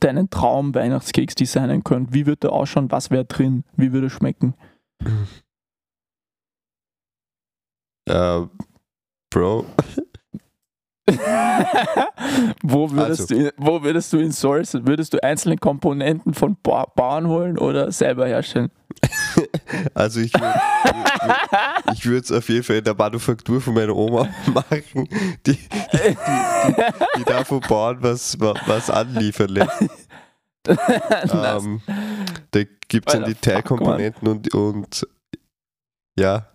deinen 0.00 0.28
Traum-Weihnachtskeks 0.30 1.34
designen 1.36 1.84
könnt, 1.84 2.12
wie 2.12 2.26
würde 2.26 2.40
der 2.40 2.52
ausschauen, 2.52 2.90
was 2.90 3.10
wäre 3.10 3.24
drin, 3.24 3.64
wie 3.76 3.92
würde 3.92 4.06
er 4.08 4.10
schmecken? 4.10 4.54
Äh, 8.08 8.42
Bro, 9.30 9.64
wo, 12.62 12.90
würdest 12.90 13.32
Also. 13.32 13.34
du, 13.34 13.52
wo 13.56 13.82
würdest 13.82 14.12
du 14.12 14.18
ihn 14.18 14.32
sourcen? 14.32 14.86
Würdest 14.86 15.12
du 15.14 15.22
einzelne 15.22 15.56
Komponenten 15.56 16.34
von 16.34 16.56
ba 16.62 16.84
Bauern 16.94 17.26
holen 17.28 17.58
oder 17.58 17.90
selber 17.92 18.26
herstellen? 18.26 18.70
Also 19.94 20.20
ich 20.20 20.32
würde 20.34 20.60
ich 21.92 22.04
würde 22.04 22.24
es 22.24 22.32
auf 22.32 22.48
jeden 22.48 22.64
Fall 22.64 22.76
in 22.76 22.84
der 22.84 22.94
Manufaktur 22.94 23.60
von 23.60 23.74
meiner 23.74 23.94
Oma 23.94 24.28
machen, 24.52 25.08
die, 25.46 25.52
die, 25.52 25.58
die, 25.92 26.16
die 27.18 27.24
davon 27.24 27.60
bauen, 27.60 27.98
was, 28.00 28.38
was 28.40 28.90
anliefern 28.90 29.48
lässt. 29.48 29.88
ähm, 30.66 31.80
da 32.50 32.60
gibt 32.88 33.08
es 33.08 33.12
dann 33.14 33.24
die 33.24 33.34
Teilkomponenten 33.34 34.28
und, 34.28 34.52
und 34.54 35.06
ja, 36.18 36.46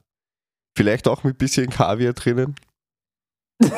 vielleicht 0.75 1.07
auch 1.07 1.23
mit 1.23 1.37
bisschen 1.37 1.69
Kaviar 1.69 2.13
drinnen. 2.13 2.55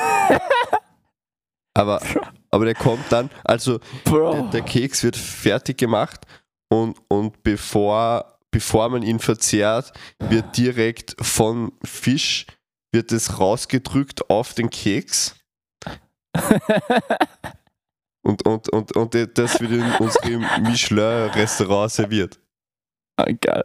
aber, 1.74 2.02
aber 2.50 2.66
der 2.66 2.76
kommt 2.76 3.12
dann, 3.12 3.30
also 3.44 3.80
der, 4.06 4.42
der, 4.52 4.62
Keks 4.64 5.04
wird 5.04 5.16
fertig 5.16 5.78
gemacht 5.78 6.26
und, 6.70 6.98
und 7.08 7.44
bevor, 7.44 8.40
bevor 8.52 8.90
man 8.90 9.04
ihn 9.04 9.20
verzehrt, 9.20 9.94
wird 10.20 10.58
direkt 10.58 11.16
von 11.22 11.72
Fisch 11.84 12.48
wird 12.92 13.12
es 13.12 13.40
rausgedrückt 13.40 14.30
auf 14.30 14.54
den 14.54 14.70
Keks. 14.70 15.36
Und, 18.24 18.46
und, 18.46 18.68
und, 18.74 18.92
und 18.98 19.14
das 19.38 19.62
wird 19.62 19.72
in 19.72 19.90
unserem 20.06 20.46
Michelin-Restaurant 20.64 21.90
serviert. 21.90 22.38
Ah, 23.16 23.32
geil. 23.40 23.64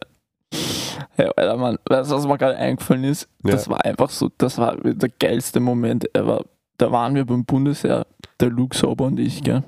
Hey, 1.15 1.31
Alter, 1.37 1.57
Mann, 1.57 1.79
weißt 1.89 2.11
du, 2.11 2.15
was 2.15 2.27
mir 2.27 2.39
gerade 2.39 2.57
eingefallen 2.57 3.05
ist? 3.05 3.29
Ja. 3.45 3.53
Das 3.53 3.69
war 3.69 3.85
einfach 3.85 4.11
so, 4.11 4.31
das 4.39 4.59
war 4.59 4.77
der 4.77 5.09
geilste 5.09 5.61
Moment 5.61 6.15
ever. 6.17 6.45
Da 6.79 6.91
waren 6.91 7.15
wir 7.15 7.25
beim 7.25 7.45
Bundesheer, 7.45 8.07
der 8.41 8.51
Luke 8.51 8.77
Sober 8.77 9.07
und 9.07 9.21
ich, 9.21 9.43
gell? 9.43 9.63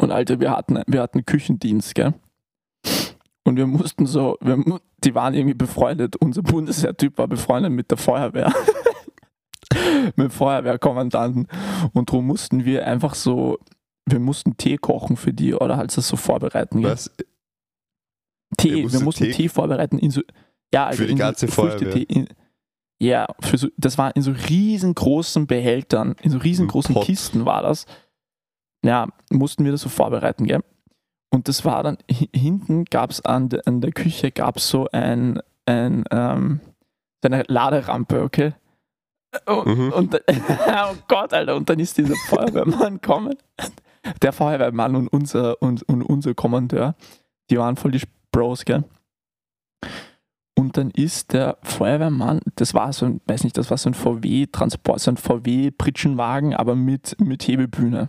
Und 0.00 0.10
Alter, 0.10 0.40
wir 0.40 0.50
hatten, 0.50 0.82
wir 0.86 1.02
hatten 1.02 1.24
Küchendienst, 1.24 1.94
gell? 1.94 2.14
Und 3.44 3.56
wir 3.56 3.66
mussten 3.66 4.06
so, 4.06 4.38
wir, 4.40 4.62
die 5.04 5.14
waren 5.14 5.34
irgendwie 5.34 5.54
befreundet. 5.54 6.16
Unser 6.16 6.42
Bundesheer-Typ 6.42 7.18
war 7.18 7.28
befreundet 7.28 7.72
mit 7.72 7.90
der 7.90 7.98
Feuerwehr. 7.98 8.52
mit 10.16 10.18
dem 10.18 10.30
Feuerwehrkommandanten. 10.30 11.48
Und 11.92 12.10
darum 12.10 12.26
mussten 12.26 12.64
wir 12.64 12.86
einfach 12.86 13.14
so, 13.14 13.58
wir 14.06 14.18
mussten 14.18 14.56
Tee 14.56 14.78
kochen 14.78 15.16
für 15.16 15.32
die 15.32 15.54
oder 15.54 15.76
halt 15.76 15.96
das 15.96 16.08
so 16.08 16.16
vorbereiten. 16.16 16.82
Was? 16.82 17.10
Tee, 18.56 18.90
wir 18.90 19.00
mussten 19.00 19.24
Tee, 19.24 19.32
Tee 19.32 19.48
vorbereiten. 19.48 19.98
In 19.98 20.10
so, 20.10 20.22
ja, 20.72 20.86
also 20.86 21.02
für 21.02 21.08
die 21.08 21.14
ganze 21.14 21.46
so 21.46 21.52
Feuerwehr. 21.52 22.08
In, 22.08 22.28
ja, 23.00 23.26
für 23.40 23.58
so, 23.58 23.68
das 23.76 23.98
war 23.98 24.14
in 24.16 24.22
so 24.22 24.32
riesengroßen 24.32 25.46
Behältern, 25.46 26.16
in 26.22 26.30
so 26.30 26.38
riesengroßen 26.38 26.94
Kisten 27.02 27.44
war 27.44 27.62
das. 27.62 27.86
Ja, 28.84 29.08
mussten 29.30 29.64
wir 29.64 29.72
das 29.72 29.80
so 29.80 29.88
vorbereiten, 29.88 30.46
gell? 30.46 30.60
Und 31.30 31.48
das 31.48 31.64
war 31.64 31.82
dann, 31.82 31.98
hinten 32.08 32.84
gab 32.84 33.10
es 33.10 33.20
an, 33.24 33.48
de, 33.48 33.60
an 33.66 33.80
der 33.80 33.92
Küche 33.92 34.30
gab 34.30 34.58
es 34.58 34.68
so 34.68 34.88
ein, 34.92 35.40
ein 35.66 36.04
ähm, 36.10 36.60
eine 37.24 37.44
Laderampe, 37.48 38.22
okay? 38.22 38.54
Und, 39.46 39.66
mhm. 39.66 39.92
und, 39.92 40.14
oh 40.48 40.94
Gott, 41.08 41.32
Alter, 41.32 41.56
und 41.56 41.68
dann 41.68 41.80
ist 41.80 41.98
dieser 41.98 42.14
Feuerwehrmann 42.28 43.00
kommen. 43.02 43.34
Der 44.22 44.32
Feuerwehrmann 44.32 44.94
und 44.96 45.08
unser, 45.08 45.60
und, 45.62 45.82
und 45.84 46.02
unser 46.02 46.34
Kommandeur, 46.34 46.94
die 47.50 47.58
waren 47.58 47.76
voll 47.76 47.92
die 47.92 48.02
Bros, 48.34 48.64
gell? 48.64 48.82
Und 50.56 50.76
dann 50.76 50.90
ist 50.90 51.32
der 51.32 51.56
Feuerwehrmann, 51.62 52.40
das 52.56 52.74
war 52.74 52.92
so 52.92 53.06
ein, 53.06 53.20
weiß 53.26 53.44
nicht, 53.44 53.56
das 53.56 53.70
war 53.70 53.78
so 53.78 53.90
ein 53.90 53.94
VW-Transport, 53.94 54.98
so 54.98 55.12
ein 55.12 55.16
VW-Pritschenwagen, 55.16 56.52
aber 56.52 56.74
mit, 56.74 57.16
mit 57.20 57.46
Hebebühne. 57.46 58.08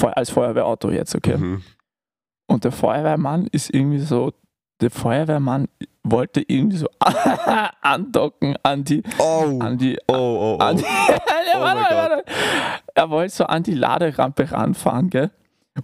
Als 0.00 0.30
Feuerwehrauto 0.30 0.90
jetzt, 0.90 1.14
okay? 1.14 1.36
Mhm. 1.36 1.62
Und 2.46 2.64
der 2.64 2.72
Feuerwehrmann 2.72 3.46
ist 3.46 3.72
irgendwie 3.72 4.00
so 4.00 4.32
der 4.80 4.90
Feuerwehrmann 4.90 5.68
wollte 6.02 6.42
irgendwie 6.44 6.78
so 6.78 6.88
andocken 7.82 8.56
an 8.64 8.82
die. 8.82 9.04
Oh, 9.18 9.60
an 9.60 9.78
die, 9.78 9.96
oh, 10.08 10.14
oh, 10.14 10.56
oh. 10.56 10.58
An 10.58 10.76
die, 10.76 10.84
oh 11.54 11.60
warte, 11.60 11.94
warte. 11.94 12.24
Er 12.94 13.10
wollte 13.10 13.32
so 13.32 13.44
an 13.44 13.62
die 13.62 13.74
Laderampe 13.74 14.50
ranfahren, 14.50 15.08
gell? 15.08 15.30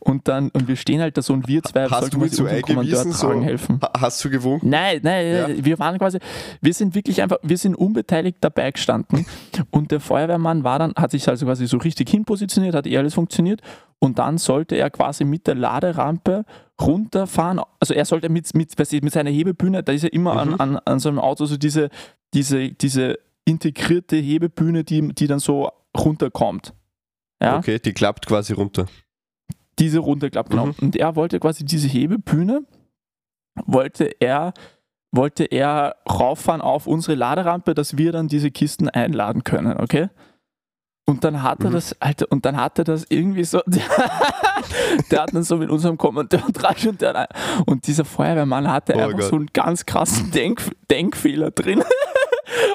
Und 0.01 0.29
dann, 0.29 0.51
und 0.51 0.69
wir 0.69 0.77
stehen 0.77 1.01
halt 1.01 1.17
da 1.17 1.23
so 1.23 1.33
und 1.33 1.49
wir 1.49 1.63
zwei 1.63 1.87
hast 1.87 2.13
du 2.13 2.19
mit 2.19 2.35
so 2.35 2.45
eingewiesen, 2.45 3.11
so, 3.13 3.33
helfen. 3.33 3.81
Hast 3.99 4.23
du 4.23 4.29
gewunken? 4.29 4.69
Nein, 4.69 5.01
nein, 5.03 5.27
ja. 5.27 5.65
wir 5.65 5.79
waren 5.79 5.97
quasi, 5.97 6.19
wir 6.61 6.75
sind 6.75 6.95
wirklich 6.95 7.23
einfach, 7.23 7.39
wir 7.43 7.57
sind 7.57 7.75
unbeteiligt 7.75 8.37
dabei 8.43 8.71
gestanden 8.71 9.25
und 9.71 9.91
der 9.91 10.01
Feuerwehrmann 10.01 10.63
war 10.63 10.79
dann, 10.79 10.93
hat 10.95 11.13
sich 11.13 11.27
also 11.27 11.47
quasi 11.47 11.67
so 11.67 11.79
richtig 11.79 12.11
hinpositioniert, 12.11 12.75
hat 12.75 12.87
eh 12.87 12.99
alles 12.99 13.15
funktioniert 13.15 13.63
und 13.99 14.19
dann 14.19 14.37
sollte 14.37 14.77
er 14.77 14.91
quasi 14.91 15.25
mit 15.25 15.47
der 15.47 15.55
Laderampe 15.55 16.45
runterfahren, 16.79 17.59
also 17.81 17.95
er 17.95 18.05
sollte 18.05 18.29
mit, 18.29 18.55
mit, 18.55 18.79
weiß 18.79 18.93
ich, 18.93 19.03
mit 19.03 19.15
seiner 19.15 19.31
Hebebühne, 19.31 19.83
da 19.83 19.93
ist 19.93 20.03
ja 20.03 20.11
immer 20.11 20.35
mhm. 20.35 20.39
an, 20.39 20.61
an, 20.61 20.77
an 20.85 20.99
so 21.01 21.09
einem 21.09 21.19
Auto 21.19 21.47
so 21.47 21.57
diese, 21.57 21.89
diese, 22.35 22.73
diese 22.73 23.19
integrierte 23.47 24.17
Hebebühne, 24.17 24.85
die, 24.85 25.15
die 25.15 25.27
dann 25.27 25.39
so 25.39 25.71
runterkommt. 25.97 26.75
Ja? 27.41 27.57
Okay, 27.57 27.79
die 27.79 27.95
klappt 27.95 28.27
quasi 28.27 28.53
runter 28.53 28.87
diese 29.79 29.99
runterklappt, 30.01 30.51
genau. 30.51 30.67
Mhm. 30.67 30.75
Und 30.81 30.97
er 30.97 31.17
wollte 31.17 31.41
quasi 31.41 31.65
diese 31.65 31.89
Hebebühne, 31.89 32.63
wollte 33.67 34.11
er, 34.21 34.53
wollte 35.13 35.45
er 35.45 35.97
rauffahren 36.09 36.61
auf 36.61 36.87
unsere 36.87 37.15
Laderampe, 37.15 37.75
dass 37.75 37.97
wir 37.97 38.13
dann 38.13 38.29
diese 38.29 38.51
Kisten 38.51 38.89
einladen 38.89 39.45
können, 39.45 39.77
okay? 39.79 40.09
Und 41.07 41.25
dann 41.25 41.43
hat 41.43 41.65
er 41.65 41.71
mhm. 41.71 41.75
das, 41.75 41.97
Alter, 42.03 42.27
und 42.29 42.45
dann 42.45 42.59
hat 42.59 42.79
er 42.79 42.85
das 42.85 43.07
irgendwie 43.09 43.45
so, 43.45 43.63
der, 43.67 43.83
der 45.11 45.23
hat 45.23 45.35
dann 45.35 45.43
so 45.43 45.57
mit 45.57 45.71
unserem 45.71 45.97
Kommandeur 45.97 46.43
dran 46.53 46.77
und, 46.87 47.01
der, 47.01 47.29
und 47.65 47.87
dieser 47.87 48.05
Feuerwehrmann 48.05 48.71
hatte 48.71 48.95
oh 48.95 48.99
einfach 48.99 49.21
Gott. 49.21 49.31
so 49.31 49.37
einen 49.37 49.47
ganz 49.55 49.87
krassen 49.87 50.31
Denk, 50.31 50.61
Denkfehler 50.91 51.51
drin. 51.51 51.83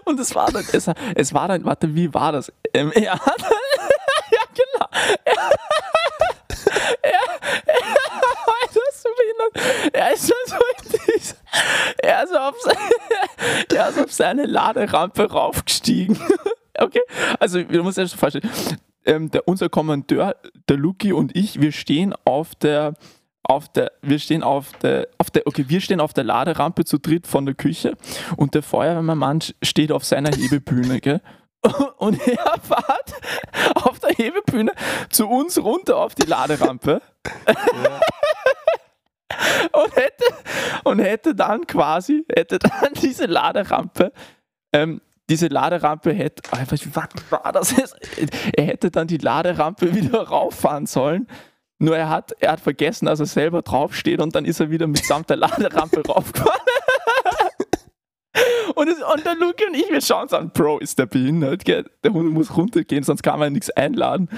Und 0.06 0.20
es 0.20 0.36
war 0.36 0.52
dann, 0.52 0.64
es, 0.72 0.90
es 1.16 1.34
war 1.34 1.48
dann, 1.48 1.66
warte, 1.66 1.96
wie 1.96 2.14
war 2.14 2.32
das? 2.32 2.52
Ähm, 2.74 2.92
er 2.94 3.14
hat, 3.14 3.42
ja 4.32 4.40
genau, 4.54 4.88
er, 5.26 5.34
er 9.94 10.14
ist 10.14 10.28
so 10.28 10.34
in 10.34 10.48
er 11.98 12.24
ist 12.24 12.36
auf, 12.36 12.56
er 13.74 13.90
ist 13.90 14.00
auf 14.00 14.12
seine 14.12 14.46
Laderampe 14.46 15.30
raufgestiegen. 15.32 16.18
okay, 16.80 17.02
also 17.40 17.60
musst 17.84 17.98
dir 17.98 18.04
das 18.04 18.14
vorstellen, 18.14 18.50
ähm, 19.06 19.32
der, 19.32 19.48
unser 19.48 19.70
Kommandeur, 19.70 20.36
der 20.70 20.78
Luki 20.78 21.14
und 21.14 21.36
ich, 21.36 21.62
wir 21.62 21.72
stehen 21.72 22.14
auf 22.26 22.56
der 22.56 22.94
auf 23.46 23.68
der, 23.68 23.92
wir 24.02 24.20
stehen 24.20 24.42
auf 24.42 24.72
der, 24.78 25.10
auf 25.18 25.30
der, 25.30 25.46
okay, 25.46 25.66
wir 25.68 25.82
stehen 25.82 26.00
auf 26.00 26.14
der 26.14 26.24
Laderampe 26.24 26.86
zu 26.86 26.98
dritt 26.98 27.28
von 27.28 27.46
der 27.46 27.56
Küche 27.56 27.98
und 28.38 28.56
der 28.56 28.64
Feuerwehrmann 28.64 29.40
steht 29.62 29.92
auf 29.92 30.06
seiner 30.06 30.32
Hebebühne, 30.32 31.02
gell? 31.02 31.22
Und 31.98 32.28
er 32.28 32.56
fährt 32.62 33.14
auf 33.76 34.00
der 34.00 34.12
Hebebühne 34.12 34.74
zu 35.10 35.28
uns 35.28 35.58
runter 35.58 35.98
auf 35.98 36.16
die 36.16 36.28
Laderampe. 36.28 37.02
Ja 37.26 38.00
und 39.72 39.96
hätte, 39.96 40.26
und 40.84 41.00
hätte 41.00 41.36
dann 41.36 41.66
quasi, 41.68 42.26
hätte 42.34 42.60
dann 42.60 42.94
diese 43.02 43.26
Laderampe, 43.26 44.12
ähm, 44.72 45.02
diese 45.30 45.48
Laderampe 45.48 46.14
hätte, 46.14 46.44
was 46.52 47.10
war 47.30 47.52
das 47.52 47.76
jetzt? 47.76 47.96
Er 48.56 48.66
hätte 48.66 48.92
dann 48.92 49.08
die 49.08 49.18
Laderampe 49.18 49.96
wieder 49.96 50.28
rauffahren 50.28 50.86
sollen. 50.86 51.28
Nur 51.80 51.98
er 51.98 52.10
hat, 52.10 52.34
er 52.40 52.54
hat 52.54 52.60
vergessen, 52.60 53.06
dass 53.06 53.20
er 53.20 53.26
selber 53.26 53.62
draufsteht 53.62 54.22
und 54.22 54.36
dann 54.36 54.46
ist 54.46 54.60
er 54.60 54.70
wieder 54.70 54.88
mitsamt 54.88 55.30
der 55.30 55.38
Laderampe 55.38 56.02
raufgefahren. 56.08 56.62
Und, 58.76 58.88
es, 58.88 58.96
und 59.02 59.26
der 59.26 59.36
Luke 59.36 59.64
und 59.68 59.76
ich, 59.76 59.90
wir 59.92 60.02
schauen 60.02 60.24
uns 60.24 60.34
an, 60.34 60.50
Bro, 60.52 60.80
ist 60.80 60.98
der 60.98 61.06
behindert, 61.06 61.66
gell? 61.66 61.86
Der 62.04 62.14
Hund 62.14 62.32
muss 62.32 62.56
runtergehen, 62.56 63.04
sonst 63.04 63.22
kann 63.22 63.40
man 63.40 63.54
nichts 63.54 63.70
einladen. 63.70 64.30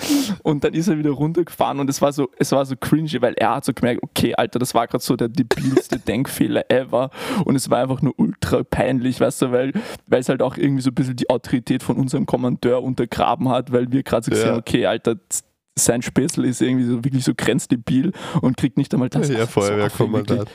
Und 0.44 0.64
dann 0.64 0.74
ist 0.74 0.88
er 0.88 0.98
wieder 0.98 1.12
runtergefahren 1.12 1.80
und 1.80 1.90
es 1.90 2.02
war 2.02 2.12
so, 2.12 2.30
es 2.38 2.52
war 2.52 2.66
so 2.66 2.76
cringy, 2.76 3.22
weil 3.22 3.34
er 3.36 3.56
hat 3.56 3.66
so 3.66 3.74
gemerkt, 3.74 4.04
okay, 4.04 4.36
Alter, 4.36 4.60
das 4.60 4.74
war 4.74 4.88
gerade 4.88 5.04
so 5.04 5.16
der 5.16 5.30
debilste 5.30 6.00
Denkfehler 6.08 6.70
ever. 6.70 7.10
Und 7.46 7.56
es 7.56 7.70
war 7.70 7.80
einfach 7.80 8.02
nur 8.02 8.14
ultra 8.18 8.64
peinlich, 8.64 9.20
weißt 9.20 9.44
du, 9.44 9.52
weil, 9.52 9.74
weil 10.08 10.20
es 10.20 10.30
halt 10.30 10.42
auch 10.42 10.58
irgendwie 10.58 10.82
so 10.82 10.90
ein 10.90 10.96
bisschen 10.96 11.16
die 11.16 11.30
Autorität 11.30 11.84
von 11.84 11.96
unserem 11.96 12.26
Kommandeur 12.26 12.84
untergraben 12.84 13.50
hat, 13.50 13.72
weil 13.72 13.92
wir 13.92 14.04
gerade 14.04 14.26
so 14.26 14.32
gesehen, 14.32 14.48
ja. 14.48 14.58
okay, 14.58 14.86
Alter, 14.86 15.16
sein 15.78 16.02
Späßel 16.02 16.46
ist 16.46 16.62
irgendwie 16.62 16.86
so 16.86 17.04
wirklich 17.04 17.24
so 17.24 17.34
grenzdebil 17.36 18.14
und 18.42 18.56
kriegt 18.56 18.78
nicht 18.78 18.94
einmal 18.94 19.10
das. 19.10 19.30
Ja, 19.30 19.46
Feuerwehrkommandant. 19.46 20.50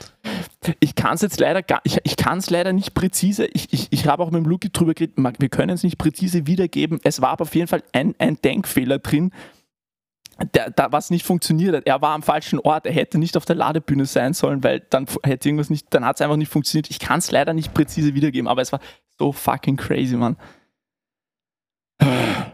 Ich 0.81 0.95
kann 0.95 1.15
es 1.15 1.21
jetzt 1.21 1.41
leider 1.41 1.63
gar, 1.63 1.81
ich, 1.85 1.99
ich 2.05 2.17
kann 2.17 2.39
es 2.39 2.49
leider 2.49 2.73
nicht 2.73 2.95
präzise, 2.95 3.47
ich, 3.47 3.73
ich, 3.73 3.89
ich 3.91 4.07
habe 4.07 4.23
auch 4.23 4.31
mit 4.31 4.43
dem 4.43 4.49
Luki 4.49 4.71
drüber 4.71 4.95
geredet, 4.95 5.17
wir 5.17 5.49
können 5.49 5.71
es 5.71 5.83
nicht 5.83 5.99
präzise 5.99 6.47
wiedergeben. 6.47 7.01
Es 7.05 7.21
war 7.21 7.31
aber 7.31 7.43
auf 7.43 7.55
jeden 7.55 7.69
Fall 7.69 7.83
ein, 7.93 8.15
ein 8.19 8.41
Denkfehler 8.43 8.99
drin, 8.99 9.33
der, 10.55 10.71
da 10.71 10.91
was 10.91 11.11
nicht 11.11 11.27
funktioniert 11.27 11.77
hat. 11.77 11.87
Er 11.87 12.01
war 12.01 12.15
am 12.15 12.23
falschen 12.23 12.59
Ort, 12.59 12.87
er 12.87 12.93
hätte 12.93 13.19
nicht 13.19 13.37
auf 13.37 13.45
der 13.45 13.57
Ladebühne 13.57 14.07
sein 14.07 14.33
sollen, 14.33 14.65
weil 14.65 14.81
dann 14.89 15.07
hätte 15.23 15.49
irgendwas 15.49 15.69
nicht, 15.69 15.89
dann 15.91 16.05
hat 16.05 16.17
es 16.17 16.23
einfach 16.23 16.37
nicht 16.37 16.51
funktioniert. 16.51 16.89
Ich 16.91 16.99
kann 16.99 17.19
es 17.19 17.31
leider 17.31 17.53
nicht 17.53 17.75
präzise 17.75 18.15
wiedergeben, 18.15 18.49
aber 18.49 18.63
es 18.63 18.73
war 18.73 18.81
so 19.19 19.33
fucking 19.33 19.77
crazy, 19.77 20.17
Mann. 20.17 20.37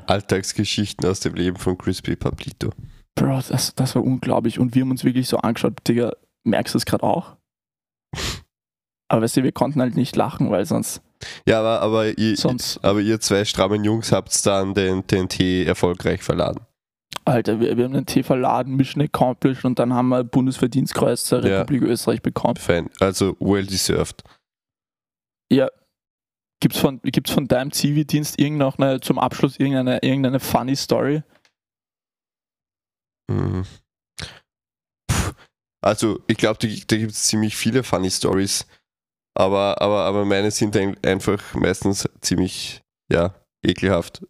Alltagsgeschichten 0.09 1.09
aus 1.09 1.21
dem 1.21 1.35
Leben 1.35 1.57
von 1.57 1.77
Crispy 1.77 2.17
Pablito. 2.17 2.71
Bro, 3.15 3.41
das, 3.49 3.75
das 3.75 3.95
war 3.95 4.05
unglaublich. 4.05 4.59
Und 4.59 4.75
wir 4.75 4.83
haben 4.83 4.91
uns 4.91 5.05
wirklich 5.05 5.29
so 5.29 5.39
angeschaut, 5.39 5.75
Digga, 5.89 6.13
merkst 6.45 6.75
du 6.75 6.79
es 6.79 6.87
gerade 6.87 7.03
auch? 7.03 7.37
Aber 9.09 9.23
weißt 9.23 9.37
du, 9.39 9.43
wir 9.43 9.53
konnten 9.53 9.81
halt 9.81 9.97
nicht 9.97 10.17
lachen, 10.17 10.51
weil 10.51 10.67
sonst. 10.67 11.01
Ja, 11.49 11.61
aber, 11.61 11.81
aber, 11.81 12.19
ihr, 12.19 12.37
sonst 12.37 12.85
aber 12.85 13.01
ihr 13.01 13.21
zwei 13.21 13.45
strammen 13.45 13.85
Jungs 13.85 14.13
habt 14.13 14.45
dann 14.45 14.75
den, 14.75 15.07
den 15.07 15.29
Tee 15.29 15.65
erfolgreich 15.65 16.23
verladen. 16.23 16.61
Alter, 17.25 17.59
wir, 17.59 17.77
wir 17.77 17.85
haben 17.85 17.95
den 17.95 18.05
Tee 18.05 18.23
verladen, 18.23 18.77
Mission 18.77 19.03
accomplished 19.03 19.65
und 19.65 19.79
dann 19.79 19.95
haben 19.95 20.09
wir 20.09 20.25
Bundesverdienstkreuz 20.25 21.29
der 21.29 21.41
Ja. 21.47 21.59
Republik 21.61 21.83
Österreich 21.83 22.21
bekommen. 22.21 22.57
Fein. 22.57 22.91
Also 23.01 23.37
well 23.41 23.65
deserved. 23.65 24.23
Ja. 25.51 25.69
Gibt's 26.61 26.79
von, 26.79 27.01
gibt's 27.03 27.31
von 27.31 27.47
deinem 27.49 27.71
Zivildienst 27.71 28.39
irgendeine, 28.39 29.01
zum 29.01 29.19
Abschluss 29.19 29.59
irgendeine, 29.59 30.03
irgendeine 30.03 30.41
funny 30.41 30.75
Story? 30.75 31.23
Mhm. 33.31 33.67
Also, 35.85 36.21
ich 36.27 36.37
glaube, 36.39 36.59
da, 36.61 36.67
gibt 36.67 37.13
es 37.13 37.25
ziemlich 37.25 37.57
viele 37.57 37.83
funny 37.83 38.11
Stories. 38.11 38.67
Aber, 39.37 39.81
aber, 39.83 40.05
aber 40.05 40.25
meine 40.25 40.51
sind 40.51 40.75
ein- 40.77 40.97
einfach 41.05 41.55
meistens 41.55 42.09
ziemlich, 42.23 42.83
ja, 43.13 43.35
ekelhaft. 43.63 44.27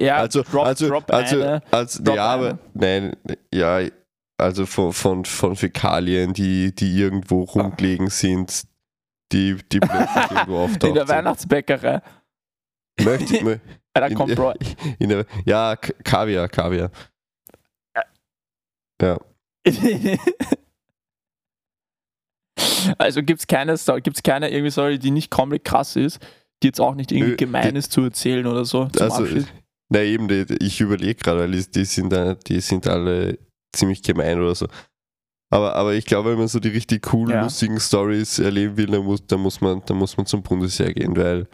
Ja, 0.00 0.16
also, 0.16 0.42
drop, 0.42 0.64
also, 0.66 0.88
drop 0.88 1.10
also, 1.12 1.36
eine. 1.42 1.62
also 1.70 2.02
drop 2.02 2.16
ja, 2.16 2.24
aber, 2.24 2.58
nein, 2.72 3.14
ja, 3.52 3.86
also 4.40 4.64
von, 4.64 4.94
von, 4.94 5.26
von 5.26 5.54
Fäkalien, 5.54 6.32
die, 6.32 6.74
die 6.74 6.98
irgendwo 6.98 7.42
rumgelegen 7.42 8.08
sind, 8.08 8.64
die, 9.32 9.56
die 9.70 9.80
plötzlich 9.80 10.30
irgendwo 10.30 10.58
auftauchen. 10.64 10.88
In 10.88 10.94
der 10.94 11.08
Weihnachtsbäckerei. 11.08 12.02
Möchte, 13.00 13.34
mö- 13.38 13.60
Alter, 13.94 14.08
in, 14.10 14.14
komm, 14.16 14.34
Bro. 14.34 14.54
in 14.98 15.08
der, 15.08 15.26
ja, 15.46 15.76
Kaviar, 15.76 16.48
Kaviar. 16.48 16.90
Ja. 19.00 19.18
Also 22.98 23.22
gibt 23.22 23.40
es 23.40 23.46
keine, 23.46 23.76
gibt's 24.02 24.22
keine 24.22 24.50
irgendwie 24.50 24.70
Story, 24.70 24.98
die 24.98 25.10
nicht 25.10 25.30
komplett 25.30 25.64
krass 25.64 25.96
ist, 25.96 26.18
die 26.62 26.68
jetzt 26.68 26.80
auch 26.80 26.94
nicht 26.94 27.12
irgendwie 27.12 27.30
Nö, 27.32 27.36
gemein 27.36 27.72
die- 27.72 27.78
ist 27.78 27.92
zu 27.92 28.02
erzählen 28.02 28.46
oder 28.46 28.64
so. 28.64 28.86
Zum 28.86 29.02
Also, 29.02 29.22
Abschied. 29.22 29.46
na 29.88 30.00
eben, 30.02 30.28
die, 30.28 30.44
ich 30.60 30.80
überlege 30.80 31.14
gerade, 31.14 31.40
weil 31.40 31.50
die, 31.52 31.70
die, 31.70 31.84
sind, 31.84 32.12
da- 32.12 32.34
die 32.34 32.60
sind 32.60 32.86
alle 32.86 33.38
ziemlich 33.74 34.02
gemein 34.02 34.40
oder 34.40 34.54
so. 34.54 34.66
Aber, 35.52 35.74
aber 35.76 35.92
ich 35.92 36.06
glaube, 36.06 36.30
wenn 36.30 36.38
man 36.38 36.48
so 36.48 36.60
die 36.60 36.70
richtig 36.70 37.02
coolen, 37.02 37.34
Ja. 37.36 37.42
lustigen 37.42 37.78
Stories 37.78 38.38
erleben 38.38 38.76
will, 38.78 38.86
dann 38.86 39.04
muss, 39.04 39.26
dann, 39.26 39.40
muss 39.40 39.60
man, 39.60 39.82
dann 39.84 39.98
muss 39.98 40.16
man 40.16 40.24
zum 40.24 40.42
Bundesheer 40.42 40.94
gehen, 40.94 41.14
weil 41.14 41.46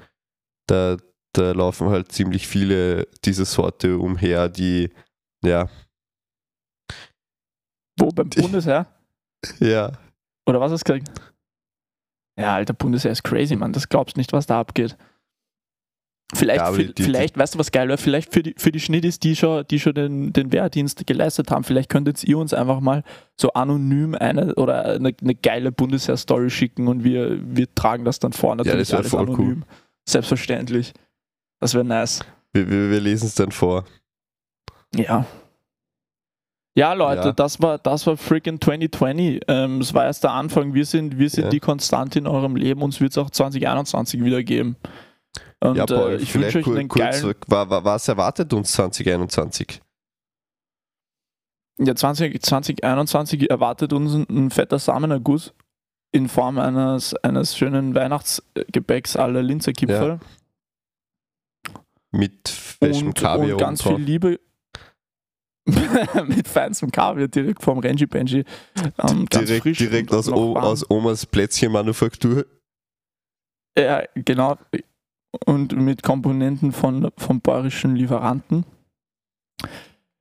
da, 0.69 0.97
da 1.33 1.51
laufen 1.51 1.89
halt 1.89 2.13
ziemlich 2.13 2.47
viele 2.47 3.09
dieser 3.25 3.45
Sorte 3.45 3.99
umher, 3.99 4.49
die, 4.49 4.91
ja, 5.45 5.69
Wo, 7.99 8.09
beim 8.11 8.31
Bundesheer? 8.31 8.87
ja, 9.59 9.91
Oder 10.47 10.61
was 10.61 10.71
hast 10.71 10.89
du 10.89 10.93
gesagt? 10.95 11.21
Ja, 12.39 12.55
alter, 12.55 12.75
Bundesheer 12.75 13.11
ist 13.11 13.25
crazy, 13.25 13.57
Mann. 13.57 13.73
Das 13.73 13.89
glaubst 13.89 14.17
nicht, 14.17 14.33
was 14.33 14.47
da 14.47 14.61
abgeht. 14.61 14.97
Vielleicht, 16.35 16.61
Ja, 16.61 16.71
die- 16.73 16.93
die- 16.95 17.03
vielleicht 17.03 17.39
weißt 17.39 17.55
du, 17.55 17.59
was 17.59 17.73
geil 17.73 17.89
wäre? 17.89 17.97
Vielleicht 17.97 18.35
für 18.35 18.43
die, 18.43 18.55
für 18.59 18.71
die 18.71 18.81
Schnittis, 18.81 19.19
die 19.19 19.35
schon, 19.35 19.65
die 19.71 19.81
schon 19.81 19.95
den, 19.95 20.33
den 20.35 20.53
Wehrdienst 20.53 21.07
geleistet 21.07 21.51
haben, 21.51 21.65
vielleicht 21.65 21.89
könntet 21.89 22.23
ihr 22.25 22.37
uns 22.37 22.53
einfach 22.53 22.81
mal 22.81 23.03
so 23.41 23.51
anonym 23.55 24.15
eine 24.15 24.55
oder 24.57 24.85
eine, 24.85 25.15
eine 25.21 25.35
geile 25.35 25.73
Bundesheer-Story 25.73 26.51
schicken 26.51 26.87
und 26.87 27.03
wir, 27.03 27.39
wir 27.57 27.75
tragen 27.75 28.05
das 28.05 28.19
dann 28.19 28.35
vor. 28.35 28.55
Natürlich 28.57 28.89
das 28.89 28.93
wär 28.93 28.99
alles 28.99 29.11
voll 29.11 29.29
cool. 29.31 29.35
anonym. 29.37 29.65
Selbstverständlich. 30.07 30.93
Das 31.61 31.73
wäre 31.73 31.85
nice. 31.85 32.21
wir, 32.53 32.69
wir, 32.69 32.91
wir 32.91 33.01
lesen 33.01 33.27
es 33.27 33.35
dann 33.35 33.51
vor. 33.51 33.85
Ja. 34.95 35.25
Ja, 36.77 36.93
Leute, 36.93 37.29
Ja. 37.29 37.33
das 37.33 37.61
war 37.61 37.79
das 37.79 38.07
war 38.07 38.17
freaking 38.17 38.61
2020. 38.61 39.41
Ähm, 39.49 39.81
es 39.81 39.93
war 39.95 40.05
erst 40.05 40.23
der 40.25 40.33
Anfang. 40.33 40.75
Wir 40.75 40.85
sind, 40.85 41.19
wir 41.19 41.29
sind 41.29 41.45
Ja. 41.45 41.51
die 41.51 41.59
Konstante 41.61 42.19
in 42.21 42.27
eurem 42.27 42.55
Leben. 42.55 42.83
Uns 42.83 43.01
wird 43.01 43.13
es 43.13 43.19
auch 43.19 43.31
2021 43.31 44.23
wieder 44.23 44.43
geben. 44.45 44.77
Und 45.61 45.77
ja, 45.77 45.87
Paul, 45.87 46.13
äh, 46.13 46.17
ich 46.17 46.31
vielleicht 46.33 46.55
wünsche 46.57 46.71
euch 46.71 46.79
einen 46.79 46.89
kurz, 46.89 47.23
geilen. 47.23 47.35
wa- 47.47 47.69
wa- 47.71 47.85
was 47.85 48.07
erwartet 48.09 48.53
uns 48.53 48.73
2021? 48.73 49.81
Ja, 51.81 51.95
20, 51.95 52.43
2021 52.43 53.51
erwartet 53.51 53.93
uns 53.93 54.15
ein, 54.15 54.51
fetter 54.51 54.79
Samenerguss 54.79 55.53
in 56.13 56.29
Form 56.29 56.59
eines, 56.59 57.15
eines 57.17 57.57
schönen 57.57 57.95
Weihnachtsgebäcks 57.95 59.17
aller 59.17 59.43
Linzerkipferl. 59.43 60.19
Mit 62.11 62.49
feischem 62.49 63.09
und, 63.09 63.19
Kaviar 63.19 63.53
und 63.53 63.59
ganz 63.61 63.83
viel 63.83 63.97
Liebe. 63.99 64.41
mit 66.27 66.49
feinstem 66.49 66.91
Kaviar 66.91 67.29
direkt 67.29 67.63
vom 67.63 67.79
Renji 67.79 68.07
Benji. 68.07 68.45
Ähm, 68.99 69.27
direkt, 69.27 69.79
direkt 69.79 70.13
aus, 70.15 70.29
aus 70.29 70.91
Omas 70.91 71.27
Plätzchenmanufaktur. 71.27 72.47
Ja, 73.79 74.03
genau. 74.15 74.57
Und 75.45 75.77
mit 75.77 76.03
Komponenten 76.03 76.73
von, 76.73 77.11
von 77.17 77.41
bayerischen 77.41 77.97
Lieferanten. 77.97 78.65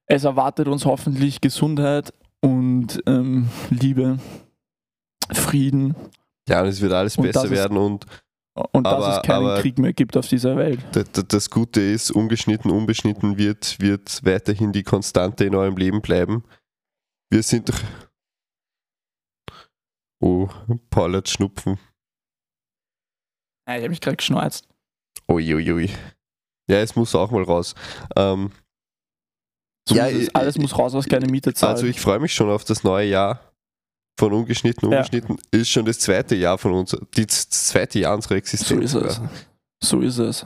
Es 0.06 0.24
erwartet 0.24 0.68
uns 0.68 0.86
hoffentlich 0.86 1.42
Gesundheit 1.42 2.14
und 2.42 3.02
ähm, 3.08 3.50
Liebe, 3.70 4.20
Frieden 5.32 5.96
Ja, 6.48 6.62
und 6.62 6.68
es 6.68 6.82
wird 6.82 6.94
alles 6.94 7.18
Und 7.18 7.26
besser 7.26 7.50
werden 7.50 7.78
und 7.78 8.06
und 8.74 8.88
Aber- 8.88 9.06
dass 9.06 9.18
es 9.18 9.22
keinen 9.24 9.62
Krieg 9.62 9.78
mehr 9.78 9.94
gibt 9.94 10.18
auf 10.18 10.28
dieser 10.28 10.58
Welt. 10.58 10.80
das 11.32 11.50
Gute 11.52 11.80
ist, 11.80 12.10
ungeschnitten, 12.10 12.72
unbeschnitten 12.72 13.38
wird, 13.38 13.80
wird 13.80 14.26
weiterhin 14.26 14.72
die 14.72 14.82
Konstante 14.82 15.44
in 15.46 15.54
eurem 15.54 15.78
Leben 15.78 16.02
bleiben. 16.02 16.44
Wir 17.30 17.44
sind 17.44 17.70
doch. 17.70 17.80
Oh, 20.20 20.50
Paul 20.90 21.18
hat 21.18 21.30
Schnupfen. 21.30 21.78
Ich 23.68 23.74
habe 23.76 23.90
mich 23.90 24.02
gerade 24.02 24.18
geschneuzt. 24.18 24.68
Uiuiui. 25.30 25.90
Ja, 26.70 26.78
es 26.78 26.96
muss 26.96 27.16
auch 27.16 27.32
mal 27.32 27.44
raus. 27.44 27.76
Ähm, 28.16 28.52
So 29.88 29.96
Ja, 29.96 30.04
muss 30.06 30.14
es, 30.14 30.20
ich- 30.28 30.36
alles 30.36 30.58
muss 30.58 30.78
raus, 30.78 30.94
was 30.94 31.08
keine 31.08 31.28
Miete 31.28 31.54
zahlt. 31.54 31.76
also 31.78 31.88
ich 31.88 32.00
freue 32.02 32.20
mich 32.20 32.34
schon 32.34 32.50
auf 32.50 32.64
das 32.66 32.84
neue 32.84 33.08
Jahr. 33.08 33.40
Von 34.20 34.34
ungeschnitten, 34.34 34.90
Ja. 34.92 34.98
ungeschnitten 34.98 35.38
ist 35.52 35.70
schon 35.70 35.86
das 35.86 36.00
zweite 36.00 36.36
Jahr 36.36 36.58
von 36.58 36.74
uns, 36.74 36.98
die, 37.16 37.26
das 37.26 37.50
zweite 37.50 38.00
Jahr 38.00 38.16
unserer 38.16 38.34
so 38.34 38.36
Existenz. 38.38 38.84
ist 38.84 38.96
es. 38.96 39.22
So 39.84 40.02
ist 40.02 40.18
es. 40.18 40.46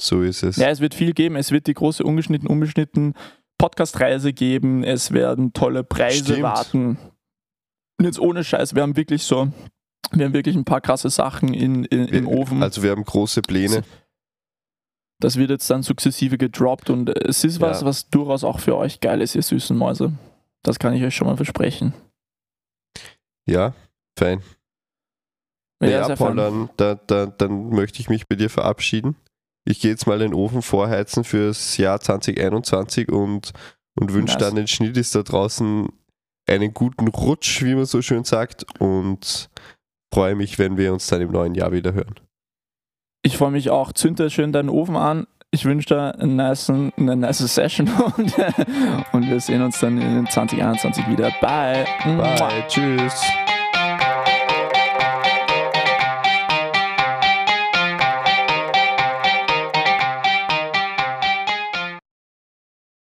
So 0.00 0.22
ist 0.22 0.42
es. 0.42 0.56
Ja, 0.56 0.68
es 0.70 0.80
wird 0.80 0.94
viel 0.94 1.12
geben. 1.12 1.36
Es 1.36 1.50
wird 1.50 1.66
die 1.66 1.74
große 1.74 2.02
ungeschnitten, 2.02 2.48
unbeschnitten 2.48 3.14
Podcast-Reise 3.58 4.32
geben. 4.32 4.82
Es 4.84 5.10
werden 5.12 5.52
tolle 5.52 5.84
Preise 5.84 6.24
Stimmt. 6.24 6.42
warten. 6.42 6.98
Und 7.98 8.06
jetzt 8.06 8.18
ohne 8.18 8.42
Scheiß, 8.42 8.74
wir 8.74 8.82
haben 8.82 8.96
wirklich 8.96 9.22
so, 9.24 9.52
wir 10.18 10.26
haben 10.26 10.32
wirklich 10.34 10.56
ein 10.56 10.64
paar 10.64 10.80
krasse 10.80 11.10
Sachen 11.10 11.54
in, 11.54 11.84
in, 11.84 12.06
im 12.08 12.26
Wir- 12.26 12.28
Ofen. 12.28 12.62
Also 12.62 12.82
wir 12.82 12.90
haben 12.90 13.04
große 13.04 13.42
Pläne. 13.42 13.82
Das 15.20 15.36
wird 15.36 15.50
jetzt 15.50 15.70
dann 15.70 15.82
sukzessive 15.82 16.36
gedroppt 16.36 16.90
und 16.90 17.08
es 17.08 17.44
ist 17.44 17.60
was, 17.60 17.80
Ja. 17.82 17.86
was 17.86 18.08
durchaus 18.10 18.42
auch 18.44 18.58
für 18.60 18.76
euch 18.76 19.00
geil 19.00 19.20
ist, 19.20 19.34
ihr 19.36 19.42
süßen 19.42 19.76
Mäuse. 19.76 20.12
Das 20.64 20.78
kann 20.78 20.94
ich 20.94 21.02
euch 21.04 21.14
schon 21.14 21.28
mal 21.28 21.36
versprechen. 21.36 21.92
Ja, 23.46 23.72
fein. 24.18 24.42
Ja, 25.82 26.08
Ja, 26.08 26.16
Paul, 26.16 26.36
dann, 26.36 26.70
dann, 26.76 27.00
dann, 27.06 27.34
dann 27.38 27.68
möchte 27.70 28.00
ich 28.00 28.08
mich 28.08 28.26
bei 28.28 28.36
dir 28.36 28.50
verabschieden. 28.50 29.16
Ich 29.64 29.80
gehe 29.80 29.90
jetzt 29.92 30.06
mal 30.06 30.18
den 30.18 30.34
Ofen 30.34 30.62
vorheizen 30.62 31.24
fürs 31.24 31.76
Jahr 31.76 32.00
2021 32.00 33.08
und, 33.10 33.52
und 33.98 34.12
wünsche 34.12 34.34
Nice. 34.34 34.42
dann 34.44 34.54
den 34.56 34.66
Schnittis 34.68 35.10
da 35.12 35.22
draußen 35.22 35.88
einen 36.48 36.74
guten 36.74 37.06
Rutsch, 37.08 37.62
wie 37.62 37.74
man 37.74 37.84
so 37.84 38.02
schön 38.02 38.24
sagt, 38.24 38.64
und 38.80 39.50
freue 40.12 40.34
mich, 40.34 40.58
wenn 40.58 40.76
wir 40.76 40.92
uns 40.92 41.06
dann 41.06 41.20
im 41.20 41.30
neuen 41.30 41.54
Jahr 41.54 41.72
wieder 41.72 41.94
hören. 41.94 42.14
Ich 43.22 43.38
freue 43.38 43.50
mich 43.50 43.70
auch. 43.70 43.92
Zünd 43.92 44.18
dir 44.18 44.30
schön 44.30 44.52
deinen 44.52 44.68
Ofen 44.68 44.96
an. 44.96 45.26
Ich 45.50 45.64
wünsche 45.64 45.88
dir 45.88 46.18
einen 46.18 46.36
nice, 46.36 46.70
eine 46.70 47.16
nice 47.16 47.38
Session 47.38 47.88
und, 48.16 48.34
und 49.12 49.30
wir 49.30 49.40
sehen 49.40 49.62
uns 49.62 49.80
dann 49.80 50.00
in 50.00 50.26
2021 50.26 51.08
wieder. 51.08 51.30
Bye. 51.40 51.84
Bye, 52.04 52.64
tschüss. 52.68 53.22